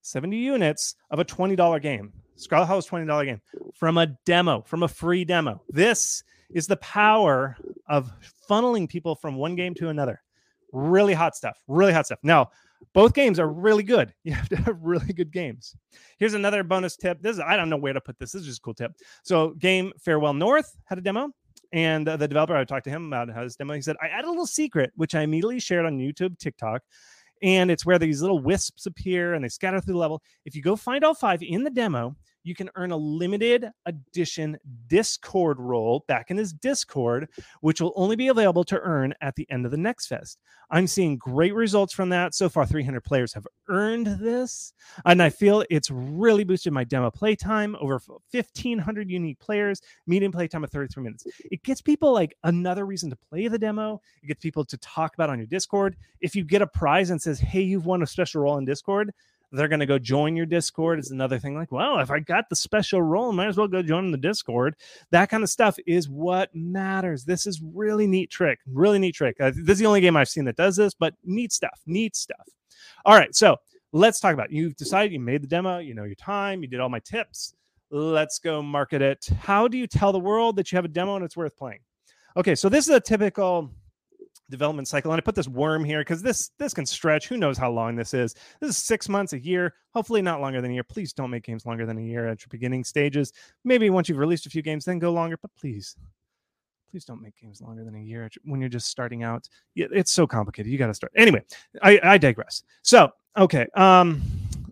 70 0.10 0.38
units 0.38 0.96
of 1.12 1.20
a 1.20 1.26
$20 1.26 1.82
game. 1.82 2.12
Scarlet 2.36 2.66
Hollow 2.68 2.82
$20 2.82 3.26
game 3.26 3.42
from 3.74 3.98
a 3.98 4.08
demo, 4.26 4.62
from 4.62 4.84
a 4.84 4.88
free 4.88 5.26
demo. 5.26 5.62
This 5.70 6.24
is 6.50 6.68
the 6.68 6.78
power 6.78 7.58
of 7.88 8.12
funneling 8.50 8.90
people 8.90 9.16
from 9.16 9.36
one 9.36 9.56
game 9.56 9.76
to 9.76 9.90
another. 9.90 10.22
Really 10.72 11.14
hot 11.14 11.36
stuff. 11.36 11.58
Really 11.68 11.94
hot 11.94 12.06
stuff. 12.06 12.20
Now, 12.24 12.50
both 12.94 13.14
games 13.14 13.40
are 13.40 13.48
really 13.48 13.84
good. 13.84 14.14
You 14.24 14.34
have 14.34 14.50
to 14.50 14.56
have 14.58 14.78
really 14.82 15.14
good 15.14 15.32
games. 15.32 15.76
Here's 16.18 16.34
another 16.34 16.64
bonus 16.64 16.96
tip. 16.96 17.22
This 17.22 17.36
is 17.36 17.40
I 17.40 17.58
don't 17.58 17.70
know 17.70 17.78
where 17.78 17.94
to 17.94 18.02
put 18.02 18.18
this. 18.20 18.32
This 18.32 18.42
is 18.42 18.48
just 18.48 18.60
a 18.60 18.62
cool 18.62 18.74
tip. 18.74 18.94
So, 19.24 19.52
game 19.52 19.92
Farewell 20.00 20.34
North 20.34 20.76
had 20.86 20.98
a 20.98 21.02
demo, 21.02 21.32
and 21.72 22.08
uh, 22.08 22.18
the 22.18 22.28
developer 22.28 22.56
I 22.56 22.64
talked 22.66 22.86
to 22.86 22.90
him 22.90 23.08
about 23.08 23.36
his 23.36 23.56
demo. 23.56 23.74
He 23.74 23.82
said 23.82 23.96
I 24.02 24.08
added 24.08 24.28
a 24.28 24.30
little 24.30 24.48
secret, 24.48 24.92
which 24.96 25.16
I 25.16 25.22
immediately 25.22 25.60
shared 25.60 25.86
on 25.86 25.98
YouTube, 25.98 26.38
TikTok, 26.38 26.84
and 27.42 27.72
it's 27.72 27.86
where 27.86 28.00
these 28.00 28.22
little 28.22 28.40
wisps 28.40 28.86
appear 28.86 29.34
and 29.34 29.44
they 29.44 29.50
scatter 29.50 29.80
through 29.80 29.94
the 29.94 30.00
level. 30.00 30.22
If 30.46 30.56
you 30.56 30.62
go 30.62 30.76
find 30.76 31.04
all 31.04 31.14
five 31.14 31.42
in 31.42 31.64
the 31.64 31.70
demo, 31.70 32.16
you 32.44 32.56
can 32.56 32.70
earn 32.76 32.92
a 32.92 32.98
limited 32.98 33.70
edition 33.86 34.58
Discord 34.88 35.60
role 35.60 36.06
back 36.08 36.32
in 36.32 36.38
his 36.38 36.54
Discord, 36.54 37.28
which 37.62 37.82
will 37.82 37.94
only 37.96 38.16
be 38.16 38.28
available 38.28 38.64
to 38.66 38.80
earn 38.80 39.14
at 39.22 39.36
the 39.36 39.46
end 39.50 39.66
of 39.66 39.72
the 39.72 39.78
next 39.78 40.08
fest. 40.08 40.40
I'm 40.72 40.88
seeing 40.88 41.18
great 41.18 41.54
results 41.54 41.94
from 41.94 42.10
that. 42.10 42.36
So 42.36 42.48
far, 42.48 42.66
300 42.66 43.02
players 43.02 43.34
have 43.34 43.48
earned 43.68 44.08
this, 44.08 44.74
and 45.06 45.22
I 45.22 45.30
feel 45.30 45.64
it's 45.70 45.90
really 45.90 46.44
boosted 46.44 46.74
my 46.74 46.84
demo 46.84 47.10
playtime 47.10 47.76
over 47.80 48.00
1,500 48.32 49.10
unique 49.10 49.40
players, 49.40 49.82
median 50.08 50.32
playtime 50.32 50.64
of 50.64 50.72
33 50.72 51.04
minutes. 51.04 51.26
It 51.52 51.64
gets 51.64 51.82
people 51.82 52.14
like 52.14 52.36
another 52.44 52.86
reason 52.86 53.10
to 53.10 53.16
play 53.16 53.48
the 53.48 53.60
demo. 53.60 54.00
It 54.22 54.28
gets 54.28 54.42
people 54.42 54.64
to 54.66 54.78
talk 54.78 55.14
about 55.16 55.30
on 55.30 55.40
your 55.40 55.48
Discord. 55.48 55.96
If 56.22 56.36
you 56.36 56.44
get 56.44 56.62
a 56.62 56.68
prize 56.68 57.10
and 57.10 57.22
says, 57.22 57.40
"Hey, 57.40 57.62
you've 57.62 57.86
won 57.86 58.04
a 58.04 58.08
special 58.08 58.44
role 58.44 58.58
in 58.58 58.66
Discord," 58.66 59.12
they're 59.52 59.68
going 59.68 59.80
to 59.80 59.86
go 59.86 59.98
join 59.98 60.36
your 60.36 60.46
discord 60.46 61.00
is 61.00 61.12
another 61.12 61.40
thing 61.40 61.56
like 61.56 61.72
well 61.72 62.00
if 62.00 62.12
i 62.12 62.20
got 62.20 62.50
the 62.50 62.56
special 62.56 63.02
role 63.02 63.32
might 63.32 63.48
as 63.48 63.58
well 63.58 63.68
go 63.68 63.82
join 63.82 64.12
the 64.12 64.18
discord. 64.18 64.76
That 65.12 65.30
kind 65.30 65.44
of 65.44 65.50
stuff 65.50 65.78
is 65.88 66.10
what 66.10 66.54
matters. 66.54 67.24
This 67.24 67.48
is 67.48 67.62
really 67.62 68.08
neat 68.08 68.30
trick 68.30 68.60
really 68.68 69.00
neat 69.00 69.16
trick. 69.16 69.38
Uh, 69.40 69.52
this 69.52 69.74
is 69.74 69.80
the 69.80 69.86
only 69.86 70.02
game 70.02 70.16
i've 70.16 70.30
seen 70.30 70.46
that 70.46 70.56
does 70.56 70.76
this 70.76 70.94
but 70.94 71.14
neat 71.24 71.52
stuff 71.52 71.80
neat 71.86 72.16
stuff. 72.16 72.48
All 73.06 73.16
right 73.16 73.36
so 73.36 73.58
let's 73.92 74.20
talk 74.20 74.34
about 74.34 74.48
it. 74.48 74.56
you've 74.56 74.76
decided 74.76 75.12
you 75.12 75.20
made 75.20 75.42
the 75.42 75.48
demo 75.48 75.80
you 75.80 75.94
know 75.94 76.04
your 76.04 76.16
time 76.16 76.62
you 76.62 76.68
did 76.68 76.80
all 76.80 76.90
my 76.90 77.00
tips. 77.00 77.54
Let's 77.92 78.38
go 78.38 78.62
market 78.62 79.02
it. 79.02 79.28
How 79.40 79.68
do 79.68 79.76
you 79.76 79.88
tell 79.88 80.12
the 80.12 80.20
world 80.20 80.56
that 80.58 80.72
you 80.72 80.76
have 80.76 80.86
a 80.86 80.90
demo 80.90 81.16
and 81.16 81.26
it's 81.26 81.38
worth 81.38 81.58
playing? 81.58 81.80
Okay 82.38 82.56
so 82.56 82.70
this 82.70 82.88
is 82.88 82.96
a 82.96 83.00
typical 83.00 83.72
development 84.50 84.88
cycle. 84.88 85.12
And 85.12 85.20
I 85.20 85.22
put 85.22 85.36
this 85.36 85.48
worm 85.48 85.84
here 85.84 86.02
because 86.02 86.22
this 86.22 86.52
this 86.58 86.74
can 86.74 86.86
stretch. 86.86 87.28
Who 87.28 87.38
knows 87.38 87.58
how 87.58 87.72
long 87.72 87.96
this 87.96 88.14
is? 88.14 88.36
This 88.60 88.70
is 88.72 88.78
six 88.78 89.08
months, 89.08 89.34
a 89.34 89.40
year. 89.40 89.74
Hopefully 89.94 90.22
not 90.22 90.42
longer 90.42 90.62
than 90.62 90.72
a 90.72 90.74
year. 90.74 90.84
Please 90.84 91.14
don't 91.14 91.30
make 91.30 91.44
games 91.44 91.66
longer 91.66 91.86
than 91.86 91.98
a 91.98 92.02
year 92.02 92.28
at 92.28 92.42
your 92.42 92.50
beginning 92.50 92.84
stages. 92.84 93.34
Maybe 93.64 93.90
once 93.90 94.10
you've 94.10 94.18
released 94.18 94.46
a 94.46 94.50
few 94.50 94.62
games, 94.62 94.86
then 94.86 95.00
go 95.00 95.12
longer. 95.12 95.38
But 95.42 95.52
please, 95.56 95.96
please 96.92 97.06
don't 97.06 97.22
make 97.22 97.38
games 97.40 97.62
longer 97.62 97.84
than 97.84 97.96
a 97.96 98.02
year 98.02 98.30
when 98.44 98.60
you're 98.60 98.70
just 98.70 98.88
starting 98.88 99.24
out. 99.24 99.48
It's 99.76 100.12
so 100.12 100.26
complicated. 100.28 100.72
You 100.72 100.78
got 100.78 100.88
to 100.88 100.94
start 100.94 101.14
anyway. 101.16 101.44
I, 101.82 102.00
I 102.04 102.18
digress. 102.18 102.64
So 102.82 103.12
okay, 103.38 103.68
um, 103.76 104.22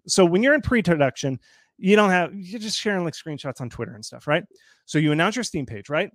so 0.08 0.26
when 0.26 0.44
you're 0.44 0.54
in 0.54 0.62
pre-production, 0.62 1.40
you 1.78 1.96
don't 1.96 2.10
have 2.10 2.34
you're 2.34 2.60
just 2.60 2.80
sharing 2.80 3.04
like 3.04 3.14
screenshots 3.14 3.62
on 3.62 3.70
Twitter 3.70 3.94
and 3.94 4.04
stuff, 4.04 4.28
right? 4.28 4.44
So 4.86 4.98
you 4.98 5.12
announce 5.12 5.36
your 5.36 5.44
Steam 5.44 5.66
page, 5.66 5.90
right? 5.90 6.10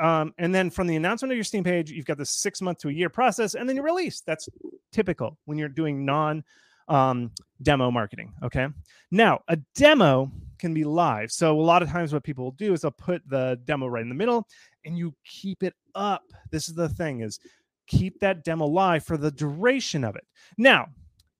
Um, 0.00 0.32
and 0.38 0.54
then 0.54 0.70
from 0.70 0.86
the 0.86 0.96
announcement 0.96 1.32
of 1.32 1.36
your 1.36 1.44
Steam 1.44 1.64
page, 1.64 1.90
you've 1.90 2.06
got 2.06 2.18
the 2.18 2.26
six 2.26 2.60
month 2.60 2.78
to 2.78 2.88
a 2.88 2.92
year 2.92 3.08
process, 3.08 3.54
and 3.54 3.68
then 3.68 3.76
you 3.76 3.82
release. 3.82 4.20
That's 4.20 4.48
typical 4.92 5.38
when 5.44 5.58
you're 5.58 5.68
doing 5.68 6.04
non 6.04 6.44
um, 6.88 7.30
demo 7.62 7.90
marketing. 7.90 8.32
Okay. 8.42 8.68
Now, 9.10 9.40
a 9.48 9.56
demo 9.74 10.30
can 10.58 10.74
be 10.74 10.84
live. 10.84 11.30
So, 11.30 11.58
a 11.58 11.60
lot 11.60 11.82
of 11.82 11.90
times, 11.90 12.12
what 12.12 12.24
people 12.24 12.44
will 12.44 12.52
do 12.52 12.72
is 12.72 12.82
they'll 12.82 12.90
put 12.90 13.22
the 13.28 13.60
demo 13.64 13.86
right 13.86 14.02
in 14.02 14.08
the 14.08 14.14
middle 14.14 14.46
and 14.84 14.96
you 14.96 15.14
keep 15.24 15.62
it 15.62 15.74
up. 15.94 16.22
This 16.50 16.68
is 16.68 16.74
the 16.74 16.88
thing 16.88 17.20
is 17.20 17.38
keep 17.86 18.20
that 18.20 18.44
demo 18.44 18.66
live 18.66 19.04
for 19.04 19.16
the 19.16 19.30
duration 19.30 20.04
of 20.04 20.14
it. 20.14 20.24
Now, 20.58 20.88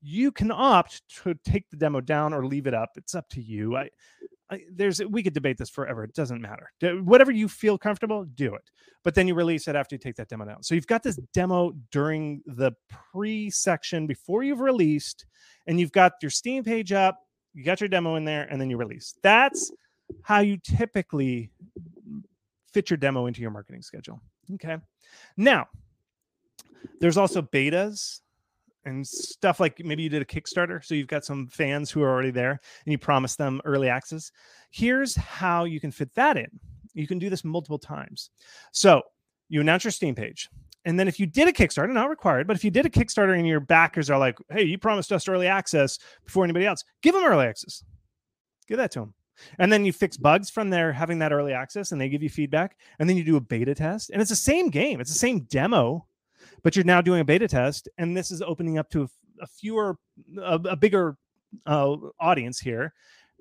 you 0.00 0.32
can 0.32 0.50
opt 0.50 1.02
to 1.22 1.34
take 1.44 1.68
the 1.70 1.76
demo 1.76 2.00
down 2.00 2.32
or 2.32 2.46
leave 2.46 2.66
it 2.66 2.74
up. 2.74 2.90
It's 2.96 3.14
up 3.14 3.28
to 3.30 3.42
you. 3.42 3.76
I, 3.76 3.90
there's 4.70 5.00
we 5.04 5.22
could 5.22 5.34
debate 5.34 5.58
this 5.58 5.70
forever. 5.70 6.04
It 6.04 6.14
doesn't 6.14 6.40
matter. 6.40 6.70
Whatever 7.02 7.32
you 7.32 7.48
feel 7.48 7.76
comfortable, 7.76 8.24
do 8.24 8.54
it. 8.54 8.70
But 9.04 9.14
then 9.14 9.28
you 9.28 9.34
release 9.34 9.68
it 9.68 9.76
after 9.76 9.94
you 9.94 9.98
take 9.98 10.16
that 10.16 10.28
demo 10.28 10.44
down. 10.44 10.62
So 10.62 10.74
you've 10.74 10.86
got 10.86 11.02
this 11.02 11.16
demo 11.34 11.72
during 11.90 12.42
the 12.46 12.72
pre 13.12 13.50
section 13.50 14.06
before 14.06 14.42
you've 14.42 14.60
released, 14.60 15.26
and 15.66 15.78
you've 15.78 15.92
got 15.92 16.12
your 16.22 16.30
Steam 16.30 16.64
page 16.64 16.92
up. 16.92 17.18
You 17.54 17.64
got 17.64 17.80
your 17.80 17.88
demo 17.88 18.16
in 18.16 18.24
there, 18.24 18.46
and 18.50 18.60
then 18.60 18.70
you 18.70 18.76
release. 18.76 19.14
That's 19.22 19.70
how 20.22 20.40
you 20.40 20.58
typically 20.58 21.50
fit 22.72 22.90
your 22.90 22.96
demo 22.96 23.26
into 23.26 23.40
your 23.40 23.50
marketing 23.50 23.82
schedule. 23.82 24.20
Okay. 24.54 24.78
Now, 25.36 25.66
there's 27.00 27.16
also 27.16 27.42
betas 27.42 28.20
and 28.88 29.06
stuff 29.06 29.60
like 29.60 29.80
maybe 29.84 30.02
you 30.02 30.08
did 30.08 30.22
a 30.22 30.24
Kickstarter, 30.24 30.84
so 30.84 30.94
you've 30.94 31.06
got 31.06 31.24
some 31.24 31.46
fans 31.48 31.90
who 31.90 32.02
are 32.02 32.10
already 32.10 32.32
there 32.32 32.60
and 32.84 32.92
you 32.92 32.98
promise 32.98 33.36
them 33.36 33.60
early 33.64 33.88
access. 33.88 34.32
Here's 34.70 35.14
how 35.14 35.64
you 35.64 35.80
can 35.80 35.90
fit 35.90 36.14
that 36.14 36.36
in. 36.36 36.48
You 36.94 37.06
can 37.06 37.18
do 37.18 37.30
this 37.30 37.44
multiple 37.44 37.78
times. 37.78 38.30
So 38.72 39.02
you 39.48 39.60
announce 39.60 39.84
your 39.84 39.92
Steam 39.92 40.14
page, 40.14 40.48
And 40.84 40.98
then 40.98 41.08
if 41.08 41.20
you 41.20 41.26
did 41.26 41.48
a 41.48 41.52
Kickstarter, 41.52 41.92
not 41.92 42.08
required, 42.08 42.46
but 42.46 42.56
if 42.56 42.64
you 42.64 42.70
did 42.70 42.86
a 42.86 42.90
Kickstarter 42.90 43.36
and 43.36 43.46
your 43.46 43.60
backers 43.60 44.08
are 44.08 44.18
like, 44.18 44.38
hey, 44.50 44.64
you 44.64 44.78
promised 44.78 45.12
us 45.12 45.28
early 45.28 45.46
access 45.46 45.98
before 46.24 46.44
anybody 46.44 46.66
else, 46.66 46.82
give 47.02 47.14
them 47.14 47.24
early 47.24 47.46
access. 47.46 47.84
Give 48.66 48.78
that 48.78 48.90
to 48.92 49.00
them. 49.00 49.14
And 49.58 49.72
then 49.72 49.84
you 49.84 49.92
fix 49.92 50.16
bugs 50.16 50.50
from 50.50 50.70
there, 50.70 50.92
having 50.92 51.18
that 51.18 51.32
early 51.32 51.52
access, 51.52 51.92
and 51.92 52.00
they 52.00 52.08
give 52.08 52.22
you 52.22 52.30
feedback. 52.30 52.76
And 52.98 53.08
then 53.08 53.16
you 53.16 53.24
do 53.24 53.36
a 53.36 53.40
beta 53.40 53.74
test. 53.74 54.10
And 54.10 54.20
it's 54.20 54.30
the 54.30 54.36
same 54.36 54.70
game, 54.70 55.00
it's 55.00 55.12
the 55.12 55.18
same 55.18 55.40
demo, 55.40 56.06
but 56.62 56.76
you're 56.76 56.84
now 56.84 57.00
doing 57.00 57.20
a 57.20 57.24
beta 57.24 57.48
test. 57.48 57.88
And 57.98 58.16
this 58.16 58.30
is 58.30 58.42
opening 58.42 58.78
up 58.78 58.90
to 58.90 59.02
a, 59.02 59.08
a 59.42 59.46
fewer, 59.46 59.96
a, 60.38 60.60
a 60.70 60.76
bigger 60.76 61.16
uh, 61.66 61.96
audience 62.20 62.58
here. 62.58 62.92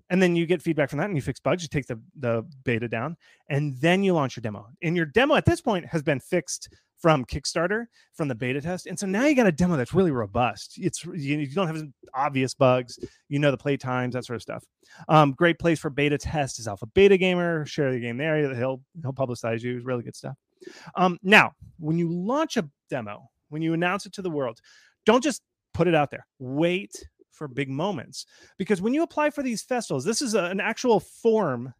And 0.10 0.22
then 0.22 0.36
you 0.36 0.46
get 0.46 0.62
feedback 0.62 0.90
from 0.90 1.00
that 1.00 1.08
and 1.08 1.16
you 1.16 1.22
fix 1.22 1.40
bugs 1.40 1.64
you 1.64 1.68
take 1.68 1.88
the 1.88 2.00
the 2.18 2.46
beta 2.64 2.88
down 2.88 3.18
and 3.50 3.76
then 3.82 4.04
you 4.04 4.14
launch 4.14 4.38
your 4.38 4.42
demo. 4.42 4.68
And 4.82 4.96
your 4.96 5.06
demo 5.06 5.36
at 5.36 5.46
this 5.46 5.60
point 5.60 5.86
has 5.88 6.02
been 6.02 6.22
fixed 6.22 6.70
from 6.98 7.26
kickstarter 7.26 7.86
from 8.14 8.28
the 8.28 8.34
beta 8.34 8.60
test 8.60 8.88
and 8.88 8.98
so 8.98 9.06
now 9.06 9.26
you 9.28 9.36
got 9.36 9.46
a 9.46 9.52
demo 9.52 9.76
that's 9.76 9.94
really 9.94 10.12
robust. 10.12 10.76
It's 10.78 11.04
you, 11.04 11.40
you 11.40 11.54
don't 11.54 11.68
have 11.68 11.84
obvious 12.16 12.54
bugs 12.54 12.98
you 13.28 13.38
know 13.38 13.52
the 13.52 13.58
play 13.58 13.76
times 13.76 14.14
that 14.14 14.24
sort 14.24 14.38
of 14.38 14.42
stuff. 14.42 14.64
Um, 15.10 15.34
great 15.34 15.60
place 15.60 15.78
for 15.78 15.90
beta 15.90 16.18
test 16.18 16.58
is 16.58 16.70
alpha 16.70 16.86
beta 16.86 17.18
gamer 17.18 17.66
share 17.66 17.92
the 17.92 18.00
game 18.00 18.16
there 18.16 18.56
he'll 18.56 18.82
he'll 19.02 19.14
publicize 19.14 19.62
you 19.62 19.76
it's 19.76 19.86
really 19.86 20.04
good 20.04 20.16
stuff 20.16 20.38
um, 20.96 21.18
now 21.24 21.54
when 21.80 21.98
you 21.98 22.12
launch 22.12 22.58
a 22.58 22.68
demo 22.90 23.30
when 23.50 23.62
you 23.62 23.74
announce 23.74 24.06
it 24.06 24.14
to 24.14 24.22
the 24.22 24.30
world 24.30 24.60
don't 25.06 25.24
just 25.24 25.42
put 25.78 25.88
it 25.88 25.94
out 25.94 26.10
there. 26.10 26.26
Wait 26.40 27.08
for 27.32 27.48
big 27.48 27.70
moments. 27.70 28.26
Because 28.58 28.82
when 28.82 28.96
you 28.96 29.04
apply 29.04 29.30
for 29.30 29.44
these 29.44 29.62
festivals 29.62 30.04
this 30.04 30.22
is 30.22 30.34
a, 30.34 30.46
an 30.46 30.60
actual 30.60 31.00
form 31.00 31.74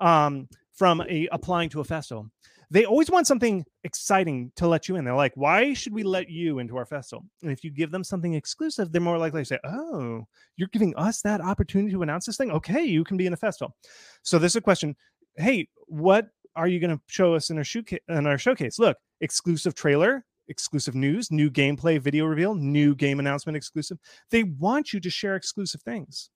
um, 0.00 0.48
from 0.72 1.02
a 1.02 1.28
applying 1.32 1.68
to 1.70 1.80
a 1.80 1.84
festival. 1.84 2.30
They 2.68 2.84
always 2.84 3.10
want 3.10 3.28
something 3.28 3.64
exciting 3.84 4.50
to 4.56 4.66
let 4.66 4.88
you 4.88 4.96
in. 4.96 5.04
They're 5.04 5.14
like 5.14 5.34
why 5.36 5.74
should 5.74 5.92
we 5.92 6.02
let 6.02 6.30
you 6.30 6.58
into 6.58 6.76
our 6.78 6.86
festival? 6.86 7.24
And 7.42 7.52
if 7.52 7.62
you 7.62 7.70
give 7.70 7.90
them 7.90 8.02
something 8.02 8.34
exclusive 8.34 8.90
they're 8.90 9.00
more 9.00 9.18
likely 9.18 9.42
to 9.42 9.44
say 9.44 9.58
oh 9.64 10.26
you're 10.56 10.68
giving 10.72 10.96
us 10.96 11.20
that 11.22 11.40
opportunity 11.40 11.92
to 11.92 12.02
announce 12.02 12.24
this 12.26 12.38
thing? 12.38 12.50
Okay 12.50 12.84
you 12.84 13.04
can 13.04 13.18
be 13.18 13.26
in 13.26 13.34
a 13.34 13.36
festival. 13.36 13.76
So 14.22 14.38
this 14.38 14.52
is 14.52 14.56
a 14.56 14.62
question 14.62 14.96
hey 15.36 15.68
what 15.88 16.28
are 16.56 16.66
you 16.66 16.80
going 16.80 16.96
to 16.96 17.00
show 17.06 17.34
us 17.34 17.50
in 17.50 17.58
our 17.58 17.64
show 17.64 17.82
in 18.08 18.26
our 18.26 18.38
showcase 18.38 18.78
look 18.78 18.96
exclusive 19.20 19.74
trailer 19.74 20.24
exclusive 20.48 20.94
news, 20.94 21.30
new 21.30 21.50
gameplay 21.50 22.00
video 22.00 22.24
reveal, 22.24 22.54
new 22.54 22.94
game 22.94 23.18
announcement 23.18 23.56
exclusive. 23.56 23.98
They 24.30 24.44
want 24.44 24.92
you 24.92 25.00
to 25.00 25.10
share 25.10 25.36
exclusive 25.36 25.82
things. 25.82 26.30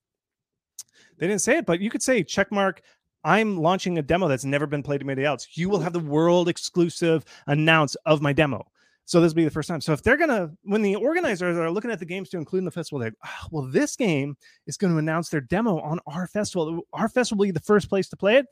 They 1.18 1.26
didn't 1.26 1.42
say 1.42 1.58
it, 1.58 1.66
but 1.66 1.80
you 1.80 1.90
could 1.90 2.02
say 2.02 2.22
check 2.22 2.50
mark. 2.50 2.82
I'm 3.22 3.58
launching 3.58 3.98
a 3.98 4.02
demo 4.02 4.28
that's 4.28 4.44
never 4.44 4.66
been 4.66 4.82
played 4.82 5.00
by 5.00 5.12
anybody 5.12 5.26
else. 5.26 5.46
You 5.52 5.68
will 5.68 5.80
have 5.80 5.92
the 5.92 6.00
world 6.00 6.48
exclusive 6.48 7.24
announce 7.46 7.94
of 8.06 8.22
my 8.22 8.32
demo. 8.32 8.66
So 9.10 9.20
this 9.20 9.30
will 9.32 9.38
be 9.38 9.44
the 9.44 9.50
first 9.50 9.68
time. 9.68 9.80
So 9.80 9.92
if 9.92 10.04
they're 10.04 10.16
gonna, 10.16 10.52
when 10.62 10.82
the 10.82 10.94
organizers 10.94 11.56
are 11.56 11.68
looking 11.68 11.90
at 11.90 11.98
the 11.98 12.04
games 12.04 12.28
to 12.28 12.36
include 12.36 12.60
in 12.60 12.64
the 12.64 12.70
festival, 12.70 13.00
they're 13.00 13.12
oh, 13.26 13.46
well, 13.50 13.66
this 13.66 13.96
game 13.96 14.36
is 14.68 14.76
going 14.76 14.92
to 14.92 15.00
announce 15.00 15.30
their 15.30 15.40
demo 15.40 15.80
on 15.80 15.98
our 16.06 16.28
festival. 16.28 16.82
Our 16.92 17.08
festival 17.08 17.40
will 17.40 17.46
be 17.46 17.50
the 17.50 17.58
first 17.58 17.88
place 17.88 18.08
to 18.10 18.16
play 18.16 18.36
it. 18.36 18.46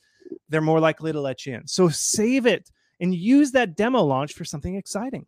They're 0.48 0.60
more 0.60 0.80
likely 0.80 1.12
to 1.12 1.20
let 1.20 1.46
you 1.46 1.54
in. 1.54 1.68
So 1.68 1.88
save 1.88 2.44
it 2.46 2.72
and 2.98 3.14
use 3.14 3.52
that 3.52 3.76
demo 3.76 4.02
launch 4.02 4.32
for 4.32 4.44
something 4.44 4.74
exciting. 4.74 5.26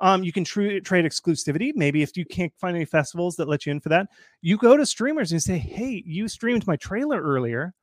Um, 0.00 0.24
you 0.24 0.32
can 0.32 0.42
tr- 0.42 0.78
trade 0.78 1.04
exclusivity. 1.04 1.72
Maybe 1.74 2.00
if 2.00 2.16
you 2.16 2.24
can't 2.24 2.52
find 2.58 2.74
any 2.74 2.86
festivals 2.86 3.36
that 3.36 3.48
let 3.48 3.66
you 3.66 3.72
in 3.72 3.80
for 3.80 3.90
that, 3.90 4.06
you 4.40 4.56
go 4.56 4.74
to 4.74 4.86
streamers 4.86 5.32
and 5.32 5.42
say, 5.42 5.58
"Hey, 5.58 6.02
you 6.06 6.28
streamed 6.28 6.66
my 6.66 6.76
trailer 6.76 7.20
earlier. 7.20 7.74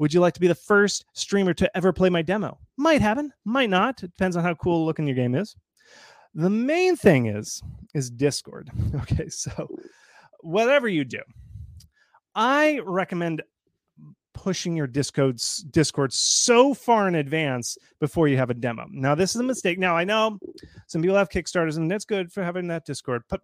Would 0.00 0.12
you 0.12 0.20
like 0.20 0.34
to 0.34 0.40
be 0.40 0.48
the 0.48 0.54
first 0.54 1.06
streamer 1.14 1.54
to 1.54 1.74
ever 1.74 1.94
play 1.94 2.10
my 2.10 2.20
demo?" 2.20 2.58
Might 2.76 3.00
happen, 3.00 3.32
might 3.46 3.70
not. 3.70 4.02
It 4.02 4.10
depends 4.10 4.36
on 4.36 4.44
how 4.44 4.54
cool 4.56 4.84
looking 4.84 5.06
your 5.06 5.16
game 5.16 5.34
is. 5.34 5.56
The 6.34 6.50
main 6.50 6.96
thing 6.96 7.26
is 7.26 7.62
is 7.94 8.10
Discord. 8.10 8.70
Okay, 8.94 9.28
so 9.28 9.68
whatever 10.40 10.88
you 10.88 11.04
do, 11.04 11.20
I 12.34 12.80
recommend 12.84 13.42
pushing 14.34 14.76
your 14.76 14.86
Discord 14.86 15.40
Discord 15.70 16.12
so 16.12 16.74
far 16.74 17.08
in 17.08 17.14
advance 17.16 17.78
before 18.00 18.28
you 18.28 18.36
have 18.36 18.50
a 18.50 18.54
demo. 18.54 18.86
Now, 18.90 19.14
this 19.14 19.34
is 19.34 19.40
a 19.40 19.44
mistake. 19.44 19.78
Now, 19.78 19.96
I 19.96 20.04
know 20.04 20.38
some 20.86 21.02
people 21.02 21.16
have 21.16 21.28
Kickstarters, 21.28 21.76
and 21.76 21.90
that's 21.90 22.04
good 22.04 22.32
for 22.32 22.42
having 22.42 22.66
that 22.68 22.84
Discord, 22.84 23.22
but 23.28 23.40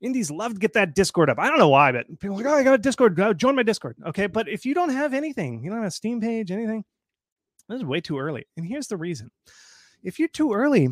indies 0.00 0.30
love 0.30 0.54
to 0.54 0.58
get 0.58 0.72
that 0.74 0.94
Discord 0.94 1.30
up. 1.30 1.38
I 1.38 1.48
don't 1.48 1.58
know 1.58 1.68
why, 1.68 1.92
but 1.92 2.06
people 2.20 2.36
like, 2.36 2.46
oh, 2.46 2.54
I 2.54 2.62
got 2.62 2.74
a 2.74 2.78
Discord. 2.78 3.16
Join 3.38 3.56
my 3.56 3.62
Discord. 3.62 3.96
Okay. 4.06 4.26
But 4.26 4.48
if 4.48 4.66
you 4.66 4.74
don't 4.74 4.90
have 4.90 5.14
anything, 5.14 5.62
you 5.62 5.70
don't 5.70 5.78
have 5.78 5.88
a 5.88 5.90
Steam 5.90 6.20
page, 6.20 6.50
anything, 6.50 6.84
this 7.68 7.78
is 7.78 7.84
way 7.84 8.00
too 8.00 8.18
early. 8.18 8.46
And 8.56 8.66
here's 8.66 8.88
the 8.88 8.96
reason 8.96 9.30
if 10.02 10.18
you're 10.18 10.28
too 10.28 10.52
early, 10.52 10.88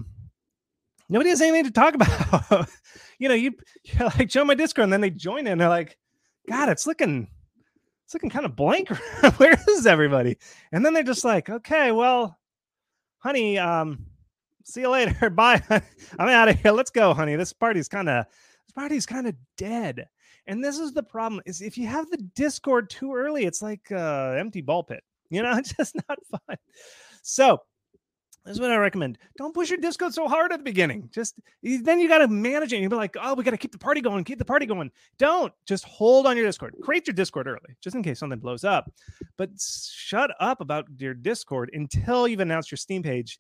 nobody 1.09 1.31
has 1.31 1.41
anything 1.41 1.65
to 1.65 1.71
talk 1.71 1.95
about. 2.51 2.69
you 3.19 3.29
know, 3.29 3.35
you, 3.35 3.53
you're 3.85 4.09
like, 4.09 4.29
join 4.29 4.47
my 4.47 4.55
Discord, 4.55 4.85
and 4.85 4.93
then 4.93 5.01
they 5.01 5.11
join 5.11 5.47
it, 5.47 5.51
and 5.51 5.61
they're 5.61 5.69
like, 5.69 5.97
God, 6.49 6.69
it's 6.69 6.87
looking 6.87 7.29
it's 8.05 8.15
looking 8.15 8.31
kind 8.31 8.45
of 8.45 8.55
blank. 8.55 8.89
Where 9.37 9.59
is 9.71 9.87
everybody? 9.87 10.37
And 10.73 10.85
then 10.85 10.93
they're 10.93 11.03
just 11.03 11.25
like, 11.25 11.49
okay, 11.49 11.91
well, 11.91 12.39
honey, 13.19 13.59
um, 13.59 14.05
see 14.65 14.83
you 14.83 14.91
later. 14.91 15.31
Bye. 15.35 15.63
I'm 16.19 16.29
out 16.29 16.49
of 16.49 16.61
here. 16.61 16.73
Let's 16.73 16.91
go, 16.91 17.15
honey. 17.15 17.37
This 17.37 17.53
party's 17.53 17.89
kind 17.89 18.09
of 18.09 18.27
this 18.27 18.73
party's 18.75 19.07
kind 19.07 19.27
of 19.27 19.35
dead. 19.57 20.07
And 20.47 20.63
this 20.63 20.79
is 20.79 20.93
the 20.93 21.03
problem: 21.03 21.41
is 21.47 21.63
if 21.63 21.79
you 21.79 21.87
have 21.87 22.11
the 22.11 22.19
Discord 22.35 22.91
too 22.91 23.15
early, 23.15 23.45
it's 23.47 23.63
like 23.63 23.91
uh, 23.91 24.35
empty 24.39 24.61
ball 24.61 24.83
pit. 24.83 25.03
You 25.31 25.43
know, 25.43 25.57
it's 25.57 25.73
just 25.73 25.97
not 26.09 26.19
fun. 26.31 26.59
So 27.23 27.59
that's 28.45 28.61
what 28.61 28.71
I 28.71 28.77
recommend. 28.77 29.17
Don't 29.39 29.55
push 29.55 29.71
your 29.71 29.79
Discord 29.79 30.13
so 30.13 30.29
hard 30.29 30.53
at 30.53 30.59
the 30.59 30.65
beginning. 30.65 31.09
Just 31.13 31.41
then 31.63 31.99
you 31.99 32.09
got 32.09 32.19
to 32.19 32.29
manage 32.29 32.73
it. 32.73 32.77
And 32.77 32.83
you'll 32.83 32.91
be 32.91 32.97
like, 32.97 33.17
oh, 33.21 33.35
we 33.35 33.43
got 33.43 33.53
to 33.53 33.57
keep 33.57 33.73
the 33.73 33.79
party 33.79 34.03
going, 34.03 34.23
keep 34.23 34.39
the 34.39 34.45
party 34.45 34.67
going. 34.67 34.91
Don't 35.19 35.53
just 35.67 35.85
hold 35.85 36.27
on 36.27 36.37
your 36.37 36.45
Discord. 36.45 36.75
Create 36.83 37.07
your 37.07 37.15
Discord 37.15 37.47
early, 37.47 37.75
just 37.81 37.97
in 37.97 38.03
case 38.03 38.19
something 38.19 38.39
blows 38.39 38.63
up. 38.63 38.93
But 39.39 39.51
shut 39.59 40.31
up 40.41 40.61
about 40.61 40.87
your 40.99 41.15
Discord 41.15 41.71
until 41.73 42.29
you've 42.29 42.41
announced 42.41 42.71
your 42.71 42.77
Steam 42.77 43.03
page. 43.03 43.39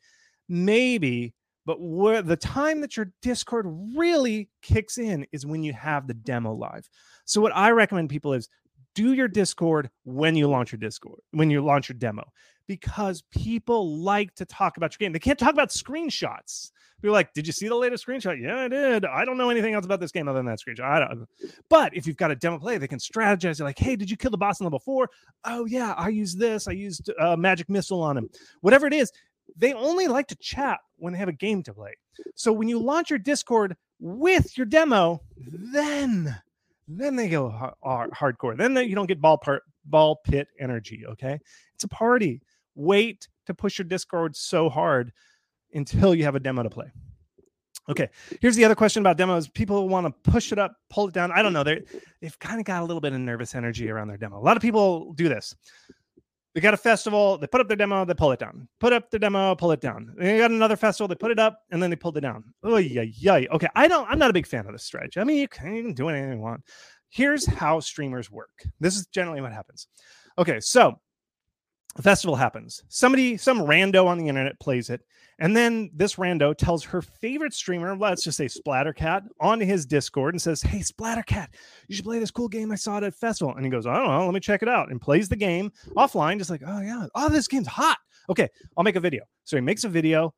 Maybe, 0.48 1.34
but 1.66 1.80
where 1.80 2.22
the 2.22 2.36
time 2.36 2.80
that 2.80 2.96
your 2.96 3.12
Discord 3.20 3.66
really 3.94 4.48
kicks 4.62 4.96
in 4.96 5.26
is 5.32 5.44
when 5.44 5.62
you 5.62 5.74
have 5.74 6.06
the 6.06 6.14
demo 6.14 6.52
live. 6.54 6.88
So 7.26 7.42
what 7.42 7.54
I 7.54 7.70
recommend 7.70 8.08
people 8.08 8.32
is 8.32 8.48
do 8.94 9.12
your 9.12 9.28
Discord 9.28 9.90
when 10.04 10.36
you 10.36 10.48
launch 10.48 10.72
your 10.72 10.78
Discord, 10.78 11.20
when 11.32 11.50
you 11.50 11.64
launch 11.64 11.88
your 11.88 11.98
demo 11.98 12.24
because 12.66 13.22
people 13.30 13.98
like 13.98 14.34
to 14.36 14.44
talk 14.44 14.76
about 14.76 14.92
your 14.92 15.04
game. 15.04 15.12
They 15.12 15.18
can't 15.18 15.38
talk 15.38 15.52
about 15.52 15.70
screenshots. 15.70 16.70
Are 17.04 17.10
like, 17.10 17.34
did 17.34 17.46
you 17.46 17.52
see 17.52 17.68
the 17.68 17.74
latest 17.74 18.06
screenshot? 18.06 18.40
Yeah, 18.40 18.60
I 18.60 18.68
did. 18.68 19.04
I 19.04 19.26
don't 19.26 19.36
know 19.36 19.50
anything 19.50 19.74
else 19.74 19.84
about 19.84 20.00
this 20.00 20.10
game 20.10 20.26
other 20.26 20.38
than 20.38 20.46
that 20.46 20.58
screenshot. 20.58 20.84
I 20.84 21.00
don't. 21.00 21.28
But 21.68 21.94
if 21.94 22.06
you've 22.06 22.16
got 22.16 22.30
a 22.30 22.34
demo 22.34 22.58
play, 22.58 22.78
they 22.78 22.88
can 22.88 22.98
strategize. 22.98 23.58
They're 23.58 23.66
like, 23.66 23.78
hey, 23.78 23.94
did 23.94 24.10
you 24.10 24.16
kill 24.16 24.30
the 24.30 24.38
boss 24.38 24.60
in 24.60 24.64
level 24.64 24.78
four? 24.78 25.10
Oh 25.44 25.66
yeah, 25.66 25.92
I 25.98 26.08
used 26.08 26.38
this. 26.38 26.66
I 26.66 26.72
used 26.72 27.10
a 27.10 27.32
uh, 27.32 27.36
magic 27.36 27.68
missile 27.68 28.00
on 28.00 28.16
him. 28.16 28.30
Whatever 28.62 28.86
it 28.86 28.94
is, 28.94 29.12
they 29.54 29.74
only 29.74 30.06
like 30.06 30.28
to 30.28 30.36
chat 30.36 30.78
when 30.96 31.12
they 31.12 31.18
have 31.18 31.28
a 31.28 31.32
game 31.32 31.62
to 31.64 31.74
play. 31.74 31.92
So 32.36 32.52
when 32.54 32.68
you 32.68 32.78
launch 32.78 33.10
your 33.10 33.18
Discord 33.18 33.76
with 34.00 34.56
your 34.56 34.66
demo, 34.66 35.20
then 35.36 36.34
then 36.88 37.16
they 37.16 37.28
go 37.28 37.48
hard, 37.82 38.10
hardcore. 38.10 38.56
Then 38.56 38.74
they, 38.74 38.84
you 38.84 38.94
don't 38.94 39.06
get 39.06 39.20
ball 39.20 39.38
part 39.38 39.62
ball 39.84 40.20
pit 40.24 40.48
energy. 40.58 41.04
Okay, 41.06 41.38
it's 41.74 41.84
a 41.84 41.88
party 41.88 42.42
wait 42.74 43.28
to 43.46 43.54
push 43.54 43.78
your 43.78 43.86
Discord 43.86 44.36
so 44.36 44.68
hard 44.68 45.12
until 45.72 46.14
you 46.14 46.24
have 46.24 46.34
a 46.34 46.40
demo 46.40 46.62
to 46.62 46.70
play. 46.70 46.90
Okay, 47.88 48.08
here's 48.40 48.56
the 48.56 48.64
other 48.64 48.74
question 48.74 49.02
about 49.02 49.18
demos. 49.18 49.48
People 49.48 49.88
want 49.88 50.06
to 50.06 50.30
push 50.30 50.52
it 50.52 50.58
up, 50.58 50.76
pull 50.88 51.08
it 51.08 51.14
down. 51.14 51.30
I 51.32 51.42
don't 51.42 51.52
know. 51.52 51.62
They 51.62 51.82
they've 52.20 52.38
kind 52.38 52.58
of 52.58 52.64
got 52.64 52.82
a 52.82 52.84
little 52.84 53.00
bit 53.00 53.12
of 53.12 53.20
nervous 53.20 53.54
energy 53.54 53.90
around 53.90 54.08
their 54.08 54.16
demo. 54.16 54.38
A 54.38 54.40
lot 54.40 54.56
of 54.56 54.62
people 54.62 55.12
do 55.14 55.28
this. 55.28 55.54
They 56.54 56.60
got 56.60 56.74
a 56.74 56.76
festival, 56.76 57.36
they 57.36 57.48
put 57.48 57.60
up 57.60 57.66
their 57.66 57.76
demo, 57.76 58.04
they 58.04 58.14
pull 58.14 58.30
it 58.30 58.38
down. 58.38 58.68
Put 58.78 58.92
up 58.92 59.10
their 59.10 59.18
demo, 59.18 59.56
pull 59.56 59.72
it 59.72 59.80
down. 59.80 60.14
They 60.16 60.38
got 60.38 60.52
another 60.52 60.76
festival, 60.76 61.08
they 61.08 61.16
put 61.16 61.32
it 61.32 61.38
up, 61.40 61.58
and 61.72 61.82
then 61.82 61.90
they 61.90 61.96
pulled 61.96 62.16
it 62.16 62.20
down. 62.20 62.44
Oh 62.62 62.76
yeah, 62.76 63.02
yeah. 63.02 63.46
Okay, 63.50 63.66
I 63.74 63.88
don't. 63.88 64.08
I'm 64.08 64.20
not 64.20 64.30
a 64.30 64.34
big 64.34 64.46
fan 64.46 64.66
of 64.66 64.72
this 64.72 64.84
stretch. 64.84 65.16
I 65.16 65.24
mean, 65.24 65.38
you 65.38 65.48
can 65.48 65.94
do 65.94 66.08
anything 66.08 66.32
you 66.32 66.38
want. 66.38 66.62
Here's 67.08 67.44
how 67.44 67.80
streamers 67.80 68.30
work. 68.30 68.50
This 68.78 68.96
is 68.96 69.06
generally 69.06 69.40
what 69.40 69.52
happens. 69.52 69.88
Okay, 70.38 70.60
so 70.60 71.00
festival 72.02 72.34
happens. 72.34 72.82
Somebody, 72.88 73.36
some 73.36 73.60
rando 73.60 74.06
on 74.06 74.18
the 74.18 74.28
internet 74.28 74.58
plays 74.58 74.90
it. 74.90 75.02
And 75.38 75.56
then 75.56 75.90
this 75.92 76.14
rando 76.14 76.56
tells 76.56 76.84
her 76.84 77.02
favorite 77.02 77.52
streamer, 77.52 77.96
let's 77.96 78.22
just 78.22 78.36
say 78.36 78.46
Splattercat, 78.46 79.22
on 79.40 79.60
his 79.60 79.84
Discord 79.84 80.34
and 80.34 80.42
says, 80.42 80.62
Hey, 80.62 80.78
Splattercat, 80.78 81.48
you 81.88 81.96
should 81.96 82.04
play 82.04 82.18
this 82.18 82.30
cool 82.30 82.48
game 82.48 82.70
I 82.70 82.76
saw 82.76 82.98
at 82.98 83.04
a 83.04 83.10
festival. 83.10 83.54
And 83.54 83.64
he 83.64 83.70
goes, 83.70 83.86
I 83.86 83.96
don't 83.96 84.08
know, 84.08 84.24
let 84.24 84.34
me 84.34 84.40
check 84.40 84.62
it 84.62 84.68
out. 84.68 84.90
And 84.90 85.00
plays 85.00 85.28
the 85.28 85.36
game 85.36 85.72
offline, 85.96 86.38
just 86.38 86.50
like, 86.50 86.62
Oh, 86.66 86.80
yeah, 86.80 87.06
oh, 87.14 87.28
this 87.28 87.48
game's 87.48 87.66
hot. 87.66 87.98
Okay, 88.30 88.48
I'll 88.76 88.84
make 88.84 88.96
a 88.96 89.00
video. 89.00 89.24
So 89.44 89.56
he 89.56 89.60
makes 89.60 89.84
a 89.84 89.88
video, 89.88 90.34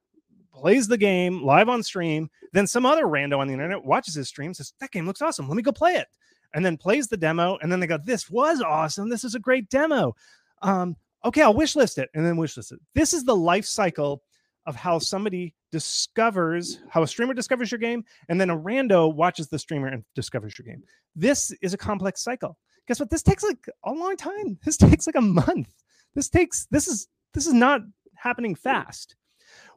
plays 0.52 0.88
the 0.88 0.98
game 0.98 1.42
live 1.42 1.68
on 1.68 1.82
stream. 1.82 2.30
Then 2.52 2.66
some 2.66 2.86
other 2.86 3.04
rando 3.04 3.38
on 3.38 3.46
the 3.46 3.52
internet 3.52 3.84
watches 3.84 4.14
his 4.14 4.28
stream, 4.28 4.54
says, 4.54 4.72
That 4.80 4.90
game 4.90 5.06
looks 5.06 5.22
awesome. 5.22 5.48
Let 5.48 5.56
me 5.56 5.62
go 5.62 5.72
play 5.72 5.94
it. 5.94 6.08
And 6.54 6.64
then 6.64 6.78
plays 6.78 7.08
the 7.08 7.16
demo. 7.18 7.58
And 7.60 7.70
then 7.70 7.80
they 7.80 7.86
go, 7.86 7.98
This 8.02 8.30
was 8.30 8.62
awesome. 8.62 9.10
This 9.10 9.24
is 9.24 9.34
a 9.34 9.40
great 9.40 9.68
demo. 9.68 10.14
Um, 10.62 10.96
okay, 11.26 11.42
I'll 11.42 11.54
wish 11.54 11.76
list 11.76 11.98
it 11.98 12.08
and 12.14 12.24
then 12.24 12.36
wish 12.36 12.56
list 12.56 12.72
it. 12.72 12.80
This 12.94 13.12
is 13.12 13.24
the 13.24 13.36
life 13.36 13.64
cycle 13.64 14.22
of 14.66 14.74
how 14.74 14.98
somebody 14.98 15.54
discovers 15.70 16.80
how 16.88 17.02
a 17.02 17.06
streamer 17.06 17.34
discovers 17.34 17.70
your 17.70 17.78
game, 17.78 18.04
and 18.28 18.40
then 18.40 18.50
a 18.50 18.56
rando 18.56 19.12
watches 19.14 19.48
the 19.48 19.58
streamer 19.58 19.88
and 19.88 20.04
discovers 20.14 20.58
your 20.58 20.64
game. 20.64 20.82
This 21.14 21.52
is 21.62 21.74
a 21.74 21.78
complex 21.78 22.22
cycle. 22.22 22.56
Guess 22.88 23.00
what? 23.00 23.10
This 23.10 23.22
takes 23.22 23.42
like 23.42 23.66
a 23.84 23.92
long 23.92 24.16
time. 24.16 24.58
This 24.64 24.76
takes 24.76 25.06
like 25.06 25.16
a 25.16 25.20
month. 25.20 25.72
This 26.14 26.28
takes 26.28 26.66
this 26.70 26.88
is 26.88 27.08
this 27.34 27.46
is 27.46 27.52
not 27.52 27.82
happening 28.14 28.54
fast. 28.54 29.16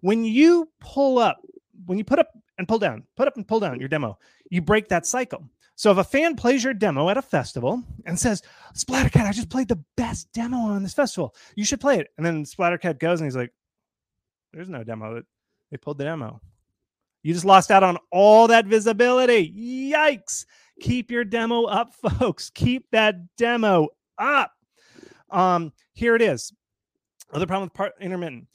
When 0.01 0.23
you 0.23 0.69
pull 0.79 1.19
up, 1.19 1.39
when 1.85 1.97
you 1.97 2.03
put 2.03 2.19
up 2.19 2.29
and 2.57 2.67
pull 2.67 2.79
down, 2.79 3.03
put 3.15 3.27
up 3.27 3.35
and 3.35 3.47
pull 3.47 3.59
down 3.59 3.79
your 3.79 3.89
demo, 3.89 4.17
you 4.49 4.61
break 4.61 4.87
that 4.89 5.05
cycle. 5.05 5.49
So 5.79 5.91
if 5.91 5.97
a 5.97 6.03
fan 6.03 6.35
plays 6.35 6.61
your 6.61 6.73
demo 6.73 7.07
at 7.07 7.15
a 7.15 7.21
festival 7.21 7.81
and 8.05 8.19
says, 8.19 8.43
Splattercat, 8.75 9.25
I 9.25 9.31
just 9.31 9.49
played 9.49 9.69
the 9.69 9.81
best 9.95 10.29
demo 10.33 10.57
on 10.57 10.83
this 10.83 10.93
festival. 10.93 11.33
You 11.55 11.63
should 11.63 11.79
play 11.79 11.99
it. 11.99 12.09
And 12.17 12.25
then 12.25 12.43
Splattercat 12.43 12.99
goes 12.99 13.21
and 13.21 13.27
he's 13.27 13.35
like, 13.37 13.53
There's 14.51 14.67
no 14.67 14.83
demo. 14.83 15.23
They 15.71 15.77
pulled 15.77 15.97
the 15.97 16.03
demo. 16.03 16.41
You 17.23 17.33
just 17.33 17.45
lost 17.45 17.71
out 17.71 17.83
on 17.83 17.97
all 18.11 18.49
that 18.49 18.65
visibility. 18.65 19.53
Yikes. 19.93 20.45
Keep 20.81 21.11
your 21.11 21.23
demo 21.23 21.63
up, 21.63 21.93
folks. 22.19 22.49
Keep 22.49 22.91
that 22.91 23.15
demo 23.37 23.87
up. 24.17 24.51
Um, 25.29 25.71
here 25.93 26.13
it 26.13 26.21
is. 26.21 26.51
Other 27.31 27.47
problem 27.47 27.67
with 27.67 27.73
part 27.73 27.93
intermittent. 28.01 28.47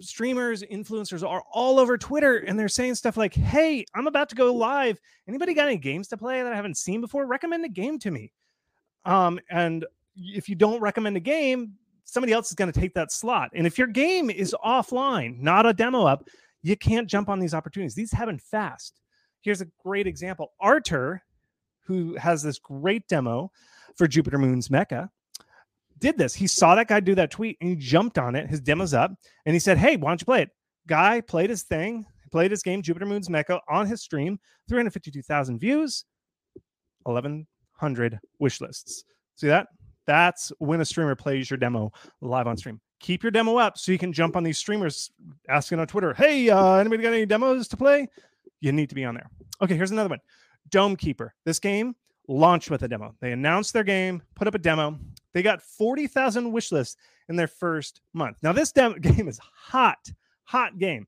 Streamers, 0.00 0.62
influencers 0.62 1.28
are 1.28 1.42
all 1.52 1.78
over 1.78 1.98
Twitter 1.98 2.38
and 2.38 2.58
they're 2.58 2.68
saying 2.68 2.94
stuff 2.94 3.16
like, 3.16 3.34
Hey, 3.34 3.84
I'm 3.94 4.06
about 4.06 4.28
to 4.30 4.34
go 4.34 4.52
live. 4.54 5.00
Anybody 5.26 5.54
got 5.54 5.66
any 5.66 5.76
games 5.76 6.08
to 6.08 6.16
play 6.16 6.42
that 6.42 6.52
I 6.52 6.56
haven't 6.56 6.76
seen 6.76 7.00
before? 7.00 7.26
Recommend 7.26 7.64
a 7.64 7.68
game 7.68 7.98
to 8.00 8.10
me. 8.10 8.32
Um, 9.04 9.40
and 9.50 9.84
if 10.16 10.48
you 10.48 10.54
don't 10.54 10.80
recommend 10.80 11.16
a 11.16 11.20
game, 11.20 11.74
somebody 12.04 12.32
else 12.32 12.48
is 12.48 12.54
going 12.54 12.72
to 12.72 12.80
take 12.80 12.94
that 12.94 13.12
slot. 13.12 13.50
And 13.54 13.66
if 13.66 13.78
your 13.78 13.86
game 13.86 14.30
is 14.30 14.54
offline, 14.64 15.38
not 15.38 15.66
a 15.66 15.72
demo 15.72 16.04
up, 16.04 16.28
you 16.62 16.76
can't 16.76 17.08
jump 17.08 17.28
on 17.28 17.38
these 17.38 17.54
opportunities. 17.54 17.94
These 17.94 18.12
happen 18.12 18.38
fast. 18.38 19.00
Here's 19.42 19.60
a 19.60 19.68
great 19.84 20.06
example. 20.06 20.52
Artur, 20.60 21.22
who 21.86 22.16
has 22.16 22.42
this 22.42 22.58
great 22.58 23.06
demo 23.08 23.50
for 23.96 24.08
Jupiter 24.08 24.38
Moon's 24.38 24.68
Mecha, 24.68 25.08
did 25.98 26.18
this. 26.18 26.34
He 26.34 26.46
saw 26.46 26.74
that 26.74 26.88
guy 26.88 27.00
do 27.00 27.14
that 27.14 27.30
tweet 27.30 27.56
and 27.60 27.70
he 27.70 27.76
jumped 27.76 28.18
on 28.18 28.34
it. 28.34 28.48
His 28.48 28.60
demo's 28.60 28.94
up 28.94 29.12
and 29.46 29.54
he 29.54 29.60
said, 29.60 29.78
Hey, 29.78 29.96
why 29.96 30.10
don't 30.10 30.20
you 30.20 30.24
play 30.24 30.42
it? 30.42 30.50
Guy 30.86 31.20
played 31.20 31.50
his 31.50 31.64
thing, 31.64 32.06
played 32.30 32.50
his 32.50 32.62
game, 32.62 32.82
Jupiter 32.82 33.06
Moon's 33.06 33.28
Mecha, 33.28 33.60
on 33.68 33.86
his 33.86 34.02
stream, 34.02 34.38
352,000 34.68 35.58
views, 35.58 36.04
1,100 37.02 38.20
wish 38.38 38.60
lists. 38.60 39.04
See 39.36 39.48
that? 39.48 39.68
That's 40.06 40.52
when 40.58 40.80
a 40.80 40.84
streamer 40.84 41.14
plays 41.14 41.50
your 41.50 41.58
demo 41.58 41.92
live 42.20 42.46
on 42.46 42.56
stream. 42.56 42.80
Keep 43.00 43.22
your 43.22 43.30
demo 43.30 43.58
up 43.58 43.78
so 43.78 43.92
you 43.92 43.98
can 43.98 44.12
jump 44.12 44.36
on 44.36 44.42
these 44.42 44.58
streamers 44.58 45.10
asking 45.48 45.78
on 45.78 45.86
Twitter, 45.86 46.14
hey, 46.14 46.48
uh, 46.48 46.74
anybody 46.76 47.02
got 47.02 47.12
any 47.12 47.26
demos 47.26 47.68
to 47.68 47.76
play? 47.76 48.08
You 48.60 48.72
need 48.72 48.88
to 48.88 48.94
be 48.94 49.04
on 49.04 49.14
there. 49.14 49.30
Okay, 49.62 49.76
here's 49.76 49.90
another 49.90 50.08
one 50.08 50.20
Dome 50.70 50.96
Keeper. 50.96 51.34
This 51.44 51.58
game 51.58 51.94
launched 52.26 52.70
with 52.70 52.82
a 52.82 52.88
demo. 52.88 53.14
They 53.20 53.32
announced 53.32 53.72
their 53.72 53.84
game, 53.84 54.22
put 54.34 54.48
up 54.48 54.54
a 54.54 54.58
demo. 54.58 54.98
They 55.34 55.42
got 55.42 55.62
40,000 55.62 56.52
wish 56.52 56.72
lists 56.72 56.96
in 57.28 57.36
their 57.36 57.48
first 57.48 58.00
month. 58.14 58.38
Now, 58.42 58.52
this 58.52 58.72
demo 58.72 58.94
game 59.00 59.28
is 59.28 59.38
hot, 59.38 60.10
hot 60.44 60.78
game. 60.78 61.06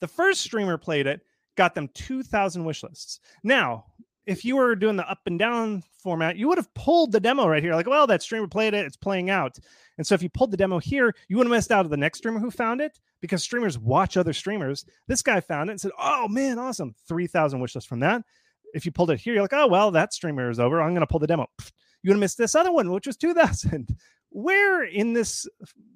The 0.00 0.08
first 0.08 0.42
streamer 0.42 0.78
played 0.78 1.06
it, 1.06 1.20
got 1.56 1.74
them 1.74 1.88
2,000 1.94 2.64
wish 2.64 2.82
lists. 2.82 3.20
Now, 3.42 3.86
if 4.26 4.44
you 4.44 4.56
were 4.56 4.74
doing 4.74 4.96
the 4.96 5.08
up 5.08 5.20
and 5.26 5.38
down 5.38 5.82
format, 5.98 6.36
you 6.36 6.48
would 6.48 6.58
have 6.58 6.72
pulled 6.74 7.12
the 7.12 7.20
demo 7.20 7.46
right 7.46 7.62
here. 7.62 7.74
Like, 7.74 7.86
well, 7.86 8.06
that 8.08 8.22
streamer 8.22 8.48
played 8.48 8.74
it, 8.74 8.84
it's 8.84 8.96
playing 8.96 9.30
out. 9.30 9.58
And 9.98 10.06
so 10.06 10.14
if 10.14 10.22
you 10.22 10.28
pulled 10.28 10.50
the 10.50 10.56
demo 10.56 10.78
here, 10.78 11.14
you 11.28 11.36
would 11.36 11.46
have 11.46 11.52
missed 11.52 11.70
out 11.70 11.84
of 11.84 11.90
the 11.90 11.96
next 11.96 12.18
streamer 12.18 12.40
who 12.40 12.50
found 12.50 12.80
it 12.80 12.98
because 13.20 13.42
streamers 13.42 13.78
watch 13.78 14.16
other 14.16 14.32
streamers. 14.32 14.84
This 15.06 15.22
guy 15.22 15.40
found 15.40 15.70
it 15.70 15.74
and 15.74 15.80
said, 15.80 15.92
Oh 15.98 16.28
man, 16.28 16.58
awesome. 16.58 16.94
3,000 17.08 17.60
wish 17.60 17.74
lists 17.74 17.88
from 17.88 18.00
that. 18.00 18.22
If 18.74 18.84
you 18.84 18.92
pulled 18.92 19.10
it 19.10 19.20
here, 19.20 19.32
you're 19.32 19.42
like, 19.42 19.54
Oh, 19.54 19.68
well, 19.68 19.90
that 19.92 20.12
streamer 20.12 20.50
is 20.50 20.60
over. 20.60 20.82
I'm 20.82 20.90
going 20.90 21.00
to 21.00 21.06
pull 21.06 21.20
the 21.20 21.26
demo. 21.26 21.46
You 22.06 22.10
would 22.10 22.16
have 22.18 22.20
missed 22.20 22.38
this 22.38 22.54
other 22.54 22.70
one, 22.70 22.92
which 22.92 23.08
was 23.08 23.16
2,000. 23.16 23.96
Where 24.30 24.84
in 24.84 25.12
this 25.12 25.48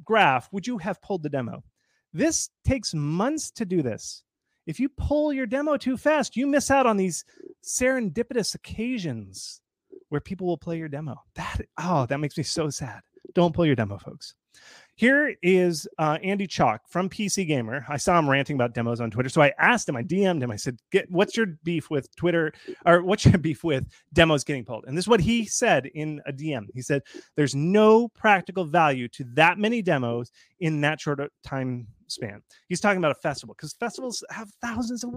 graph 0.05 0.49
would 0.53 0.67
you 0.67 0.77
have 0.79 1.01
pulled 1.01 1.23
the 1.23 1.29
demo? 1.29 1.63
This 2.13 2.51
takes 2.65 2.93
months 2.95 3.51
to 3.53 3.65
do 3.65 3.81
this 3.81 4.25
if 4.67 4.79
you 4.79 4.89
pull 4.89 5.33
your 5.33 5.47
demo 5.47 5.77
too 5.77 5.97
fast, 5.97 6.37
you 6.37 6.47
miss 6.47 6.71
out 6.71 6.87
on 6.87 6.97
these 6.97 7.25
serendipitous 7.65 8.55
occasions 8.55 9.61
where 10.11 10.21
people 10.21 10.47
will 10.47 10.59
play 10.59 10.79
your 10.79 10.89
demo. 10.89 11.17
That 11.35 11.63
oh, 11.79 12.07
that 12.07 12.19
makes 12.19 12.37
me 12.37 12.45
so 12.45 12.71
sad. 12.71 13.01
Don't 13.35 13.55
pull 13.55 13.67
your 13.67 13.75
demo, 13.75 13.99
folks. 13.99 14.35
Here 15.01 15.35
is 15.43 15.89
uh, 15.97 16.19
Andy 16.23 16.47
Chalk 16.47 16.83
from 16.87 17.09
PC 17.09 17.47
Gamer. 17.47 17.87
I 17.89 17.97
saw 17.97 18.19
him 18.19 18.29
ranting 18.29 18.57
about 18.57 18.75
demos 18.75 19.01
on 19.01 19.11
Twitter, 19.11 19.31
so 19.31 19.41
I 19.41 19.51
asked 19.59 19.89
him. 19.89 19.97
I 19.97 20.03
DM'd 20.03 20.43
him. 20.43 20.51
I 20.51 20.57
said, 20.57 20.79
"Get 20.93 21.11
what's 21.11 21.39
your 21.39 21.47
beef 21.65 21.89
with 21.89 22.15
Twitter, 22.17 22.53
or 22.85 23.03
what's 23.03 23.25
your 23.25 23.39
beef 23.39 23.65
with 23.65 23.87
demos 24.13 24.45
getting 24.45 24.63
pulled?" 24.63 24.85
And 24.87 24.95
this 24.95 25.05
is 25.05 25.09
what 25.09 25.23
he 25.23 25.47
said 25.47 25.87
in 25.87 26.21
a 26.27 26.35
DM. 26.35 26.67
He 26.75 26.83
said, 26.83 27.01
"There's 27.35 27.55
no 27.55 28.09
practical 28.09 28.67
value 28.67 29.09
to 29.09 29.25
that 29.37 29.57
many 29.57 29.81
demos 29.81 30.33
in 30.59 30.83
that 30.83 31.01
short 31.01 31.19
time 31.43 31.87
span. 32.09 32.43
He's 32.69 32.83
talking 32.83 32.99
about 32.99 33.13
a 33.13 33.21
festival 33.21 33.55
because 33.55 33.73
festivals 33.73 34.23
have 34.29 34.51
thousands 34.61 35.03
of 35.03 35.15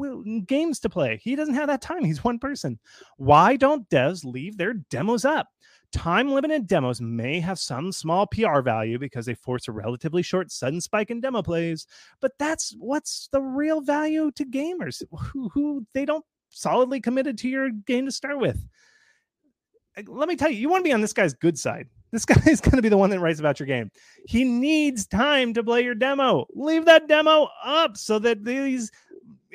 games 0.47 0.79
to 0.79 0.89
play. 0.89 1.19
He 1.21 1.35
doesn't 1.35 1.55
have 1.55 1.67
that 1.67 1.81
time. 1.81 2.05
He's 2.05 2.23
one 2.23 2.39
person. 2.39 2.79
Why 3.17 3.57
don't 3.57 3.89
devs 3.89 4.23
leave 4.23 4.57
their 4.57 4.75
demos 4.75 5.25
up? 5.25 5.49
Time 5.93 6.31
limited 6.31 6.65
demos 6.65 6.99
may 6.99 7.39
have 7.39 7.59
some 7.59 7.91
small 7.91 8.25
PR 8.25 8.61
value 8.61 8.97
because 8.97 9.27
they 9.27 9.35
force 9.35 9.67
a 9.67 9.71
relatively 9.71 10.23
short 10.23 10.51
sudden 10.51 10.81
spike 10.81 11.11
in 11.11 11.21
demo 11.21 11.43
plays, 11.43 11.85
but 12.19 12.31
that's 12.39 12.75
what's 12.79 13.29
the 13.31 13.39
real 13.39 13.79
value 13.79 14.31
to 14.31 14.43
gamers 14.43 15.03
who, 15.11 15.49
who 15.49 15.85
they 15.93 16.03
don't 16.03 16.25
solidly 16.49 16.99
committed 16.99 17.37
to 17.37 17.47
your 17.49 17.69
game 17.69 18.05
to 18.05 18.11
start 18.11 18.39
with. 18.39 18.67
Let 20.07 20.27
me 20.27 20.35
tell 20.35 20.49
you, 20.49 20.57
you 20.57 20.67
want 20.67 20.83
to 20.83 20.89
be 20.89 20.93
on 20.93 21.01
this 21.01 21.13
guy's 21.13 21.35
good 21.35 21.59
side. 21.59 21.87
This 22.11 22.25
guy 22.25 22.41
is 22.47 22.59
going 22.59 22.75
to 22.75 22.81
be 22.81 22.89
the 22.89 22.97
one 22.97 23.11
that 23.11 23.19
writes 23.19 23.39
about 23.39 23.59
your 23.59 23.67
game. 23.67 23.91
He 24.25 24.43
needs 24.43 25.05
time 25.05 25.53
to 25.53 25.63
play 25.63 25.83
your 25.83 25.95
demo. 25.95 26.47
Leave 26.55 26.85
that 26.85 27.07
demo 27.07 27.49
up 27.63 27.97
so 27.97 28.17
that 28.19 28.43
these 28.43 28.91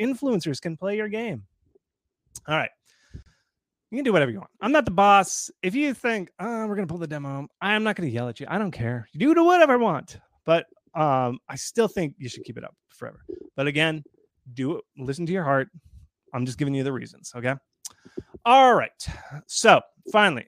influencers 0.01 0.61
can 0.61 0.77
play 0.77 0.97
your 0.97 1.09
game. 1.09 1.45
All 2.47 2.57
right. 2.57 2.71
You 3.91 3.97
can 3.97 4.05
do 4.05 4.13
whatever 4.13 4.31
you 4.31 4.39
want. 4.39 4.51
I'm 4.61 4.73
not 4.73 4.85
the 4.85 4.91
boss. 4.91 5.51
If 5.63 5.75
you 5.75 5.95
think, 5.95 6.31
oh, 6.39 6.67
we're 6.67 6.75
to 6.87 6.87
pull 6.87 6.99
the 6.99 7.07
demo, 7.07 7.49
I'm 7.61 7.85
not 7.85 7.97
to 8.09 8.15
yell 8.15 8.29
at 8.29 8.39
you. 8.39 8.47
I 8.49 8.59
don't 8.59 8.71
care. 8.71 9.09
You 9.13 9.35
do 9.35 9.45
whatever 9.45 9.75
I 9.75 9.77
want. 9.77 10.19
But 10.45 10.67
um, 10.95 11.39
I 11.49 11.57
still 11.57 11.89
think 11.89 12.15
you 12.19 12.29
should 12.29 12.45
keep 12.45 12.59
it 12.59 12.65
up 12.65 12.75
forever. 12.89 13.21
But 13.57 13.67
again, 13.67 14.05
do 14.55 14.77
it. 14.77 14.85
Listen 14.99 15.25
to 15.27 15.33
your 15.33 15.45
heart. 15.45 15.69
I'm 16.35 16.45
just 16.45 16.59
giving 16.59 16.75
you 16.75 16.85
the 16.85 16.93
reasons. 16.93 17.33
Okay. 17.35 17.55
All 18.45 18.75
right. 18.75 19.07
So 19.47 19.81
finally, 20.13 20.47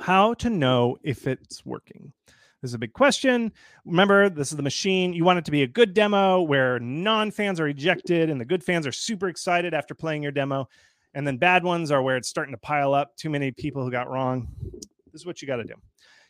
how 0.00 0.34
to 0.34 0.50
know 0.50 0.96
if 1.02 1.26
it's 1.26 1.64
working. 1.64 2.12
This 2.62 2.70
is 2.70 2.74
a 2.74 2.78
big 2.78 2.94
question. 2.94 3.52
Remember, 3.84 4.30
this 4.30 4.50
is 4.50 4.56
the 4.56 4.62
machine. 4.62 5.12
You 5.12 5.24
want 5.24 5.38
it 5.38 5.44
to 5.44 5.50
be 5.50 5.64
a 5.64 5.66
good 5.66 5.92
demo 5.92 6.40
where 6.40 6.78
non 6.80 7.30
fans 7.30 7.60
are 7.60 7.68
ejected 7.68 8.30
and 8.30 8.40
the 8.40 8.44
good 8.44 8.64
fans 8.64 8.86
are 8.86 8.92
super 8.92 9.28
excited 9.28 9.74
after 9.74 9.94
playing 9.94 10.22
your 10.22 10.32
demo. 10.32 10.66
And 11.14 11.26
then 11.26 11.36
bad 11.36 11.64
ones 11.64 11.90
are 11.90 12.02
where 12.02 12.16
it's 12.16 12.28
starting 12.28 12.54
to 12.54 12.58
pile 12.58 12.92
up. 12.92 13.16
Too 13.16 13.30
many 13.30 13.52
people 13.52 13.84
who 13.84 13.90
got 13.90 14.10
wrong. 14.10 14.48
This 15.12 15.22
is 15.22 15.26
what 15.26 15.40
you 15.40 15.48
got 15.48 15.56
to 15.56 15.64
do 15.64 15.74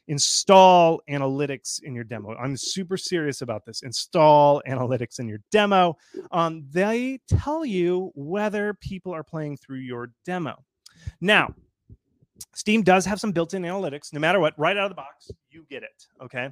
install 0.08 1.00
analytics 1.08 1.82
in 1.82 1.94
your 1.94 2.04
demo. 2.04 2.34
I'm 2.36 2.56
super 2.56 2.96
serious 2.96 3.42
about 3.42 3.64
this. 3.64 3.82
Install 3.82 4.62
analytics 4.68 5.18
in 5.18 5.28
your 5.28 5.38
demo. 5.50 5.96
Um, 6.30 6.64
they 6.70 7.20
tell 7.28 7.64
you 7.64 8.12
whether 8.14 8.74
people 8.74 9.14
are 9.14 9.24
playing 9.24 9.56
through 9.56 9.78
your 9.78 10.10
demo. 10.24 10.62
Now, 11.20 11.54
Steam 12.54 12.82
does 12.82 13.04
have 13.06 13.20
some 13.20 13.32
built-in 13.32 13.62
analytics. 13.62 14.12
No 14.12 14.20
matter 14.20 14.40
what, 14.40 14.58
right 14.58 14.76
out 14.76 14.84
of 14.84 14.90
the 14.90 14.96
box, 14.96 15.30
you 15.50 15.64
get 15.68 15.82
it. 15.82 16.06
Okay. 16.22 16.50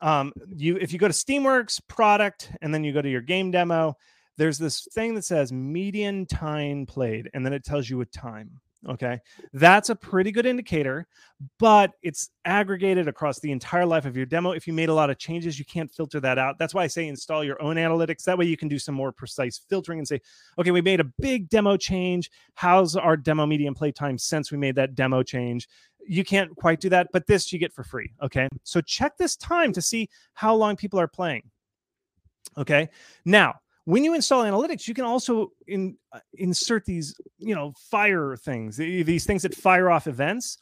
Um, 0.00 0.32
you 0.54 0.76
if 0.76 0.92
you 0.92 0.98
go 0.98 1.08
to 1.08 1.14
Steamworks 1.14 1.80
product 1.88 2.50
and 2.60 2.74
then 2.74 2.84
you 2.84 2.92
go 2.92 3.00
to 3.00 3.08
your 3.08 3.22
game 3.22 3.50
demo, 3.50 3.96
there's 4.36 4.58
this 4.58 4.86
thing 4.92 5.14
that 5.14 5.24
says 5.24 5.52
median 5.52 6.26
time 6.26 6.86
played, 6.86 7.30
and 7.34 7.44
then 7.44 7.52
it 7.52 7.64
tells 7.64 7.88
you 7.88 8.00
a 8.00 8.06
time. 8.06 8.60
Okay. 8.86 9.18
That's 9.54 9.88
a 9.88 9.96
pretty 9.96 10.30
good 10.30 10.44
indicator, 10.44 11.06
but 11.58 11.92
it's 12.02 12.28
aggregated 12.44 13.08
across 13.08 13.40
the 13.40 13.50
entire 13.50 13.86
life 13.86 14.04
of 14.04 14.16
your 14.16 14.26
demo. 14.26 14.50
If 14.50 14.66
you 14.66 14.74
made 14.74 14.90
a 14.90 14.94
lot 14.94 15.08
of 15.08 15.18
changes, 15.18 15.58
you 15.58 15.64
can't 15.64 15.90
filter 15.90 16.20
that 16.20 16.38
out. 16.38 16.58
That's 16.58 16.74
why 16.74 16.84
I 16.84 16.88
say 16.88 17.08
install 17.08 17.42
your 17.44 17.60
own 17.62 17.76
analytics. 17.76 18.24
That 18.24 18.36
way 18.36 18.44
you 18.44 18.58
can 18.58 18.68
do 18.68 18.78
some 18.78 18.94
more 18.94 19.10
precise 19.10 19.58
filtering 19.70 20.00
and 20.00 20.06
say, 20.06 20.20
okay, 20.58 20.70
we 20.70 20.82
made 20.82 21.00
a 21.00 21.10
big 21.18 21.48
demo 21.48 21.78
change. 21.78 22.30
How's 22.54 22.94
our 22.94 23.16
demo 23.16 23.46
median 23.46 23.74
play 23.74 23.90
time 23.90 24.18
since 24.18 24.52
we 24.52 24.58
made 24.58 24.74
that 24.74 24.94
demo 24.94 25.22
change? 25.22 25.66
You 26.06 26.22
can't 26.22 26.54
quite 26.54 26.80
do 26.80 26.90
that, 26.90 27.08
but 27.10 27.26
this 27.26 27.52
you 27.54 27.58
get 27.58 27.72
for 27.72 27.84
free. 27.84 28.12
Okay. 28.22 28.48
So 28.64 28.82
check 28.82 29.16
this 29.16 29.36
time 29.36 29.72
to 29.72 29.80
see 29.80 30.10
how 30.34 30.54
long 30.54 30.76
people 30.76 31.00
are 31.00 31.08
playing. 31.08 31.50
Okay. 32.58 32.90
Now, 33.24 33.54
when 33.84 34.04
you 34.04 34.14
install 34.14 34.44
analytics 34.44 34.86
you 34.86 34.94
can 34.94 35.04
also 35.04 35.50
in, 35.66 35.96
uh, 36.12 36.20
insert 36.34 36.84
these 36.84 37.14
you 37.38 37.54
know 37.54 37.72
fire 37.90 38.36
things 38.36 38.76
these 38.76 39.24
things 39.24 39.42
that 39.42 39.54
fire 39.54 39.90
off 39.90 40.06
events 40.06 40.58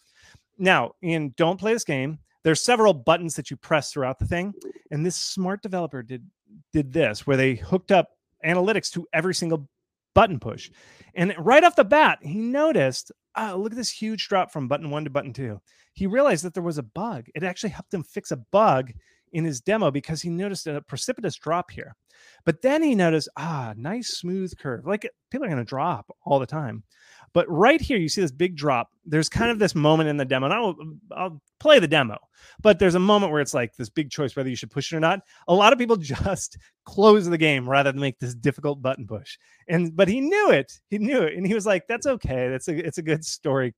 now 0.58 0.92
in 1.02 1.32
don't 1.36 1.58
play 1.58 1.72
this 1.72 1.84
game 1.84 2.18
there's 2.44 2.62
several 2.62 2.92
buttons 2.92 3.34
that 3.36 3.50
you 3.50 3.56
press 3.56 3.92
throughout 3.92 4.18
the 4.18 4.26
thing 4.26 4.52
and 4.90 5.04
this 5.04 5.16
smart 5.16 5.62
developer 5.62 6.02
did 6.02 6.24
did 6.72 6.92
this 6.92 7.26
where 7.26 7.36
they 7.36 7.54
hooked 7.54 7.92
up 7.92 8.10
analytics 8.44 8.90
to 8.90 9.06
every 9.12 9.34
single 9.34 9.68
button 10.14 10.38
push. 10.38 10.70
And 11.14 11.34
right 11.38 11.64
off 11.64 11.76
the 11.76 11.84
bat, 11.84 12.18
he 12.22 12.38
noticed, 12.38 13.12
oh, 13.36 13.56
look 13.56 13.72
at 13.72 13.76
this 13.76 13.90
huge 13.90 14.28
drop 14.28 14.50
from 14.50 14.68
button 14.68 14.90
one 14.90 15.04
to 15.04 15.10
button 15.10 15.32
two. 15.32 15.60
He 15.94 16.06
realized 16.06 16.44
that 16.44 16.54
there 16.54 16.62
was 16.62 16.78
a 16.78 16.82
bug. 16.82 17.26
It 17.34 17.42
actually 17.42 17.70
helped 17.70 17.92
him 17.92 18.02
fix 18.02 18.30
a 18.30 18.36
bug 18.36 18.92
in 19.32 19.44
his 19.44 19.60
demo 19.60 19.90
because 19.90 20.22
he 20.22 20.30
noticed 20.30 20.66
a 20.66 20.82
precipitous 20.82 21.36
drop 21.36 21.70
here. 21.70 21.96
But 22.44 22.62
then 22.62 22.82
he 22.82 22.94
noticed, 22.94 23.28
ah, 23.36 23.74
nice 23.76 24.18
smooth 24.18 24.56
curve. 24.58 24.86
Like 24.86 25.08
people 25.30 25.44
are 25.44 25.50
going 25.50 25.58
to 25.58 25.64
drop 25.64 26.14
all 26.24 26.38
the 26.38 26.46
time. 26.46 26.84
But 27.32 27.48
right 27.48 27.80
here, 27.80 27.96
you 27.96 28.08
see 28.08 28.20
this 28.20 28.32
big 28.32 28.56
drop. 28.56 28.90
There's 29.06 29.28
kind 29.28 29.50
of 29.50 29.58
this 29.58 29.74
moment 29.74 30.10
in 30.10 30.18
the 30.18 30.24
demo, 30.24 30.46
and 30.46 30.54
I'll, 30.54 30.76
I'll 31.16 31.42
play 31.60 31.78
the 31.78 31.88
demo, 31.88 32.18
but 32.60 32.78
there's 32.78 32.94
a 32.94 33.00
moment 33.00 33.32
where 33.32 33.40
it's 33.40 33.54
like 33.54 33.74
this 33.74 33.88
big 33.88 34.10
choice 34.10 34.36
whether 34.36 34.50
you 34.50 34.56
should 34.56 34.70
push 34.70 34.92
it 34.92 34.96
or 34.96 35.00
not. 35.00 35.20
A 35.48 35.54
lot 35.54 35.72
of 35.72 35.78
people 35.78 35.96
just 35.96 36.58
close 36.84 37.26
the 37.26 37.38
game 37.38 37.68
rather 37.68 37.90
than 37.90 38.00
make 38.00 38.18
this 38.18 38.34
difficult 38.34 38.82
button 38.82 39.06
push. 39.06 39.38
And 39.68 39.96
but 39.96 40.08
he 40.08 40.20
knew 40.20 40.50
it. 40.50 40.72
He 40.90 40.98
knew 40.98 41.22
it, 41.22 41.34
and 41.34 41.46
he 41.46 41.54
was 41.54 41.64
like, 41.64 41.86
"That's 41.88 42.06
okay. 42.06 42.48
That's 42.48 42.68
a 42.68 42.86
it's 42.86 42.98
a 42.98 43.02
good 43.02 43.24
story 43.24 43.74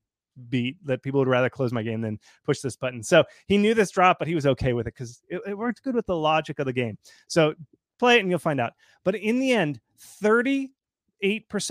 beat 0.48 0.76
that 0.84 1.02
people 1.02 1.20
would 1.20 1.28
rather 1.28 1.50
close 1.50 1.72
my 1.72 1.82
game 1.82 2.00
than 2.00 2.18
push 2.44 2.60
this 2.60 2.76
button. 2.76 3.02
So 3.02 3.24
he 3.46 3.58
knew 3.58 3.74
this 3.74 3.90
drop, 3.90 4.18
but 4.18 4.28
he 4.28 4.34
was 4.34 4.46
okay 4.46 4.72
with 4.72 4.86
it 4.86 4.94
because 4.94 5.22
it, 5.28 5.40
it, 5.46 5.58
worked 5.58 5.82
good 5.82 5.94
with 5.94 6.06
the 6.06 6.16
logic 6.16 6.58
of 6.58 6.66
the 6.66 6.72
game. 6.72 6.98
So 7.28 7.54
play 7.98 8.16
it 8.16 8.20
and 8.20 8.30
you'll 8.30 8.38
find 8.38 8.60
out. 8.60 8.72
But 9.04 9.16
in 9.16 9.38
the 9.38 9.52
end, 9.52 9.80
38% 10.22 10.70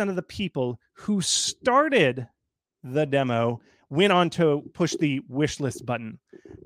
of 0.09 0.15
the 0.15 0.23
people 0.23 0.79
who 0.93 1.21
started 1.21 2.27
the 2.83 3.05
demo 3.05 3.61
went 3.93 4.11
on 4.11 4.27
to 4.27 4.63
push 4.73 4.95
the 4.99 5.21
wish 5.27 5.59
list 5.59 5.85
button. 5.85 6.17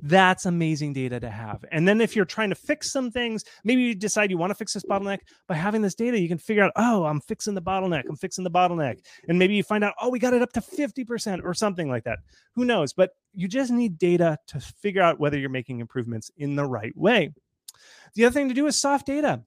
That's 0.01 0.45
amazing 0.45 0.93
data 0.93 1.19
to 1.19 1.29
have. 1.29 1.65
And 1.73 1.85
then 1.85 1.99
if 1.99 2.15
you're 2.15 2.23
trying 2.23 2.49
to 2.49 2.55
fix 2.55 2.91
some 2.91 3.11
things, 3.11 3.43
maybe 3.65 3.81
you 3.81 3.95
decide 3.95 4.31
you 4.31 4.37
want 4.37 4.51
to 4.51 4.55
fix 4.55 4.73
this 4.73 4.83
bottleneck. 4.83 5.19
By 5.47 5.55
having 5.55 5.81
this 5.81 5.93
data, 5.93 6.17
you 6.17 6.29
can 6.29 6.37
figure 6.37 6.63
out, 6.63 6.71
oh, 6.77 7.03
I'm 7.03 7.19
fixing 7.19 7.53
the 7.53 7.61
bottleneck. 7.61 8.03
I'm 8.07 8.15
fixing 8.15 8.45
the 8.45 8.51
bottleneck. 8.51 8.99
And 9.27 9.37
maybe 9.37 9.55
you 9.55 9.63
find 9.63 9.83
out, 9.83 9.93
oh, 10.01 10.09
we 10.09 10.19
got 10.19 10.33
it 10.33 10.41
up 10.41 10.53
to 10.53 10.61
50% 10.61 11.43
or 11.43 11.53
something 11.53 11.89
like 11.89 12.05
that. 12.05 12.19
Who 12.55 12.63
knows? 12.63 12.93
But 12.93 13.11
you 13.33 13.49
just 13.49 13.71
need 13.71 13.97
data 13.97 14.37
to 14.47 14.61
figure 14.61 15.01
out 15.01 15.19
whether 15.19 15.37
you're 15.37 15.49
making 15.49 15.81
improvements 15.81 16.31
in 16.37 16.55
the 16.55 16.65
right 16.65 16.95
way. 16.95 17.33
The 18.15 18.23
other 18.25 18.33
thing 18.33 18.47
to 18.47 18.55
do 18.55 18.67
is 18.67 18.79
soft 18.79 19.05
data 19.05 19.43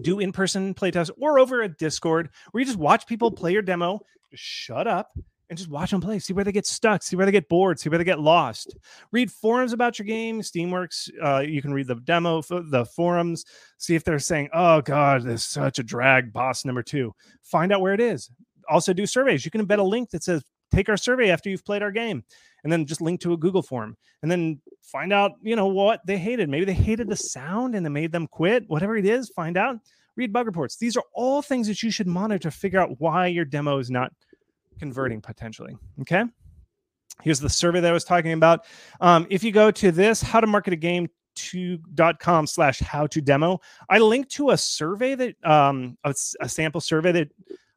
do 0.00 0.18
in-person 0.18 0.72
playtests 0.72 1.10
or 1.20 1.38
over 1.38 1.60
a 1.60 1.68
discord 1.68 2.30
where 2.50 2.60
you 2.60 2.66
just 2.66 2.78
watch 2.78 3.06
people 3.06 3.30
play 3.30 3.52
your 3.52 3.60
demo 3.60 4.00
just 4.30 4.42
shut 4.42 4.86
up 4.86 5.16
and 5.48 5.58
just 5.58 5.70
watch 5.70 5.90
them 5.90 6.00
play. 6.00 6.18
See 6.18 6.32
where 6.32 6.44
they 6.44 6.52
get 6.52 6.66
stuck. 6.66 7.02
See 7.02 7.16
where 7.16 7.26
they 7.26 7.32
get 7.32 7.48
bored. 7.48 7.78
See 7.78 7.88
where 7.88 7.98
they 7.98 8.04
get 8.04 8.20
lost. 8.20 8.76
Read 9.12 9.30
forums 9.30 9.72
about 9.72 9.98
your 9.98 10.06
game. 10.06 10.40
Steamworks. 10.40 11.10
Uh, 11.22 11.40
you 11.40 11.60
can 11.60 11.72
read 11.72 11.86
the 11.86 11.96
demo, 11.96 12.42
the 12.42 12.86
forums. 12.96 13.44
See 13.78 13.94
if 13.94 14.04
they're 14.04 14.18
saying, 14.18 14.48
"Oh 14.52 14.80
God, 14.80 15.22
there's 15.22 15.44
such 15.44 15.78
a 15.78 15.82
drag." 15.82 16.32
Boss 16.32 16.64
number 16.64 16.82
two. 16.82 17.14
Find 17.42 17.72
out 17.72 17.80
where 17.80 17.94
it 17.94 18.00
is. 18.00 18.30
Also, 18.68 18.92
do 18.92 19.06
surveys. 19.06 19.44
You 19.44 19.50
can 19.50 19.66
embed 19.66 19.78
a 19.78 19.82
link 19.82 20.10
that 20.10 20.22
says, 20.22 20.42
"Take 20.72 20.88
our 20.88 20.96
survey 20.96 21.30
after 21.30 21.50
you've 21.50 21.64
played 21.64 21.82
our 21.82 21.92
game," 21.92 22.24
and 22.62 22.72
then 22.72 22.86
just 22.86 23.00
link 23.00 23.20
to 23.20 23.34
a 23.34 23.36
Google 23.36 23.62
form, 23.62 23.96
and 24.22 24.30
then 24.30 24.60
find 24.82 25.12
out, 25.12 25.32
you 25.42 25.56
know, 25.56 25.66
what 25.66 26.00
they 26.06 26.18
hated. 26.18 26.48
Maybe 26.48 26.64
they 26.64 26.72
hated 26.72 27.08
the 27.08 27.16
sound 27.16 27.74
and 27.74 27.86
it 27.86 27.90
made 27.90 28.12
them 28.12 28.26
quit. 28.26 28.64
Whatever 28.68 28.96
it 28.96 29.06
is, 29.06 29.28
find 29.30 29.56
out. 29.56 29.76
Read 30.16 30.32
bug 30.32 30.46
reports. 30.46 30.76
These 30.76 30.96
are 30.96 31.02
all 31.12 31.42
things 31.42 31.66
that 31.66 31.82
you 31.82 31.90
should 31.90 32.06
monitor 32.06 32.38
to 32.48 32.50
figure 32.50 32.78
out 32.78 33.00
why 33.00 33.26
your 33.26 33.44
demo 33.44 33.78
is 33.78 33.90
not 33.90 34.12
converting 34.78 35.20
potentially. 35.20 35.76
Okay. 36.00 36.24
Here's 37.22 37.40
the 37.40 37.48
survey 37.48 37.80
that 37.80 37.90
I 37.90 37.92
was 37.92 38.04
talking 38.04 38.32
about. 38.32 38.66
Um, 39.00 39.26
if 39.30 39.44
you 39.44 39.52
go 39.52 39.70
to 39.70 39.92
this, 39.92 40.20
how 40.20 40.40
to 40.40 40.46
market 40.46 40.72
a 40.72 40.76
game 40.76 41.08
to.com 41.36 42.46
slash 42.46 42.80
how 42.80 43.06
to 43.08 43.20
demo, 43.20 43.60
I 43.88 43.98
linked 43.98 44.30
to 44.32 44.50
a 44.50 44.56
survey 44.56 45.14
that, 45.14 45.44
um, 45.44 45.96
a, 46.04 46.14
a 46.40 46.48
sample 46.48 46.80
survey 46.80 47.12
that 47.12 47.30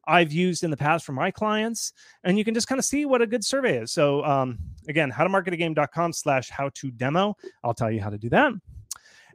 I've 0.06 0.32
used 0.32 0.64
in 0.64 0.70
the 0.70 0.76
past 0.76 1.04
for 1.04 1.12
my 1.12 1.30
clients, 1.30 1.92
and 2.24 2.38
you 2.38 2.44
can 2.44 2.54
just 2.54 2.66
kind 2.66 2.78
of 2.78 2.84
see 2.84 3.04
what 3.04 3.20
a 3.20 3.26
good 3.26 3.44
survey 3.44 3.78
is. 3.78 3.92
So, 3.92 4.24
um, 4.24 4.58
again, 4.88 5.10
how 5.10 5.22
to 5.22 5.28
market 5.28 5.52
a 5.52 5.56
game.com 5.56 6.14
slash 6.14 6.48
how 6.48 6.70
to 6.74 6.90
demo. 6.90 7.36
I'll 7.62 7.74
tell 7.74 7.90
you 7.90 8.00
how 8.00 8.08
to 8.08 8.18
do 8.18 8.30
that. 8.30 8.52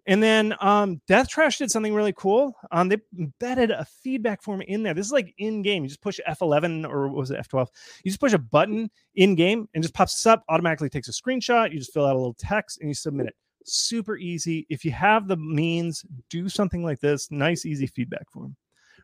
And 0.06 0.22
then 0.22 0.54
um, 0.60 1.02
Death 1.08 1.30
Trash 1.30 1.58
did 1.58 1.72
something 1.72 1.94
really 1.94 2.14
cool. 2.14 2.54
Um, 2.72 2.90
they 2.90 2.98
embedded 3.18 3.72
a 3.72 3.86
feedback 3.86 4.42
form 4.42 4.62
in 4.62 4.84
there. 4.84 4.94
This 4.94 5.06
is 5.06 5.12
like 5.14 5.34
in 5.38 5.62
game. 5.62 5.84
You 5.84 5.90
just 5.90 6.02
push 6.02 6.20
F11 6.28 6.90
or 6.90 7.08
was 7.08 7.32
it 7.32 7.40
F12? 7.40 7.68
You 8.04 8.12
just 8.12 8.20
push 8.20 8.34
a 8.34 8.38
button 8.38 8.92
in 9.16 9.36
game 9.36 9.70
and 9.74 9.82
just 9.82 9.94
pops 9.94 10.26
up, 10.26 10.44
automatically 10.50 10.90
takes 10.90 11.08
a 11.08 11.12
screenshot. 11.12 11.72
You 11.72 11.80
just 11.80 11.94
fill 11.94 12.06
out 12.06 12.16
a 12.16 12.20
little 12.20 12.36
text 12.38 12.80
and 12.80 12.90
you 12.90 12.94
submit 12.94 13.28
it. 13.28 13.36
Super 13.66 14.18
easy. 14.18 14.66
If 14.70 14.84
you 14.84 14.92
have 14.92 15.30
the 15.30 15.38
means, 15.38 16.04
do 16.30 16.50
something 16.50 16.84
like 16.84 17.00
this. 17.00 17.32
Nice, 17.32 17.66
easy 17.66 17.88
feedback 17.88 18.30
form. 18.30 18.58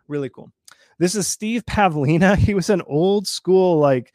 Really 0.09 0.29
cool. 0.29 0.51
This 0.97 1.15
is 1.15 1.27
Steve 1.27 1.65
Pavlina. 1.65 2.37
He 2.49 2.53
was 2.53 2.69
an 2.69 2.81
old 2.87 3.25
school, 3.25 3.77
like, 3.77 4.11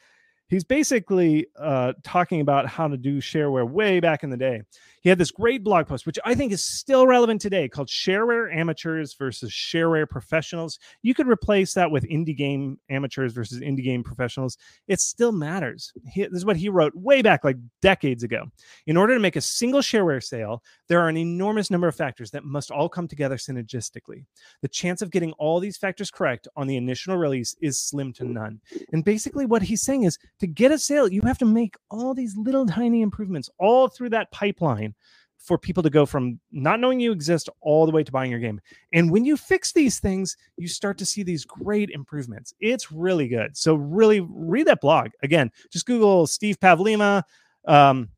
he's 0.55 0.65
basically 0.65 1.49
uh, 1.59 1.93
talking 2.05 2.41
about 2.41 2.69
how 2.69 2.87
to 2.87 2.97
do 2.97 3.21
shareware 3.21 3.69
way 3.69 3.99
back 3.99 4.23
in 4.23 4.31
the 4.31 4.37
day. 4.37 4.63
He 5.01 5.11
had 5.11 5.19
this 5.19 5.31
great 5.31 5.63
blog 5.63 5.87
post, 5.87 6.07
which 6.07 6.19
I 6.25 6.35
think 6.35 6.51
is 6.51 6.65
still 6.65 7.07
relevant 7.07 7.43
today, 7.43 7.69
called 7.69 7.89
Shareware 7.89 8.55
Amateurs 8.55 9.13
versus 9.13 9.51
Shareware 9.51 10.09
Professionals. 10.09 10.79
You 11.03 11.13
could 11.13 11.29
replace 11.29 11.75
that 11.75 11.91
with 11.91 12.09
indie 12.09 12.35
game 12.35 12.79
amateurs 12.89 13.35
versus 13.35 13.61
indie 13.61 13.85
game 13.85 14.03
professionals. 14.03 14.57
It 14.89 15.01
still 15.01 15.31
matters. 15.31 15.93
He, 16.11 16.23
this 16.23 16.33
is 16.39 16.47
what 16.47 16.57
he 16.57 16.71
wrote 16.71 16.95
way 16.95 17.21
back, 17.21 17.45
like 17.45 17.59
decades 17.83 18.23
ago. 18.23 18.47
In 18.87 18.97
order 18.97 19.13
to 19.13 19.21
make 19.21 19.37
a 19.37 19.43
single 19.43 19.83
shareware 19.83 20.23
sale, 20.23 20.63
there 20.89 21.01
are 21.01 21.11
an 21.11 21.19
enormous 21.19 21.71
number 21.71 21.89
of 21.89 21.95
factors 21.95 22.31
that 22.31 22.45
must 22.45 22.71
all 22.71 22.89
come 22.89 23.07
together 23.07 23.37
synergistically. 23.37 24.25
The 24.63 24.69
chance 24.69 25.03
of 25.03 25.11
getting 25.11 25.33
all 25.33 25.61
these 25.61 25.77
factors 25.77 26.11
correct 26.11 26.49
on 26.57 26.67
the 26.67 26.79
initial 26.79 27.19
release 27.19 27.55
is 27.61 27.79
slim 27.79 28.15
to 28.15 28.25
none. 28.25 28.61
And 28.93 29.05
basically, 29.05 29.45
what 29.45 29.63
he's 29.63 29.83
saying 29.83 30.05
is 30.05 30.19
to 30.45 30.53
get 30.53 30.73
a 30.73 30.79
sale, 30.79 31.09
you 31.09 31.23
have 31.23 31.39
to 31.39 31.47
make 31.47 31.75
all 31.91 32.13
these 32.13 32.37
little 32.37 32.67
tiny 32.67 33.01
improvements 33.01 33.49
all 33.59 33.89
through 33.89 34.11
that 34.11 34.31
pipeline 34.31 34.95
for 35.39 35.59
people 35.59 35.83
to 35.83 35.91
go 35.91 36.07
from 36.07 36.39
not 36.53 36.81
knowing 36.81 37.01
you 37.01 37.13
exist 37.13 37.49
all 37.61 37.87
the 37.87 37.93
way 37.93 38.03
to 38.03 38.13
buying 38.13 38.31
your 38.31 38.41
game. 38.41 38.61
And 38.93 39.11
when 39.11 39.25
you 39.25 39.37
fix 39.37 39.73
these 39.73 39.99
things, 40.01 40.37
you 40.57 40.69
start 40.69 40.99
to 40.99 41.07
see 41.07 41.23
these 41.23 41.45
great 41.45 41.91
improvements. 41.91 42.55
It's 42.61 42.93
really 42.93 43.29
good. 43.29 43.57
So 43.57 43.75
really 43.75 44.21
read 44.21 44.67
that 44.67 44.81
blog. 44.81 45.11
Again, 45.23 45.51
just 45.71 45.87
Google 45.87 46.27
Steve 46.27 46.59
Pavlina, 46.61 47.23
um, 47.67 48.09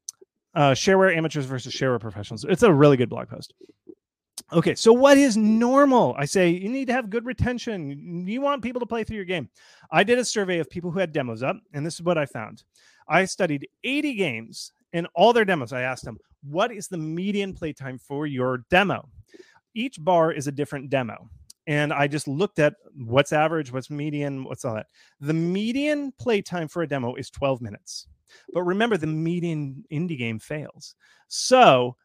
uh, 0.55 0.70
shareware 0.70 1.16
amateurs 1.16 1.47
versus 1.47 1.72
shareware 1.72 2.01
professionals. 2.01 2.45
It's 2.49 2.62
a 2.62 2.72
really 2.72 2.97
good 2.97 3.11
blog 3.11 3.29
post. 3.29 3.55
Okay, 4.53 4.76
so 4.76 4.92
what 4.92 5.18
is 5.18 5.36
normal? 5.36 6.14
I 6.16 6.24
say 6.24 6.51
you 6.51 6.68
need 6.68 6.86
to 6.86 6.92
have 6.92 7.11
good 7.11 7.26
retention. 7.26 8.26
You 8.28 8.40
want 8.40 8.62
people 8.62 8.78
to 8.78 8.86
play 8.86 9.03
through 9.03 9.16
your 9.16 9.24
game. 9.24 9.49
I 9.90 10.05
did 10.05 10.18
a 10.18 10.24
survey 10.24 10.61
of 10.61 10.70
people 10.70 10.92
who 10.92 11.01
had 11.01 11.12
demos 11.12 11.42
up, 11.42 11.57
and 11.72 11.84
this 11.84 11.94
is 11.94 12.03
what 12.03 12.16
I 12.16 12.26
found. 12.26 12.62
I 13.09 13.24
studied 13.24 13.68
80 13.82 14.14
games 14.14 14.72
and 14.92 15.09
all 15.14 15.32
their 15.32 15.44
demos. 15.44 15.72
I 15.72 15.82
asked 15.82 16.05
them, 16.05 16.18
what 16.49 16.70
is 16.70 16.86
the 16.86 16.97
median 16.97 17.55
playtime 17.55 17.99
for 17.99 18.26
your 18.26 18.64
demo? 18.70 19.09
Each 19.74 20.03
bar 20.03 20.30
is 20.30 20.47
a 20.47 20.53
different 20.53 20.90
demo. 20.90 21.28
And 21.66 21.92
I 21.92 22.07
just 22.07 22.28
looked 22.28 22.61
at 22.61 22.74
what's 22.94 23.32
average, 23.32 23.72
what's 23.72 23.90
median, 23.90 24.44
what's 24.44 24.64
all 24.64 24.76
that. 24.76 24.86
The 25.20 25.34
median 25.34 26.12
playtime 26.20 26.68
for 26.68 26.82
a 26.82 26.88
demo 26.88 27.16
is 27.16 27.30
12 27.30 27.61
minutes. 27.61 28.07
But 28.53 28.62
remember, 28.62 28.97
the 28.97 29.09
median 29.09 29.84
indie 29.90 30.18
game 30.18 30.38
fails. 30.38 30.94
So 31.26 31.97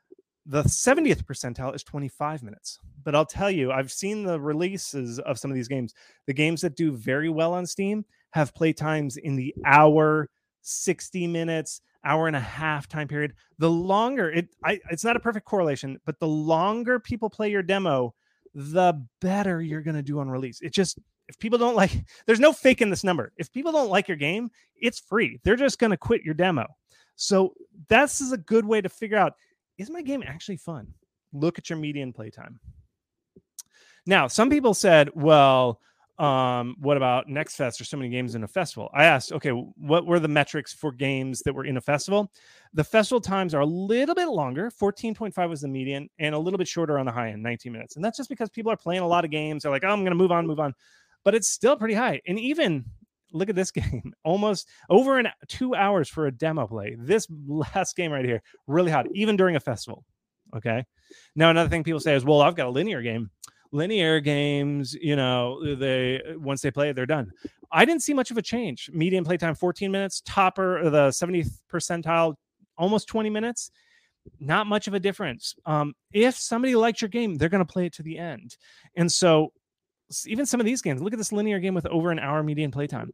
the 0.52 0.64
70th 0.64 1.24
percentile 1.24 1.74
is 1.74 1.82
25 1.82 2.43
minutes. 2.43 2.78
But 3.06 3.16
I'll 3.16 3.26
tell 3.26 3.49
you, 3.49 3.72
I've 3.72 3.91
seen 3.91 4.24
the 4.24 4.38
releases 4.38 5.18
of 5.20 5.39
some 5.39 5.49
of 5.49 5.56
these 5.56 5.70
games. 5.70 5.93
The 6.28 6.34
games 6.34 6.60
that 6.60 6.76
do 6.76 6.91
very 6.91 7.30
well 7.30 7.54
on 7.54 7.66
Steam 7.66 8.04
have 8.32 8.54
play 8.54 8.74
times 8.74 9.16
in 9.16 9.38
the 9.38 9.56
hour, 9.66 10.30
60 10.62 11.26
minutes, 11.28 11.82
hour 12.04 12.28
and 12.28 12.36
a 12.36 12.41
half 12.41 12.89
time 12.89 13.08
period. 13.08 13.34
The 13.60 13.70
longer 13.70 14.30
it 14.30 14.49
I, 14.66 14.82
it's 14.89 15.06
not 15.06 15.16
a 15.16 15.20
perfect 15.20 15.45
correlation 15.45 15.99
but 16.06 16.20
the 16.20 16.28
longer 16.28 16.99
people 16.99 17.30
play 17.30 17.49
your 17.49 17.62
demo 17.62 18.14
the 18.54 18.93
better 19.22 19.62
you're 19.62 19.82
going 19.82 19.95
to 19.95 20.02
do 20.02 20.20
on 20.20 20.30
release. 20.30 20.60
It 20.62 20.74
just 20.74 20.99
if 21.28 21.38
people 21.39 21.60
don't 21.60 21.76
like 21.76 21.91
there's 22.26 22.39
no 22.39 22.52
fake 22.52 22.82
in 22.82 22.89
this 22.89 23.04
number. 23.04 23.32
If 23.38 23.52
people 23.54 23.72
don't 23.72 23.89
like 23.89 24.08
your 24.08 24.18
game 24.18 24.49
it's 24.76 24.99
free. 24.99 25.39
They're 25.43 25.56
just 25.56 25.80
going 25.80 25.91
to 25.91 25.97
quit 25.97 26.24
your 26.24 26.34
demo. 26.34 26.66
So 27.16 27.54
that's 27.88 28.20
is 28.20 28.32
a 28.32 28.38
good 28.38 28.66
way 28.66 28.82
to 28.82 28.89
figure 28.89 29.18
out 29.18 29.34
is 29.82 29.90
my 29.90 30.02
game 30.02 30.24
actually 30.26 30.58
fun? 30.58 30.94
Look 31.34 31.58
at 31.58 31.70
your 31.70 31.80
median 31.80 32.14
playtime. 32.14 32.60
Now 34.06 34.28
some 34.28 34.50
people 34.50 34.74
said 34.74 35.10
well 35.14 35.80
um, 36.20 36.76
what 36.80 36.98
about 36.98 37.28
next 37.28 37.56
fest? 37.56 37.80
There's 37.80 37.90
so 37.90 37.98
many 37.98 38.10
games 38.10 38.36
in 38.36 38.44
a 38.44 38.48
festival. 38.48 38.90
I 38.94 39.06
asked 39.06 39.32
okay 39.34 39.50
what 39.50 40.06
were 40.06 40.20
the 40.20 40.28
metrics 40.28 40.74
for 40.74 40.92
games 40.92 41.42
that 41.42 41.54
were 41.54 41.66
in 41.66 41.78
a 41.78 41.82
festival? 41.82 42.32
The 42.74 42.84
festival 42.84 43.22
times 43.22 43.54
are 43.54 43.62
a 43.62 43.66
little 43.66 44.16
bit 44.16 44.28
longer. 44.28 44.72
14.5 44.72 45.50
was 45.50 45.62
the 45.62 45.68
median 45.68 46.10
and 46.20 46.36
a 46.36 46.40
little 46.40 46.58
bit 46.58 46.68
shorter 46.68 47.00
on 47.00 47.06
the 47.06 47.12
high 47.12 47.30
end 47.30 47.42
19 47.42 47.72
minutes. 47.72 47.96
And 47.96 48.06
that's 48.06 48.18
just 48.18 48.30
because 48.30 48.50
people 48.50 48.72
are 48.72 48.78
playing 48.78 49.02
a 49.02 49.08
lot 49.08 49.26
of 49.26 49.32
games. 49.32 49.64
They're 49.64 49.72
like 49.72 49.84
oh, 49.84 49.90
i'm 49.90 50.02
going 50.02 50.12
to 50.12 50.16
move 50.16 50.32
on 50.32 50.48
move 50.48 50.60
on. 50.60 50.74
But 51.24 51.36
it's 51.36 51.50
still 51.50 51.76
pretty 51.76 51.94
high. 51.94 52.22
And 52.28 52.40
even 52.40 52.86
look 53.32 53.50
at 53.50 53.56
this 53.56 53.72
game 53.72 54.14
almost 54.24 54.68
over 54.90 55.20
in 55.20 55.28
two 55.48 55.76
hours 55.76 56.10
for 56.10 56.28
a 56.28 56.32
demo 56.32 56.68
play 56.68 56.96
this 57.00 57.28
last 57.48 57.96
game 57.96 58.12
right 58.12 58.26
here 58.26 58.42
really 58.68 58.92
hot 58.92 59.06
even 59.14 59.36
during 59.36 59.56
a 59.56 59.60
festival 59.60 60.06
Okay. 60.56 60.86
Now, 61.36 61.50
another 61.50 61.70
thing 61.70 61.84
people 61.84 62.00
say 62.00 62.16
is, 62.16 62.26
well, 62.26 62.42
I've 62.42 62.56
got 62.56 62.68
a 62.68 62.70
linear 62.70 63.02
game. 63.02 63.30
Linear 63.72 64.20
games, 64.20 64.94
you 64.94 65.16
know, 65.16 65.76
they 65.76 66.22
once 66.36 66.62
they 66.62 66.72
play 66.72 66.90
it, 66.90 66.96
they're 66.96 67.06
done. 67.06 67.32
I 67.72 67.86
didn't 67.86 68.04
see 68.04 68.14
much 68.14 68.30
of 68.30 68.38
a 68.38 68.42
change. 68.42 68.90
Median 68.94 69.24
playtime 69.24 69.56
14 69.56 69.90
minutes, 69.90 70.22
topper 70.26 70.90
the 70.90 71.08
70th 71.08 71.62
percentile, 71.72 72.36
almost 72.78 73.08
20 73.08 73.30
minutes. 73.30 73.72
Not 74.40 74.68
much 74.68 74.88
of 74.88 74.94
a 74.94 75.00
difference. 75.00 75.56
Um, 75.66 75.94
if 76.12 76.36
somebody 76.36 76.76
likes 76.76 77.02
your 77.02 77.10
game, 77.10 77.36
they're 77.36 77.50
going 77.50 77.66
to 77.66 77.74
play 77.74 77.86
it 77.86 77.94
to 77.94 78.04
the 78.04 78.18
end. 78.18 78.58
And 78.96 79.10
so, 79.10 79.54
even 80.28 80.45
some 80.45 80.59
of 80.59 80.66
these 80.66 80.82
games, 80.82 81.01
look 81.01 81.14
at 81.14 81.20
this 81.20 81.32
linear 81.32 81.59
game 81.59 81.74
with 81.74 81.86
over 81.88 82.12
an 82.12 82.20
hour 82.20 82.43
median 82.43 82.72
playtime. 82.72 83.14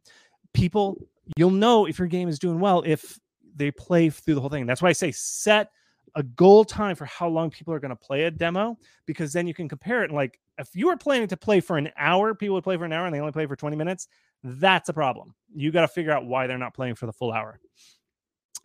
People, 0.52 0.96
you'll 1.36 1.50
know 1.50 1.86
if 1.86 1.98
your 1.98 2.08
game 2.08 2.28
is 2.28 2.38
doing 2.38 2.60
well 2.60 2.82
if 2.86 3.18
they 3.54 3.70
play 3.70 4.10
through 4.10 4.34
the 4.34 4.40
whole 4.40 4.50
thing. 4.50 4.66
That's 4.66 4.82
why 4.82 4.88
I 4.88 4.92
say 4.92 5.10
set 5.12 5.70
a 6.14 6.22
goal 6.22 6.64
time 6.64 6.96
for 6.96 7.04
how 7.04 7.28
long 7.28 7.50
people 7.50 7.74
are 7.74 7.78
going 7.78 7.90
to 7.90 7.96
play 7.96 8.24
a 8.24 8.30
demo 8.30 8.78
because 9.06 9.32
then 9.32 9.46
you 9.46 9.54
can 9.54 9.68
compare 9.68 10.02
it. 10.02 10.06
And 10.06 10.14
like 10.14 10.40
if 10.58 10.74
you 10.74 10.86
were 10.86 10.96
planning 10.96 11.28
to 11.28 11.36
play 11.36 11.60
for 11.60 11.76
an 11.78 11.90
hour, 11.96 12.34
people 12.34 12.54
would 12.54 12.64
play 12.64 12.76
for 12.76 12.84
an 12.84 12.92
hour 12.92 13.06
and 13.06 13.14
they 13.14 13.20
only 13.20 13.32
play 13.32 13.46
for 13.46 13.56
20 13.56 13.76
minutes. 13.76 14.08
That's 14.42 14.88
a 14.88 14.92
problem. 14.92 15.34
You 15.54 15.70
got 15.70 15.82
to 15.82 15.88
figure 15.88 16.12
out 16.12 16.24
why 16.26 16.46
they're 16.46 16.58
not 16.58 16.74
playing 16.74 16.94
for 16.94 17.06
the 17.06 17.12
full 17.12 17.32
hour. 17.32 17.60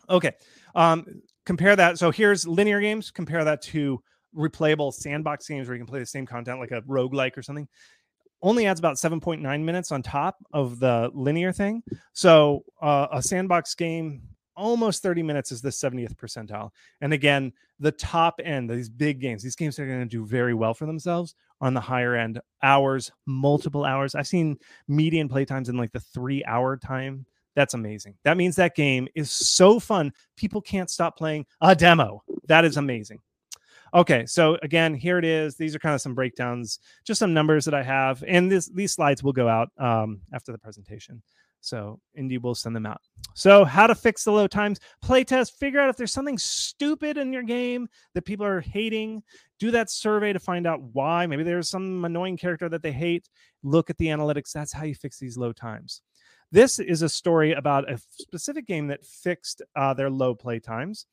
Okay. 0.09 0.31
Um, 0.75 1.21
compare 1.45 1.75
that. 1.75 1.97
So 1.97 2.11
here's 2.11 2.47
linear 2.47 2.79
games. 2.79 3.11
Compare 3.11 3.43
that 3.45 3.61
to 3.63 4.01
replayable 4.35 4.93
sandbox 4.93 5.47
games 5.47 5.67
where 5.67 5.75
you 5.75 5.79
can 5.79 5.87
play 5.87 5.99
the 5.99 6.05
same 6.05 6.25
content 6.25 6.59
like 6.59 6.71
a 6.71 6.81
roguelike 6.83 7.37
or 7.37 7.41
something. 7.41 7.67
Only 8.43 8.67
adds 8.67 8.79
about 8.79 8.97
7.9 8.97 9.63
minutes 9.63 9.91
on 9.91 10.03
top 10.03 10.35
of 10.51 10.79
the 10.79 11.09
linear 11.13 11.51
thing. 11.51 11.81
So 12.11 12.63
uh, 12.81 13.07
a 13.11 13.21
sandbox 13.23 13.73
game 13.73 14.21
almost 14.55 15.01
30 15.01 15.23
minutes 15.23 15.51
is 15.51 15.61
the 15.61 15.69
70th 15.69 16.15
percentile. 16.15 16.71
And 17.01 17.13
again, 17.13 17.53
the 17.79 17.91
top 17.91 18.39
end, 18.43 18.69
these 18.69 18.89
big 18.89 19.19
games, 19.19 19.43
these 19.43 19.55
games 19.55 19.79
are 19.79 19.87
going 19.87 20.01
to 20.01 20.05
do 20.05 20.25
very 20.25 20.53
well 20.53 20.73
for 20.73 20.85
themselves 20.85 21.35
on 21.61 21.73
the 21.73 21.81
higher 21.81 22.15
end, 22.15 22.39
hours, 22.61 23.11
multiple 23.25 23.85
hours. 23.85 24.15
I've 24.15 24.27
seen 24.27 24.57
median 24.87 25.29
play 25.29 25.45
times 25.45 25.69
in 25.69 25.77
like 25.77 25.91
the 25.91 25.99
three 25.99 26.43
hour 26.45 26.77
time. 26.77 27.25
That's 27.55 27.75
amazing. 27.75 28.15
That 28.23 28.37
means 28.37 28.55
that 28.55 28.75
game 28.75 29.07
is 29.15 29.31
so 29.31 29.79
fun. 29.79 30.11
People 30.35 30.61
can't 30.61 30.89
stop 30.89 31.17
playing 31.17 31.45
a 31.61 31.75
demo. 31.75 32.23
That 32.47 32.65
is 32.65 32.77
amazing. 32.77 33.21
Okay, 33.93 34.25
so 34.25 34.57
again, 34.63 34.95
here 34.95 35.19
it 35.19 35.25
is. 35.25 35.55
These 35.55 35.75
are 35.75 35.79
kind 35.79 35.93
of 35.93 36.01
some 36.01 36.15
breakdowns, 36.15 36.79
just 37.05 37.19
some 37.19 37.33
numbers 37.33 37.65
that 37.65 37.75
I 37.75 37.83
have, 37.83 38.23
and 38.27 38.51
this 38.51 38.67
these 38.67 38.91
slides 38.91 39.21
will 39.21 39.33
go 39.33 39.47
out 39.47 39.69
um, 39.77 40.21
after 40.33 40.51
the 40.51 40.57
presentation. 40.57 41.21
So 41.61 41.99
Indy 42.15 42.39
will 42.39 42.55
send 42.55 42.75
them 42.75 42.85
out. 42.85 43.01
So 43.35 43.63
how 43.63 43.87
to 43.87 43.95
fix 43.95 44.25
the 44.25 44.31
low 44.31 44.47
times? 44.47 44.79
Playtest, 45.03 45.53
figure 45.53 45.79
out 45.79 45.89
if 45.89 45.95
there's 45.95 46.11
something 46.11 46.37
stupid 46.37 47.17
in 47.17 47.31
your 47.31 47.43
game 47.43 47.87
that 48.15 48.25
people 48.25 48.45
are 48.45 48.59
hating. 48.59 49.23
Do 49.59 49.71
that 49.71 49.89
survey 49.89 50.33
to 50.33 50.39
find 50.39 50.67
out 50.67 50.81
why. 50.91 51.25
Maybe 51.25 51.43
there's 51.43 51.69
some 51.69 52.03
annoying 52.03 52.35
character 52.35 52.67
that 52.67 52.83
they 52.83 52.91
hate. 52.91 53.29
Look 53.63 53.89
at 53.89 53.97
the 53.97 54.07
analytics. 54.07 54.51
That's 54.51 54.73
how 54.73 54.83
you 54.83 54.93
fix 54.93 55.19
these 55.19 55.37
low 55.37 55.53
times. 55.53 56.01
This 56.51 56.79
is 56.79 57.01
a 57.01 57.09
story 57.09 57.53
about 57.53 57.89
a 57.89 57.97
specific 58.11 58.67
game 58.67 58.87
that 58.87 59.05
fixed 59.05 59.61
uh, 59.75 59.93
their 59.93 60.09
low 60.09 60.35
play 60.35 60.59
times 60.59 61.05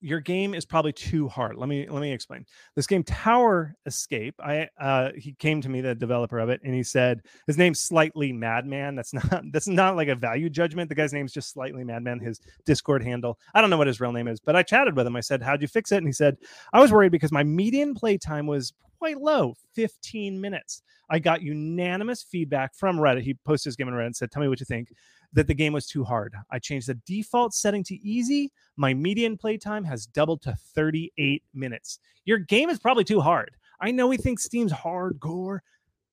your 0.00 0.20
game 0.20 0.54
is 0.54 0.64
probably 0.64 0.92
too 0.92 1.28
hard. 1.28 1.56
Let 1.56 1.68
me 1.68 1.88
let 1.88 2.00
me 2.00 2.12
explain. 2.12 2.46
This 2.76 2.86
game 2.86 3.02
Tower 3.02 3.74
Escape, 3.86 4.34
I 4.40 4.68
uh 4.80 5.10
he 5.16 5.32
came 5.34 5.60
to 5.60 5.68
me 5.68 5.80
the 5.80 5.94
developer 5.94 6.38
of 6.38 6.48
it 6.48 6.60
and 6.64 6.74
he 6.74 6.82
said 6.82 7.22
his 7.46 7.58
name's 7.58 7.80
slightly 7.80 8.32
Madman. 8.32 8.94
That's 8.94 9.12
not 9.30 9.42
that's 9.52 9.68
not 9.68 9.96
like 9.96 10.08
a 10.08 10.14
value 10.14 10.50
judgment. 10.50 10.88
The 10.88 10.94
guy's 10.94 11.12
name's 11.12 11.32
just 11.32 11.52
slightly 11.52 11.84
Madman 11.84 12.20
his 12.20 12.40
Discord 12.64 13.02
handle. 13.02 13.38
I 13.54 13.60
don't 13.60 13.70
know 13.70 13.78
what 13.78 13.86
his 13.86 14.00
real 14.00 14.12
name 14.12 14.28
is, 14.28 14.40
but 14.40 14.56
I 14.56 14.62
chatted 14.62 14.96
with 14.96 15.06
him. 15.06 15.16
I 15.16 15.20
said, 15.20 15.42
"How'd 15.42 15.62
you 15.62 15.68
fix 15.68 15.92
it?" 15.92 15.98
And 15.98 16.06
he 16.06 16.12
said, 16.12 16.36
"I 16.72 16.80
was 16.80 16.92
worried 16.92 17.12
because 17.12 17.32
my 17.32 17.42
median 17.42 17.94
play 17.94 18.18
time 18.18 18.46
was 18.46 18.72
quite 18.98 19.20
low, 19.20 19.54
15 19.74 20.40
minutes. 20.40 20.82
I 21.10 21.18
got 21.18 21.42
unanimous 21.42 22.22
feedback 22.22 22.74
from 22.74 22.98
Reddit. 22.98 23.22
He 23.22 23.34
posted 23.34 23.70
his 23.70 23.76
game 23.76 23.88
on 23.88 23.94
Reddit 23.94 24.06
and 24.06 24.16
said, 24.16 24.30
Tell 24.30 24.42
me 24.42 24.48
what 24.48 24.60
you 24.60 24.66
think 24.66 24.92
that 25.32 25.46
the 25.46 25.54
game 25.54 25.72
was 25.72 25.86
too 25.86 26.04
hard. 26.04 26.34
I 26.50 26.58
changed 26.58 26.88
the 26.88 26.94
default 27.06 27.54
setting 27.54 27.84
to 27.84 27.94
easy. 27.96 28.50
My 28.76 28.94
median 28.94 29.36
playtime 29.36 29.84
has 29.84 30.06
doubled 30.06 30.42
to 30.42 30.54
38 30.74 31.42
minutes. 31.54 31.98
Your 32.24 32.38
game 32.38 32.70
is 32.70 32.78
probably 32.78 33.04
too 33.04 33.20
hard. 33.20 33.50
I 33.80 33.90
know 33.90 34.06
we 34.06 34.16
think 34.16 34.40
Steam's 34.40 34.72
hardcore, 34.72 35.60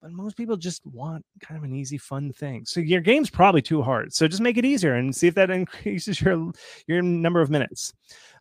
but 0.01 0.11
most 0.11 0.37
people 0.37 0.55
just 0.55 0.85
want 0.85 1.25
kind 1.41 1.57
of 1.57 1.63
an 1.63 1.73
easy, 1.73 1.97
fun 1.97 2.31
thing. 2.31 2.63
So 2.65 2.79
your 2.79 3.01
game's 3.01 3.29
probably 3.29 3.61
too 3.61 3.81
hard. 3.81 4.13
So 4.13 4.27
just 4.27 4.41
make 4.41 4.57
it 4.57 4.65
easier 4.65 4.93
and 4.93 5.15
see 5.15 5.27
if 5.27 5.35
that 5.35 5.49
increases 5.51 6.21
your 6.21 6.51
your 6.87 7.01
number 7.01 7.41
of 7.41 7.49
minutes. 7.49 7.91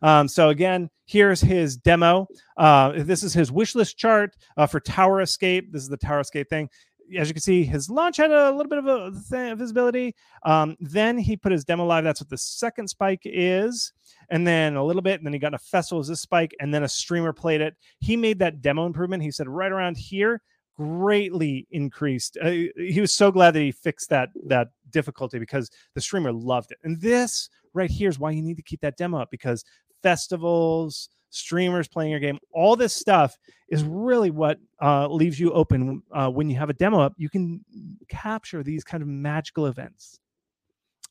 Um, 0.03 0.27
so 0.27 0.49
again, 0.49 0.89
here's 1.05 1.41
his 1.41 1.75
demo. 1.75 2.27
Uh, 2.57 2.91
this 2.97 3.23
is 3.23 3.33
his 3.33 3.51
wish 3.51 3.73
list 3.73 3.97
chart 3.97 4.35
uh, 4.57 4.67
for 4.67 4.79
Tower 4.79 5.21
Escape. 5.21 5.71
This 5.71 5.81
is 5.81 5.89
the 5.89 5.97
Tower 5.97 6.19
Escape 6.19 6.49
thing 6.49 6.69
as 7.17 7.27
you 7.27 7.33
can 7.33 7.41
see, 7.41 7.63
his 7.63 7.89
launch 7.89 8.17
had 8.17 8.31
a 8.31 8.51
little 8.51 8.69
bit 8.69 8.79
of 8.79 8.87
a 8.87 9.11
th- 9.29 9.57
visibility. 9.57 10.15
Um, 10.43 10.75
then 10.79 11.17
he 11.17 11.37
put 11.37 11.51
his 11.51 11.63
demo 11.63 11.85
live. 11.85 12.03
That's 12.03 12.21
what 12.21 12.29
the 12.29 12.37
second 12.37 12.87
spike 12.87 13.21
is. 13.23 13.93
And 14.29 14.45
then 14.45 14.75
a 14.75 14.83
little 14.83 15.01
bit, 15.01 15.19
and 15.19 15.25
then 15.25 15.33
he 15.33 15.39
got 15.39 15.53
a 15.53 15.59
festival 15.59 15.99
as 15.99 16.09
a 16.09 16.15
spike, 16.15 16.55
and 16.59 16.73
then 16.73 16.83
a 16.83 16.89
streamer 16.89 17.33
played 17.33 17.61
it. 17.61 17.75
He 17.99 18.17
made 18.17 18.39
that 18.39 18.61
demo 18.61 18.85
improvement. 18.85 19.23
He 19.23 19.31
said 19.31 19.47
right 19.47 19.71
around 19.71 19.97
here, 19.97 20.41
greatly 20.77 21.67
increased. 21.71 22.37
Uh, 22.41 22.49
he 22.49 22.99
was 22.99 23.13
so 23.13 23.31
glad 23.31 23.51
that 23.51 23.61
he 23.61 23.71
fixed 23.71 24.09
that 24.09 24.29
that 24.47 24.69
difficulty 24.89 25.39
because 25.39 25.69
the 25.93 26.01
streamer 26.01 26.33
loved 26.33 26.71
it. 26.71 26.77
And 26.83 26.99
this 26.99 27.49
right 27.73 27.89
here 27.89 28.09
is 28.09 28.19
why 28.19 28.31
you 28.31 28.41
need 28.41 28.57
to 28.57 28.63
keep 28.63 28.81
that 28.81 28.97
demo 28.97 29.19
up 29.19 29.31
because 29.31 29.63
festivals, 30.05 31.09
streamers 31.31 31.87
playing 31.87 32.11
your 32.11 32.19
game, 32.19 32.37
all 32.51 32.75
this 32.75 32.93
stuff 32.93 33.35
is 33.69 33.83
really 33.83 34.29
what 34.29 34.59
uh, 34.79 35.07
leaves 35.07 35.39
you 35.39 35.51
open 35.51 36.03
uh, 36.11 36.29
when 36.29 36.47
you 36.47 36.55
have 36.55 36.69
a 36.69 36.73
demo 36.73 36.99
up. 36.99 37.15
You 37.17 37.27
can 37.27 37.65
capture 38.07 38.61
these 38.61 38.83
kind 38.83 39.01
of 39.01 39.09
magical 39.09 39.65
events. 39.65 40.19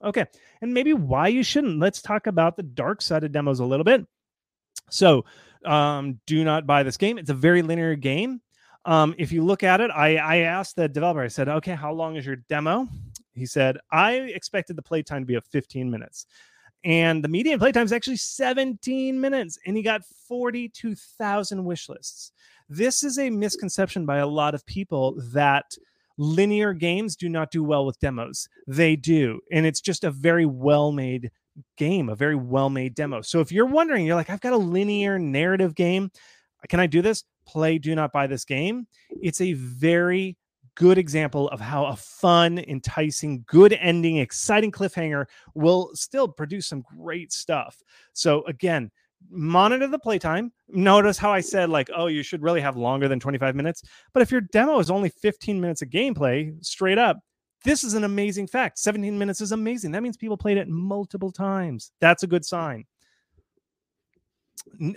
Okay, 0.01 0.27
and 0.63 0.73
maybe 0.73 0.93
why 0.93 1.27
you 1.27 1.43
shouldn't. 1.43 1.81
Let's 1.81 2.01
talk 2.01 2.29
about 2.29 2.57
the 2.57 2.63
dark 2.63 3.03
side 3.03 3.25
of 3.25 3.33
demos 3.33 3.59
a 3.59 3.65
little 3.65 3.85
bit. 3.85 4.07
So, 4.91 5.25
um, 5.65 6.21
do 6.25 6.45
not 6.45 6.69
buy 6.69 6.85
this 6.85 6.97
game. 6.97 7.19
It's 7.19 7.31
a 7.31 7.35
very 7.35 7.63
linear 7.63 7.97
game. 7.97 8.43
Um, 8.85 9.17
if 9.19 9.33
you 9.33 9.43
look 9.43 9.65
at 9.65 9.81
it, 9.81 9.91
I, 9.91 10.19
I 10.19 10.37
asked 10.39 10.77
the 10.77 10.89
developer, 10.89 11.23
I 11.23 11.29
said, 11.29 11.49
okay, 11.49 11.75
how 11.75 11.93
long 11.93 12.15
is 12.15 12.27
your 12.27 12.37
demo? 12.37 12.87
He 13.35 13.47
said, 13.47 13.79
I 13.91 14.15
expected 14.15 14.77
the 14.77 14.83
playtime 14.83 15.23
to 15.23 15.27
be 15.27 15.35
of 15.35 15.45
15 15.47 15.91
minutes 15.91 16.27
and 16.85 17.25
the 17.25 17.29
median 17.29 17.59
playtime 17.59 17.85
is 17.85 17.93
actually 17.93 18.17
17 18.17 19.19
minutes 19.21 19.59
and 19.67 19.77
he 19.77 19.83
got 19.83 20.05
42,000 20.29 21.65
wish 21.65 21.89
lists. 21.89 22.33
This 22.69 23.03
is 23.03 23.19
a 23.19 23.31
misconception 23.31 24.05
by 24.05 24.19
a 24.19 24.27
lot 24.27 24.55
of 24.55 24.67
people 24.67 25.15
that 25.33 25.77
linear 26.19 26.73
games 26.73 27.17
do 27.17 27.29
not 27.29 27.51
do 27.51 27.65
well 27.65 27.87
with 27.87 27.99
demos. 28.01 28.49
They 28.67 28.97
do. 28.97 29.41
And 29.51 29.67
it's 29.67 29.81
just 29.81 30.05
a 30.05 30.11
very 30.11 30.47
well 30.47 30.93
made 30.93 31.31
game, 31.77 32.09
a 32.09 32.15
very 32.15 32.37
well 32.37 32.71
made 32.71 32.95
demo. 32.95 33.23
So 33.23 33.41
if 33.41 33.51
you're 33.51 33.67
wondering, 33.67 34.05
you're 34.05 34.17
like, 34.17 34.31
I've 34.31 34.41
got 34.41 34.53
a 34.53 34.59
linear 34.59 35.19
narrative 35.19 35.75
game. 35.75 36.11
Can 36.69 36.81
I 36.81 36.87
do 36.87 37.03
this? 37.03 37.25
Play 37.47 37.79
Do 37.79 37.95
Not 37.95 38.13
Buy 38.13 38.27
This 38.27 38.45
Game. 38.45 38.87
It's 39.11 39.41
a 39.41 39.53
very 39.53 40.37
good 40.75 40.99
example 40.99 41.49
of 41.49 41.61
how 41.61 41.87
a 41.87 41.97
fun, 41.97 42.59
enticing, 42.59 43.45
good 43.47 43.73
ending, 43.75 44.19
exciting 44.19 44.73
cliffhanger 44.73 45.27
will 45.55 45.91
still 45.95 46.29
produce 46.29 46.67
some 46.67 46.83
great 46.83 47.33
stuff. 47.33 47.83
So 48.13 48.45
again, 48.47 48.91
monitor 49.31 49.87
the 49.87 49.99
playtime. 49.99 50.53
Notice 50.69 51.19
how 51.19 51.33
I 51.33 51.41
said 51.41 51.71
like, 51.71 51.89
oh, 51.95 52.07
you 52.07 52.23
should 52.23 52.43
really 52.43 52.61
have 52.61 52.77
longer 52.77 53.09
than 53.09 53.21
25 53.21 53.55
minutes. 53.55 53.83
But 54.13 54.23
if 54.23 54.31
your 54.31 54.41
demo 54.41 54.79
is 54.79 54.91
only 54.91 55.09
15 55.09 55.61
minutes 55.61 55.83
of 55.83 55.91
gameplay, 55.91 56.53
straight 56.65 56.99
up, 56.99 57.19
this 57.65 57.83
is 57.83 57.95
an 57.95 58.05
amazing 58.05 58.47
fact. 58.47 58.79
17 58.79 59.19
minutes 59.19 59.41
is 59.41 59.53
amazing. 59.53 59.93
That 59.93 60.03
means 60.03 60.17
people 60.17 60.37
played 60.37 60.59
it 60.59 60.69
multiple 60.69 61.33
times. 61.33 61.93
That's 62.01 62.23
a 62.23 62.27
good 62.27 62.45
sign 62.45 62.85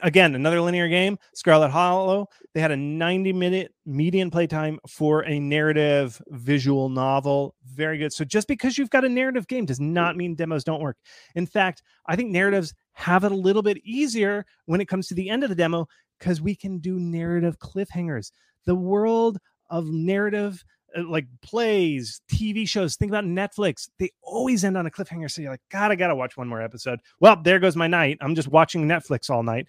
again, 0.02 0.36
another 0.36 0.62
linear 0.62 0.88
game, 0.88 1.18
Scarlet 1.34 1.70
Hollow. 1.70 2.28
They 2.54 2.62
had 2.62 2.72
a 2.72 2.78
90 2.78 3.34
minute 3.34 3.74
median 3.86 4.32
playtime 4.32 4.80
for 4.88 5.26
a 5.26 5.40
narrative 5.40 6.22
visual 6.30 6.90
novel. 6.90 7.56
Very 7.66 7.98
good. 7.98 8.14
So 8.14 8.24
just 8.24 8.48
because 8.48 8.78
you've 8.78 8.90
got 8.90 9.06
a 9.06 9.10
narrative 9.10 9.48
game 9.48 9.66
does 9.66 9.80
not 9.80 10.16
mean 10.16 10.36
demos 10.36 10.64
don't 10.64 10.82
work. 10.82 10.98
In 11.36 11.46
fact, 11.46 11.84
I 12.08 12.16
think 12.16 12.32
narratives 12.32 12.74
have 12.94 13.24
it 13.24 13.32
a 13.32 13.36
little 13.36 13.62
bit 13.62 13.78
easier 13.84 14.46
when 14.66 14.82
it 14.82 14.88
comes 14.88 15.08
to 15.08 15.14
the 15.14 15.30
end 15.30 15.44
of 15.44 15.50
the 15.50 15.56
demo 15.56 15.88
because 16.20 16.42
we 16.42 16.56
can 16.56 16.80
do 16.80 17.00
narrative 17.00 17.60
cliffhangers. 17.60 18.32
The 18.66 18.76
world 18.76 19.38
of 19.70 19.88
narrative 19.90 20.64
like 21.06 21.28
plays, 21.42 22.22
TV 22.32 22.68
shows. 22.68 22.96
Think 22.96 23.12
about 23.12 23.26
Netflix. 23.26 23.90
They 24.00 24.12
always 24.22 24.64
end 24.64 24.78
on 24.78 24.86
a 24.86 24.92
cliffhanger. 24.92 25.30
So 25.30 25.42
you're 25.42 25.52
like, 25.52 25.62
God, 25.70 25.92
I 25.92 25.96
got 25.96 26.08
to 26.08 26.16
watch 26.16 26.38
one 26.38 26.48
more 26.48 26.62
episode. 26.62 27.00
Well, 27.20 27.42
there 27.42 27.60
goes 27.60 27.76
my 27.76 27.88
night. 27.88 28.18
I'm 28.22 28.36
just 28.36 28.48
watching 28.48 28.88
Netflix 28.88 29.30
all 29.30 29.44
night. 29.44 29.68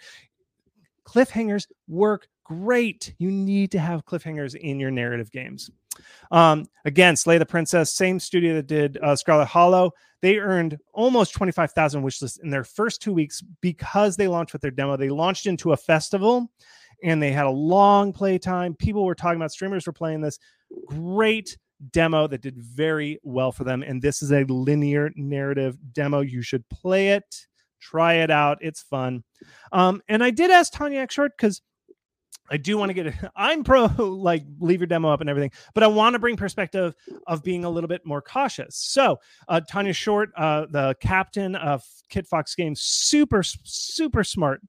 Cliffhangers 1.05 1.67
work 1.87 2.29
great. 2.45 3.15
You 3.19 3.31
need 3.31 3.71
to 3.73 3.79
have 3.79 4.05
cliffhangers 4.05 4.55
in 4.55 4.81
your 4.81 4.91
narrative 4.91 5.31
games. 5.31 5.71
Um, 6.31 6.67
again, 6.85 7.17
Slay 7.17 7.39
the 7.39 7.47
Princess, 7.47 7.93
same 7.93 8.21
studio 8.21 8.55
that 8.55 8.67
did 8.67 8.99
uh, 9.03 9.17
Scarlet 9.17 9.47
Hollow. 9.47 9.93
They 10.21 10.39
earned 10.39 10.79
almost 10.93 11.35
25,000 11.35 12.03
wishlists 12.03 12.41
in 12.43 12.51
their 12.51 12.65
first 12.65 13.03
two 13.03 13.13
weeks 13.13 13.43
because 13.61 14.17
they 14.17 14.29
launched 14.29 14.53
with 14.53 14.63
their 14.63 14.71
demo. 14.71 14.97
They 14.97 15.11
launched 15.11 15.47
into 15.47 15.73
a 15.73 15.77
festival 15.77 16.51
and 17.03 17.23
they 17.23 17.31
had 17.31 17.47
a 17.47 17.51
long 17.51 18.13
play 18.13 18.39
time. 18.39 18.75
People 18.75 19.05
were 19.05 19.15
talking 19.15 19.37
about 19.37 19.53
streamers 19.53 19.87
were 19.87 19.93
playing 19.93 20.21
this 20.21 20.39
great 20.87 21.57
demo 21.91 22.27
that 22.27 22.43
did 22.43 22.57
very 22.57 23.19
well 23.23 23.53
for 23.53 23.65
them. 23.65 23.83
And 23.83 24.03
this 24.03 24.23
is 24.23 24.33
a 24.33 24.45
linear 24.45 25.11
narrative 25.17 25.77
demo. 25.93 26.21
You 26.21 26.43
should 26.43 26.69
play 26.69 27.11
it, 27.11 27.47
try 27.81 28.15
it 28.15 28.31
out. 28.31 28.59
It's 28.61 28.83
fun. 28.83 29.25
Um, 29.73 30.03
and 30.09 30.23
I 30.23 30.31
did 30.31 30.51
ask 30.51 30.73
Tanya 30.73 31.01
X. 31.01 31.15
Short 31.15 31.33
because 31.37 31.63
I 32.51 32.57
do 32.57 32.79
want 32.79 32.91
to 32.91 32.95
get 32.95 33.07
it. 33.07 33.15
I'm 33.37 33.65
pro 33.65 33.87
like 33.99 34.45
leave 34.61 34.81
your 34.81 34.87
demo 34.87 35.11
up 35.11 35.21
and 35.21 35.31
everything, 35.31 35.53
but 35.75 35.83
I 35.83 35.87
want 35.87 36.15
to 36.15 36.19
bring 36.19 36.37
perspective 36.37 36.95
of 37.27 37.43
being 37.43 37.65
a 37.65 37.71
little 37.71 37.89
bit 37.89 38.05
more 38.05 38.23
cautious. 38.23 38.77
So, 38.77 39.19
uh, 39.49 39.61
Tanya 39.69 39.93
Short, 39.93 40.31
uh, 40.37 40.67
the 40.71 40.97
captain 41.01 41.55
of 41.55 41.85
Kitfox 42.11 42.57
Games, 42.57 42.81
super 42.81 43.43
super 43.43 44.25
smart 44.25 44.61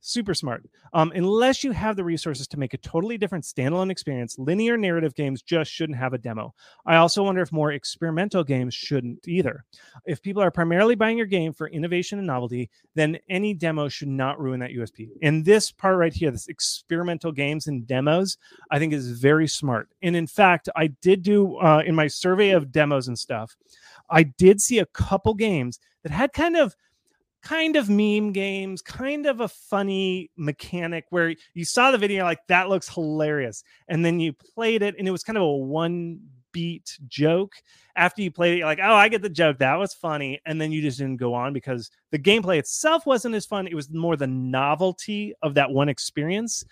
super 0.00 0.34
smart. 0.34 0.64
Um, 0.92 1.12
unless 1.14 1.62
you 1.62 1.72
have 1.72 1.96
the 1.96 2.04
resources 2.04 2.46
to 2.48 2.58
make 2.58 2.74
a 2.74 2.78
totally 2.78 3.18
different 3.18 3.44
standalone 3.44 3.90
experience, 3.90 4.38
linear 4.38 4.76
narrative 4.76 5.14
games 5.14 5.42
just 5.42 5.70
shouldn't 5.70 5.98
have 5.98 6.12
a 6.12 6.18
demo. 6.18 6.54
I 6.86 6.96
also 6.96 7.24
wonder 7.24 7.42
if 7.42 7.52
more 7.52 7.72
experimental 7.72 8.44
games 8.44 8.74
shouldn't 8.74 9.26
either. 9.26 9.64
If 10.06 10.22
people 10.22 10.42
are 10.42 10.50
primarily 10.50 10.94
buying 10.94 11.18
your 11.18 11.26
game 11.26 11.52
for 11.52 11.68
innovation 11.68 12.18
and 12.18 12.26
novelty, 12.26 12.70
then 12.94 13.18
any 13.28 13.54
demo 13.54 13.88
should 13.88 14.08
not 14.08 14.40
ruin 14.40 14.60
that 14.60 14.70
USP. 14.70 15.08
And 15.22 15.44
this 15.44 15.70
part 15.70 15.96
right 15.96 16.12
here, 16.12 16.30
this 16.30 16.48
experimental 16.48 17.32
games 17.32 17.66
and 17.66 17.86
demos, 17.86 18.38
I 18.70 18.78
think 18.78 18.92
is 18.92 19.20
very 19.20 19.48
smart. 19.48 19.88
And 20.02 20.16
in 20.16 20.26
fact, 20.26 20.68
I 20.76 20.88
did 20.88 21.22
do 21.22 21.56
uh, 21.58 21.82
in 21.84 21.94
my 21.94 22.06
survey 22.06 22.50
of 22.50 22.72
demos 22.72 23.08
and 23.08 23.18
stuff, 23.18 23.56
I 24.10 24.22
did 24.22 24.60
see 24.60 24.78
a 24.78 24.86
couple 24.86 25.34
games 25.34 25.78
that 26.02 26.12
had 26.12 26.32
kind 26.32 26.56
of 26.56 26.74
kind 27.42 27.76
of 27.76 27.88
meme 27.88 28.32
games, 28.32 28.82
kind 28.82 29.26
of 29.26 29.40
a 29.40 29.48
funny 29.48 30.30
mechanic 30.36 31.04
where 31.10 31.34
you 31.54 31.64
saw 31.64 31.90
the 31.90 31.98
video 31.98 32.24
like 32.24 32.40
that 32.48 32.68
looks 32.68 32.88
hilarious, 32.88 33.62
and 33.88 34.04
then 34.04 34.20
you 34.20 34.32
played 34.32 34.82
it 34.82 34.96
and 34.98 35.06
it 35.06 35.10
was 35.10 35.22
kind 35.22 35.36
of 35.36 35.42
a 35.42 35.56
one 35.56 36.20
beat 36.52 36.98
joke. 37.06 37.54
After 37.96 38.22
you 38.22 38.30
played 38.30 38.54
it, 38.54 38.58
you're 38.58 38.66
like, 38.66 38.80
oh, 38.82 38.94
I 38.94 39.08
get 39.08 39.22
the 39.22 39.28
joke. 39.28 39.58
That 39.58 39.74
was 39.76 39.92
funny. 39.92 40.40
And 40.46 40.60
then 40.60 40.72
you 40.72 40.80
just 40.80 40.98
didn't 40.98 41.16
go 41.16 41.34
on 41.34 41.52
because 41.52 41.90
the 42.10 42.18
gameplay 42.18 42.58
itself 42.58 43.06
wasn't 43.06 43.34
as 43.34 43.44
fun. 43.44 43.66
It 43.66 43.74
was 43.74 43.90
more 43.90 44.16
the 44.16 44.26
novelty 44.26 45.34
of 45.42 45.54
that 45.54 45.70
one 45.70 45.88
experience. 45.88 46.64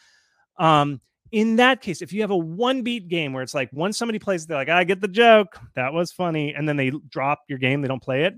Um, 0.59 1.01
in 1.33 1.57
that 1.57 1.83
case, 1.83 2.03
if 2.03 2.13
you 2.13 2.21
have 2.21 2.31
a 2.31 2.37
one 2.37 2.83
beat 2.83 3.09
game 3.09 3.33
where 3.33 3.43
it's 3.43 3.55
like 3.55 3.69
once 3.73 3.99
somebody 3.99 4.19
plays, 4.19 4.47
they're 4.47 4.57
like, 4.57 4.69
I 4.69 4.85
get 4.85 5.01
the 5.01 5.09
joke. 5.09 5.59
That 5.75 5.93
was 5.93 6.13
funny. 6.13 6.55
And 6.55 6.69
then 6.69 6.77
they 6.77 6.93
drop 7.09 7.41
your 7.49 7.59
game, 7.59 7.83
they 7.83 7.89
don't 7.89 8.03
play 8.03 8.25
it 8.25 8.35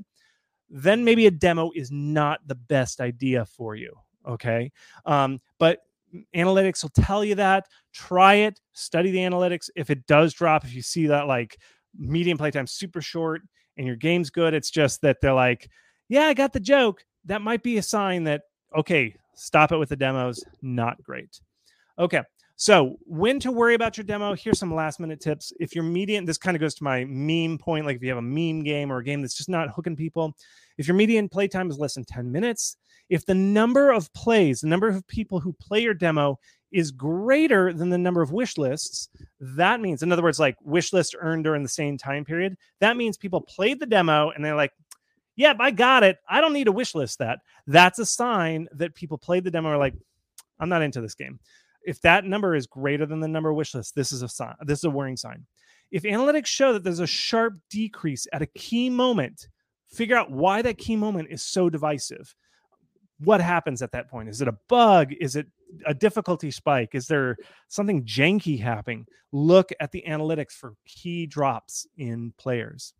then 0.71 1.05
maybe 1.05 1.27
a 1.27 1.31
demo 1.31 1.71
is 1.75 1.91
not 1.91 2.41
the 2.47 2.55
best 2.55 3.01
idea 3.01 3.45
for 3.45 3.75
you. 3.75 3.95
Okay. 4.27 4.71
Um, 5.07 5.41
but 5.59 5.81
analytics 6.35 6.83
will 6.83 6.91
tell 6.91 7.25
you 7.25 7.35
that. 7.37 7.67
Try 7.93 8.35
it, 8.35 8.61
study 8.73 9.11
the 9.11 9.19
analytics. 9.19 9.71
If 9.77 9.91
it 9.91 10.07
does 10.07 10.35
drop, 10.35 10.65
if 10.65 10.75
you 10.75 10.83
see 10.83 11.07
that 11.07 11.27
like 11.27 11.59
medium 11.97 12.39
playtime 12.39 12.67
super 12.67 13.01
short 13.01 13.43
and 13.77 13.87
your 13.87 13.97
game's 13.97 14.31
good, 14.31 14.55
it's 14.55 14.71
just 14.71 15.01
that 15.03 15.21
they're 15.21 15.33
like, 15.33 15.69
yeah, 16.09 16.25
I 16.25 16.35
got 16.35 16.53
the 16.53 16.61
joke. 16.61 17.05
That 17.25 17.43
might 17.43 17.63
be 17.63 17.79
a 17.79 17.83
sign 17.83 18.25
that, 18.25 18.43
okay, 18.77 19.15
stop 19.35 19.73
it 19.73 19.79
with 19.79 19.89
the 19.89 19.97
demos. 19.97 20.45
Not 20.63 21.03
great. 21.03 21.41
Okay. 21.99 22.23
So, 22.61 22.97
when 23.07 23.39
to 23.39 23.53
worry 23.53 23.75
about 23.75 23.97
your 23.97 24.03
demo? 24.03 24.35
Here's 24.35 24.59
some 24.59 24.75
last 24.75 24.99
minute 24.99 25.21
tips. 25.21 25.53
If 25.61 25.77
your 25.77 25.85
median, 25.85 26.25
this 26.25 26.39
kind 26.39 26.57
of 26.57 26.61
goes 26.61 26.75
to 26.75 26.83
my 26.83 27.05
meme 27.05 27.57
point, 27.57 27.87
like 27.87 27.95
if 27.95 28.03
you 28.03 28.09
have 28.09 28.19
a 28.19 28.23
meme 28.23 28.65
game 28.65 28.91
or 28.91 28.99
a 28.99 29.05
game 29.05 29.23
that's 29.23 29.37
just 29.37 29.49
not 29.49 29.71
hooking 29.71 29.95
people, 29.95 30.35
if 30.77 30.89
your 30.89 30.97
median 30.97 31.29
playtime 31.29 31.71
is 31.71 31.79
less 31.79 31.95
than 31.95 32.05
10 32.05 32.33
minutes, 32.33 32.77
if 33.11 33.25
the 33.25 33.35
number 33.35 33.93
of 33.93 34.13
plays, 34.13 34.61
the 34.61 34.67
number 34.67 34.89
of 34.89 35.07
people 35.07 35.39
who 35.39 35.53
play 35.53 35.81
your 35.81 35.95
demo 35.95 36.37
is 36.73 36.91
greater 36.91 37.73
than 37.73 37.91
the 37.91 37.97
number 37.97 38.23
of 38.23 38.33
wish 38.33 38.59
lists, 38.59 39.09
that 39.39 39.81
means, 39.81 40.03
in 40.03 40.11
other 40.11 40.25
words, 40.25 40.41
like 40.41 40.57
wish 40.61 40.93
list 40.93 41.15
earned 41.21 41.45
during 41.45 41.63
the 41.63 41.69
same 41.69 41.97
time 41.97 42.25
period, 42.25 42.57
that 42.81 42.97
means 42.97 43.17
people 43.17 43.41
played 43.41 43.79
the 43.79 43.87
demo 43.87 44.31
and 44.31 44.45
they're 44.45 44.57
like, 44.57 44.73
yep, 45.37 45.59
I 45.61 45.71
got 45.71 46.03
it. 46.03 46.19
I 46.29 46.41
don't 46.41 46.55
need 46.55 46.67
a 46.67 46.73
wish 46.73 46.97
list 46.97 47.21
that. 47.21 47.39
That's 47.69 48.01
a 48.01 48.07
sign 48.07 48.67
that 48.73 48.97
people 48.97 49.17
played 49.17 49.45
the 49.45 49.51
demo 49.53 49.69
are 49.69 49.79
like, 49.79 49.95
I'm 50.59 50.69
not 50.69 50.83
into 50.83 51.01
this 51.01 51.15
game 51.15 51.39
if 51.89 52.03
that 52.03 52.27
number 52.27 52.55
is 52.55 52.67
greater 52.67 53.07
than 53.07 53.19
the 53.19 53.27
number 53.27 53.51
wish 53.53 53.75
list, 53.75 53.95
this 53.95 54.13
is 54.13 54.21
a 54.21 54.29
sign. 54.29 54.55
This 54.61 54.81
is 54.81 54.85
a 54.85 54.91
warning 54.91 55.17
sign. 55.17 55.47
If 55.91 56.03
analytics 56.03 56.47
show 56.47 56.75
that 56.75 56.85
there's 56.85 57.01
a 57.01 57.07
sharp 57.07 57.55
decrease 57.71 58.27
at 58.31 58.43
a 58.43 58.47
key 58.47 58.91
moment, 58.91 59.49
figure 59.89 60.17
out 60.17 60.31
why 60.31 60.61
that 60.61 60.77
key 60.77 60.97
moment 60.97 61.29
is 61.31 61.43
so 61.43 61.71
divisive. 61.71 62.35
What 63.21 63.41
happens 63.41 63.81
at 63.81 63.93
that 63.93 64.11
point? 64.11 64.29
Is 64.29 64.43
it 64.43 64.49
a 64.49 64.59
bug? 64.69 65.15
Is 65.19 65.35
it 65.35 65.47
a 65.87 65.95
difficulty 65.95 66.51
spike? 66.51 66.95
Is 66.95 67.07
there 67.07 67.39
something 67.69 68.05
janky 68.05 68.61
happening? 68.61 69.07
Look 69.33 69.71
at 69.81 69.91
the 69.91 70.05
analytics 70.07 70.53
for 70.53 70.75
key 70.85 71.27
drops 71.27 71.87
in 71.97 72.35
players. 72.37 72.93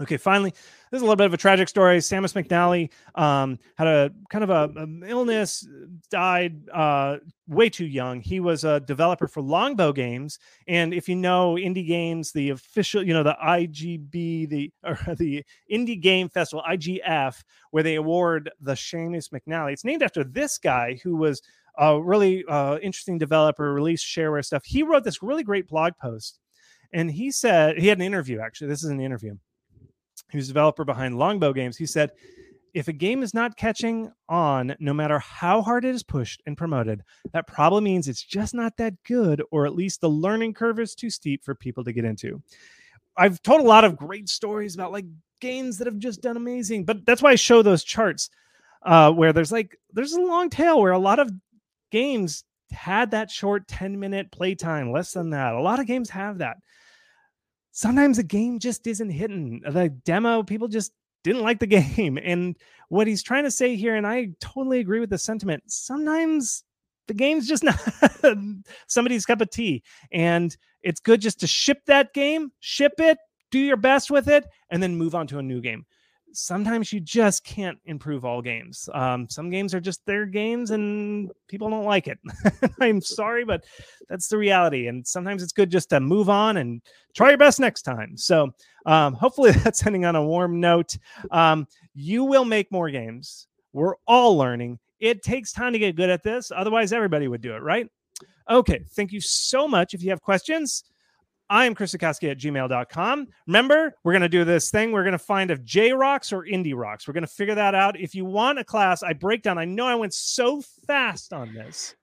Okay, 0.00 0.16
finally, 0.16 0.50
this 0.50 0.98
is 0.98 1.02
a 1.02 1.04
little 1.04 1.16
bit 1.16 1.26
of 1.26 1.34
a 1.34 1.38
tragic 1.38 1.68
story. 1.68 1.98
Seamus 1.98 2.32
McNally 2.32 2.90
um, 3.20 3.58
had 3.76 3.88
a 3.88 4.10
kind 4.30 4.44
of 4.44 4.50
a, 4.50 4.70
a 4.80 5.08
illness, 5.08 5.66
died 6.08 6.68
uh, 6.72 7.16
way 7.48 7.68
too 7.68 7.86
young. 7.86 8.20
He 8.20 8.38
was 8.38 8.62
a 8.62 8.78
developer 8.78 9.26
for 9.26 9.42
Longbow 9.42 9.92
Games, 9.92 10.38
and 10.68 10.94
if 10.94 11.08
you 11.08 11.16
know 11.16 11.54
indie 11.54 11.86
games, 11.86 12.30
the 12.30 12.50
official, 12.50 13.04
you 13.04 13.12
know, 13.12 13.24
the 13.24 13.36
IGB, 13.44 14.48
the 14.48 14.72
or 14.84 14.98
the 15.16 15.44
Indie 15.70 16.00
Game 16.00 16.28
Festival 16.28 16.62
(IGF), 16.70 17.42
where 17.72 17.82
they 17.82 17.96
award 17.96 18.50
the 18.60 18.74
Seamus 18.74 19.30
McNally. 19.30 19.72
It's 19.72 19.84
named 19.84 20.04
after 20.04 20.22
this 20.22 20.58
guy 20.58 21.00
who 21.02 21.16
was 21.16 21.42
a 21.76 22.00
really 22.00 22.44
uh, 22.48 22.78
interesting 22.78 23.18
developer, 23.18 23.74
released 23.74 24.06
shareware 24.06 24.44
stuff. 24.44 24.64
He 24.64 24.84
wrote 24.84 25.02
this 25.02 25.24
really 25.24 25.42
great 25.42 25.66
blog 25.66 25.94
post, 26.00 26.38
and 26.92 27.10
he 27.10 27.32
said 27.32 27.78
he 27.78 27.88
had 27.88 27.98
an 27.98 28.04
interview. 28.04 28.38
Actually, 28.38 28.68
this 28.68 28.84
is 28.84 28.90
an 28.90 29.00
interview 29.00 29.36
who's 30.30 30.48
developer 30.48 30.84
behind 30.84 31.18
Longbow 31.18 31.52
Games, 31.52 31.76
he 31.76 31.86
said, 31.86 32.12
if 32.74 32.88
a 32.88 32.92
game 32.92 33.22
is 33.22 33.34
not 33.34 33.56
catching 33.56 34.12
on, 34.28 34.76
no 34.78 34.92
matter 34.92 35.18
how 35.18 35.62
hard 35.62 35.84
it 35.84 35.94
is 35.94 36.02
pushed 36.02 36.42
and 36.46 36.56
promoted, 36.56 37.02
that 37.32 37.46
probably 37.46 37.80
means 37.80 38.08
it's 38.08 38.22
just 38.22 38.54
not 38.54 38.76
that 38.76 38.94
good, 39.04 39.42
or 39.50 39.66
at 39.66 39.74
least 39.74 40.00
the 40.00 40.10
learning 40.10 40.54
curve 40.54 40.78
is 40.78 40.94
too 40.94 41.10
steep 41.10 41.44
for 41.44 41.54
people 41.54 41.84
to 41.84 41.92
get 41.92 42.04
into. 42.04 42.42
I've 43.16 43.42
told 43.42 43.60
a 43.60 43.64
lot 43.64 43.84
of 43.84 43.96
great 43.96 44.28
stories 44.28 44.74
about 44.74 44.92
like 44.92 45.06
games 45.40 45.78
that 45.78 45.86
have 45.86 45.98
just 45.98 46.22
done 46.22 46.36
amazing, 46.36 46.84
but 46.84 47.04
that's 47.04 47.22
why 47.22 47.32
I 47.32 47.36
show 47.36 47.62
those 47.62 47.84
charts 47.84 48.30
uh, 48.82 49.10
where 49.12 49.32
there's 49.32 49.52
like 49.52 49.76
there's 49.92 50.12
a 50.12 50.20
long 50.20 50.50
tail 50.50 50.80
where 50.80 50.92
a 50.92 50.98
lot 50.98 51.18
of 51.18 51.32
games 51.90 52.44
had 52.70 53.10
that 53.10 53.30
short 53.30 53.66
10 53.66 53.98
minute 53.98 54.30
playtime, 54.30 54.92
less 54.92 55.12
than 55.12 55.30
that. 55.30 55.54
A 55.54 55.60
lot 55.60 55.80
of 55.80 55.86
games 55.86 56.10
have 56.10 56.38
that 56.38 56.58
sometimes 57.78 58.18
a 58.18 58.24
game 58.24 58.58
just 58.58 58.88
isn't 58.88 59.10
hitting. 59.10 59.60
The 59.64 59.88
demo, 60.04 60.42
people 60.42 60.66
just 60.66 60.90
didn't 61.22 61.42
like 61.42 61.60
the 61.60 61.66
game. 61.68 62.18
And 62.24 62.56
what 62.88 63.06
he's 63.06 63.22
trying 63.22 63.44
to 63.44 63.52
say 63.52 63.76
here, 63.76 63.94
and 63.94 64.04
I 64.04 64.30
totally 64.40 64.80
agree 64.80 64.98
with 64.98 65.10
the 65.10 65.18
sentiment, 65.18 65.62
sometimes 65.68 66.64
the 67.06 67.14
game's 67.14 67.46
just 67.46 67.62
not 67.62 67.78
somebody's 68.88 69.24
cup 69.24 69.40
of 69.40 69.50
tea. 69.50 69.84
And 70.10 70.56
it's 70.82 70.98
good 70.98 71.20
just 71.20 71.38
to 71.40 71.46
ship 71.46 71.78
that 71.86 72.12
game, 72.14 72.50
ship 72.58 72.94
it, 72.98 73.18
do 73.52 73.60
your 73.60 73.76
best 73.76 74.10
with 74.10 74.28
it, 74.28 74.44
and 74.70 74.82
then 74.82 74.96
move 74.96 75.14
on 75.14 75.28
to 75.28 75.38
a 75.38 75.42
new 75.42 75.60
game 75.60 75.86
sometimes 76.32 76.92
you 76.92 77.00
just 77.00 77.44
can't 77.44 77.78
improve 77.84 78.24
all 78.24 78.42
games. 78.42 78.88
Um, 78.94 79.28
some 79.28 79.50
games 79.50 79.74
are 79.74 79.80
just 79.80 80.04
their 80.06 80.26
games 80.26 80.70
and 80.70 81.30
people 81.48 81.70
don't 81.70 81.84
like 81.84 82.08
it. 82.08 82.18
I'm 82.80 83.00
sorry, 83.00 83.44
but 83.44 83.64
that's 84.08 84.28
the 84.28 84.38
reality. 84.38 84.88
And 84.88 85.06
sometimes 85.06 85.42
it's 85.42 85.52
good 85.52 85.70
just 85.70 85.90
to 85.90 86.00
move 86.00 86.28
on 86.28 86.58
and 86.58 86.82
try 87.14 87.30
your 87.30 87.38
best 87.38 87.60
next 87.60 87.82
time. 87.82 88.16
So 88.16 88.50
um, 88.86 89.14
hopefully 89.14 89.50
that's 89.64 89.86
ending 89.86 90.04
on 90.04 90.16
a 90.16 90.24
warm 90.24 90.60
note. 90.60 90.96
Um, 91.30 91.66
you 91.94 92.24
will 92.24 92.44
make 92.44 92.70
more 92.70 92.90
games. 92.90 93.46
We're 93.72 93.94
all 94.06 94.36
learning. 94.36 94.78
It 95.00 95.22
takes 95.22 95.52
time 95.52 95.72
to 95.72 95.78
get 95.78 95.96
good 95.96 96.10
at 96.10 96.22
this. 96.22 96.50
Otherwise, 96.54 96.92
everybody 96.92 97.28
would 97.28 97.40
do 97.40 97.54
it, 97.54 97.62
right? 97.62 97.88
Okay. 98.50 98.80
Thank 98.90 99.12
you 99.12 99.20
so 99.20 99.68
much. 99.68 99.94
If 99.94 100.02
you 100.02 100.10
have 100.10 100.22
questions, 100.22 100.84
I 101.50 101.64
am 101.64 101.74
Chris 101.74 101.94
Zukowski 101.94 102.30
at 102.30 102.38
gmail.com. 102.38 103.28
Remember, 103.46 103.94
we're 104.04 104.12
going 104.12 104.22
to 104.22 104.28
do 104.28 104.44
this 104.44 104.70
thing. 104.70 104.92
We're 104.92 105.02
going 105.02 105.12
to 105.12 105.18
find 105.18 105.50
if 105.50 105.64
J 105.64 105.92
rocks 105.92 106.32
or 106.32 106.44
indie 106.44 106.74
rocks. 106.74 107.08
We're 107.08 107.14
going 107.14 107.22
to 107.22 107.26
figure 107.26 107.54
that 107.54 107.74
out. 107.74 107.98
If 107.98 108.14
you 108.14 108.24
want 108.24 108.58
a 108.58 108.64
class, 108.64 109.02
I 109.02 109.14
break 109.14 109.42
down. 109.42 109.56
I 109.56 109.64
know 109.64 109.86
I 109.86 109.94
went 109.94 110.12
so 110.12 110.60
fast 110.86 111.32
on 111.32 111.54
this. 111.54 111.94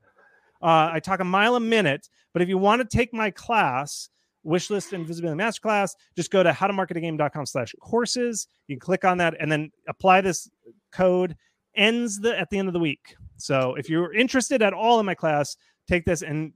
Uh, 0.62 0.90
I 0.94 1.00
talk 1.00 1.20
a 1.20 1.26
mile 1.26 1.56
a 1.56 1.60
minute, 1.60 2.10
but 2.34 2.42
if 2.42 2.50
you 2.50 2.58
want 2.58 2.82
to 2.82 2.98
take 2.98 3.14
my 3.14 3.30
class, 3.30 4.10
Wishlist 4.46 4.94
and 4.94 5.06
Visibility 5.06 5.38
Masterclass, 5.40 5.92
just 6.16 6.32
go 6.32 6.42
to 6.44 6.52
howtomarketagame.com 6.52 7.46
slash 7.46 7.74
courses. 7.82 8.48
You 8.68 8.76
can 8.76 8.80
click 8.80 9.06
on 9.06 9.18
that 9.20 9.36
and 9.40 9.52
then 9.52 9.72
apply 9.88 10.22
this 10.22 10.50
code. 10.92 11.36
Ends 11.76 12.20
the 12.20 12.40
at 12.40 12.50
the 12.50 12.58
end 12.58 12.70
of 12.70 12.74
the 12.74 12.80
week. 12.80 13.16
So 13.38 13.76
if 13.76 13.90
you're 13.90 14.14
interested 14.14 14.62
at 14.62 14.74
all 14.74 15.00
in 15.00 15.06
my 15.06 15.14
class, 15.14 15.58
take 15.88 16.06
this 16.06 16.22
and 16.22 16.54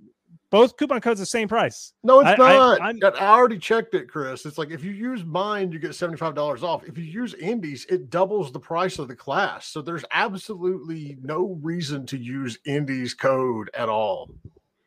both 0.52 0.78
coupon 0.78 1.00
codes 1.02 1.20
the 1.20 1.26
same 1.26 1.48
price. 1.48 1.94
No, 2.04 2.20
it's 2.22 2.30
I- 2.30 2.34
I- 2.34 2.54
not. 2.54 2.82
I'm- 2.82 3.00
I, 3.04 3.08
I 3.08 3.28
already 3.30 3.60
checked 3.60 3.94
it, 3.94 4.10
Chris. 4.10 4.46
It's 4.46 4.58
like 4.58 4.72
if 4.72 4.84
you 4.84 4.92
use 4.92 5.24
mine, 5.24 5.72
you 5.72 5.80
get 5.80 5.92
$75 5.92 6.64
off. 6.64 6.84
If 6.88 6.98
you 6.98 7.04
use 7.04 7.34
Indies, 7.36 7.86
it 7.90 8.10
doubles 8.10 8.52
the 8.52 8.60
price 8.60 8.98
of 9.00 9.08
the 9.08 9.16
class. 9.16 9.68
So 9.68 9.82
there's 9.82 10.06
absolutely 10.12 11.18
no 11.22 11.60
reason 11.62 12.06
to 12.08 12.18
use 12.18 12.58
Indies 12.66 13.14
code 13.14 13.70
at 13.74 13.90
all. 13.90 14.30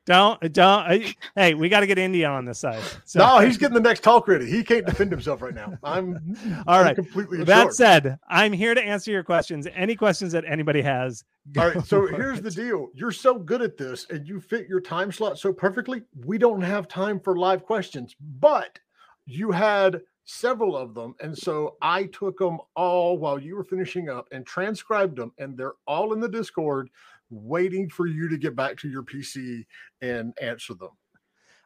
Don't 0.05 0.53
don't. 0.53 1.15
Hey, 1.37 1.55
we 1.55 1.69
got 1.69 1.81
to 1.81 1.87
get 1.87 1.97
India 1.97 2.29
on 2.29 2.45
this 2.45 2.59
side. 2.59 2.83
So, 3.05 3.21
No, 3.21 3.39
he's 3.39 3.57
getting 3.57 3.75
the 3.75 3.81
next 3.81 4.03
talk 4.03 4.27
ready. 4.27 4.51
He 4.51 4.65
can't 4.65 4.85
defend 4.85 5.13
himself 5.13 5.43
right 5.43 5.55
now. 5.55 5.79
I'm 5.85 6.37
All 6.67 6.75
I'm 6.81 6.87
right. 6.87 6.97
completely 6.97 7.45
That 7.45 7.73
said, 7.73 8.19
I'm 8.29 8.53
here 8.53 8.75
to 8.75 8.83
answer 8.83 9.13
your 9.13 9.23
questions. 9.23 9.69
Any 9.75 9.95
questions 9.95 10.33
that 10.33 10.45
anybody 10.45 10.83
has. 10.83 11.25
All 11.57 11.69
right. 11.69 11.87
so 11.87 12.07
here's 12.07 12.41
the 12.41 12.51
deal. 12.51 12.89
You're 12.95 13.13
so 13.13 13.39
good 13.39 13.63
at 13.63 13.77
this 13.77 14.07
and 14.11 14.27
you 14.27 14.41
fit 14.41 14.69
your 14.69 14.81
time 14.81 15.13
slot 15.13 15.39
so 15.39 15.53
perfectly. 15.53 16.03
We 16.25 16.37
don't 16.37 16.63
have 16.63 16.89
time 16.89 17.21
for 17.21 17.37
live 17.37 17.65
questions, 17.65 18.17
but 18.41 18.79
you 19.27 19.53
had 19.53 20.01
several 20.25 20.77
of 20.77 20.95
them. 20.95 21.15
And 21.21 21.37
so 21.37 21.77
I 21.83 22.05
took 22.05 22.39
them 22.39 22.59
all 22.75 23.19
while 23.19 23.39
you 23.39 23.57
were 23.57 23.65
finishing 23.65 24.09
up 24.09 24.29
and 24.33 24.47
transcribed 24.47 25.17
them, 25.17 25.33
and 25.39 25.57
they're 25.57 25.75
all 25.87 26.13
in 26.13 26.21
the 26.21 26.29
Discord 26.29 26.91
waiting 27.33 27.89
for 27.89 28.07
you 28.07 28.29
to 28.29 28.37
get 28.37 28.55
back 28.55 28.77
to 28.79 28.89
your 28.89 29.03
PC 29.03 29.65
and 30.01 30.35
answer 30.41 30.75
them. 30.75 30.91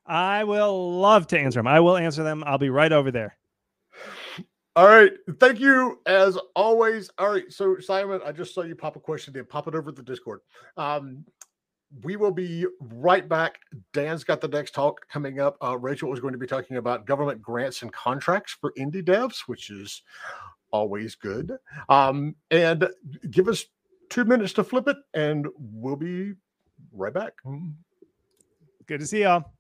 I 0.07 0.45
will 0.45 0.99
love 0.99 1.27
to 1.29 1.39
answer 1.39 1.59
them. 1.59 1.67
I 1.67 1.81
will 1.81 1.97
answer 1.97 2.23
them. 2.23 2.45
I'll 2.47 2.59
be 2.59 2.71
right 2.71 2.93
over 2.93 3.11
there. 3.11 3.37
All 4.77 4.87
right. 4.87 5.13
Thank 5.41 5.59
you 5.59 6.01
as 6.05 6.39
always. 6.55 7.11
All 7.17 7.31
right. 7.33 7.51
So, 7.51 7.79
Simon, 7.79 8.21
I 8.25 8.33
just 8.33 8.55
saw 8.55 8.61
you 8.61 8.77
pop 8.77 8.95
a 8.97 9.01
question 9.01 9.35
in. 9.37 9.47
Pop 9.47 9.69
it 9.69 9.75
over 9.75 9.91
to 9.91 9.97
the 9.97 10.03
Discord. 10.03 10.41
Um, 10.77 11.25
we 12.03 12.17
will 12.17 12.31
be 12.31 12.67
right 12.81 13.27
back. 13.27 13.59
Dan's 13.95 14.23
got 14.23 14.43
the 14.43 14.49
next 14.49 14.73
talk 14.73 15.09
coming 15.09 15.41
up. 15.41 15.57
Uh, 15.65 15.79
Rachel 15.79 16.13
is 16.13 16.21
going 16.21 16.33
to 16.33 16.39
be 16.39 16.47
talking 16.47 16.77
about 16.77 17.07
government 17.07 17.41
grants 17.41 17.81
and 17.81 17.93
contracts 17.93 18.55
for 18.61 18.75
indie 18.79 19.03
devs, 19.03 19.45
which 19.47 19.71
is 19.71 20.03
always 20.73 21.15
good. 21.15 21.57
Um, 21.89 22.35
and 22.51 22.87
give 23.31 23.49
us 23.49 23.65
two 24.11 24.25
minutes 24.25 24.53
to 24.55 24.65
flip 24.65 24.89
it, 24.89 24.97
and 25.15 25.47
we'll 25.57 25.97
be 25.97 26.35
right 26.93 27.13
back. 27.13 27.35
Mm-hmm. 27.45 27.71
Good 28.87 29.01
to 29.01 29.07
see 29.07 29.23
y'all. 29.23 29.53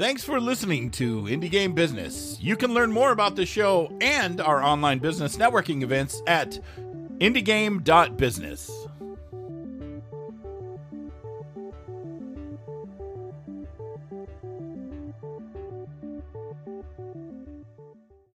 Thanks 0.00 0.24
for 0.24 0.40
listening 0.40 0.90
to 0.92 1.24
Indie 1.24 1.50
Game 1.50 1.74
Business. 1.74 2.38
You 2.40 2.56
can 2.56 2.72
learn 2.72 2.90
more 2.90 3.12
about 3.12 3.36
the 3.36 3.44
show 3.44 3.94
and 4.00 4.40
our 4.40 4.62
online 4.62 4.98
business 4.98 5.36
networking 5.36 5.82
events 5.82 6.22
at 6.26 6.58
indiegame.business. 7.18 8.79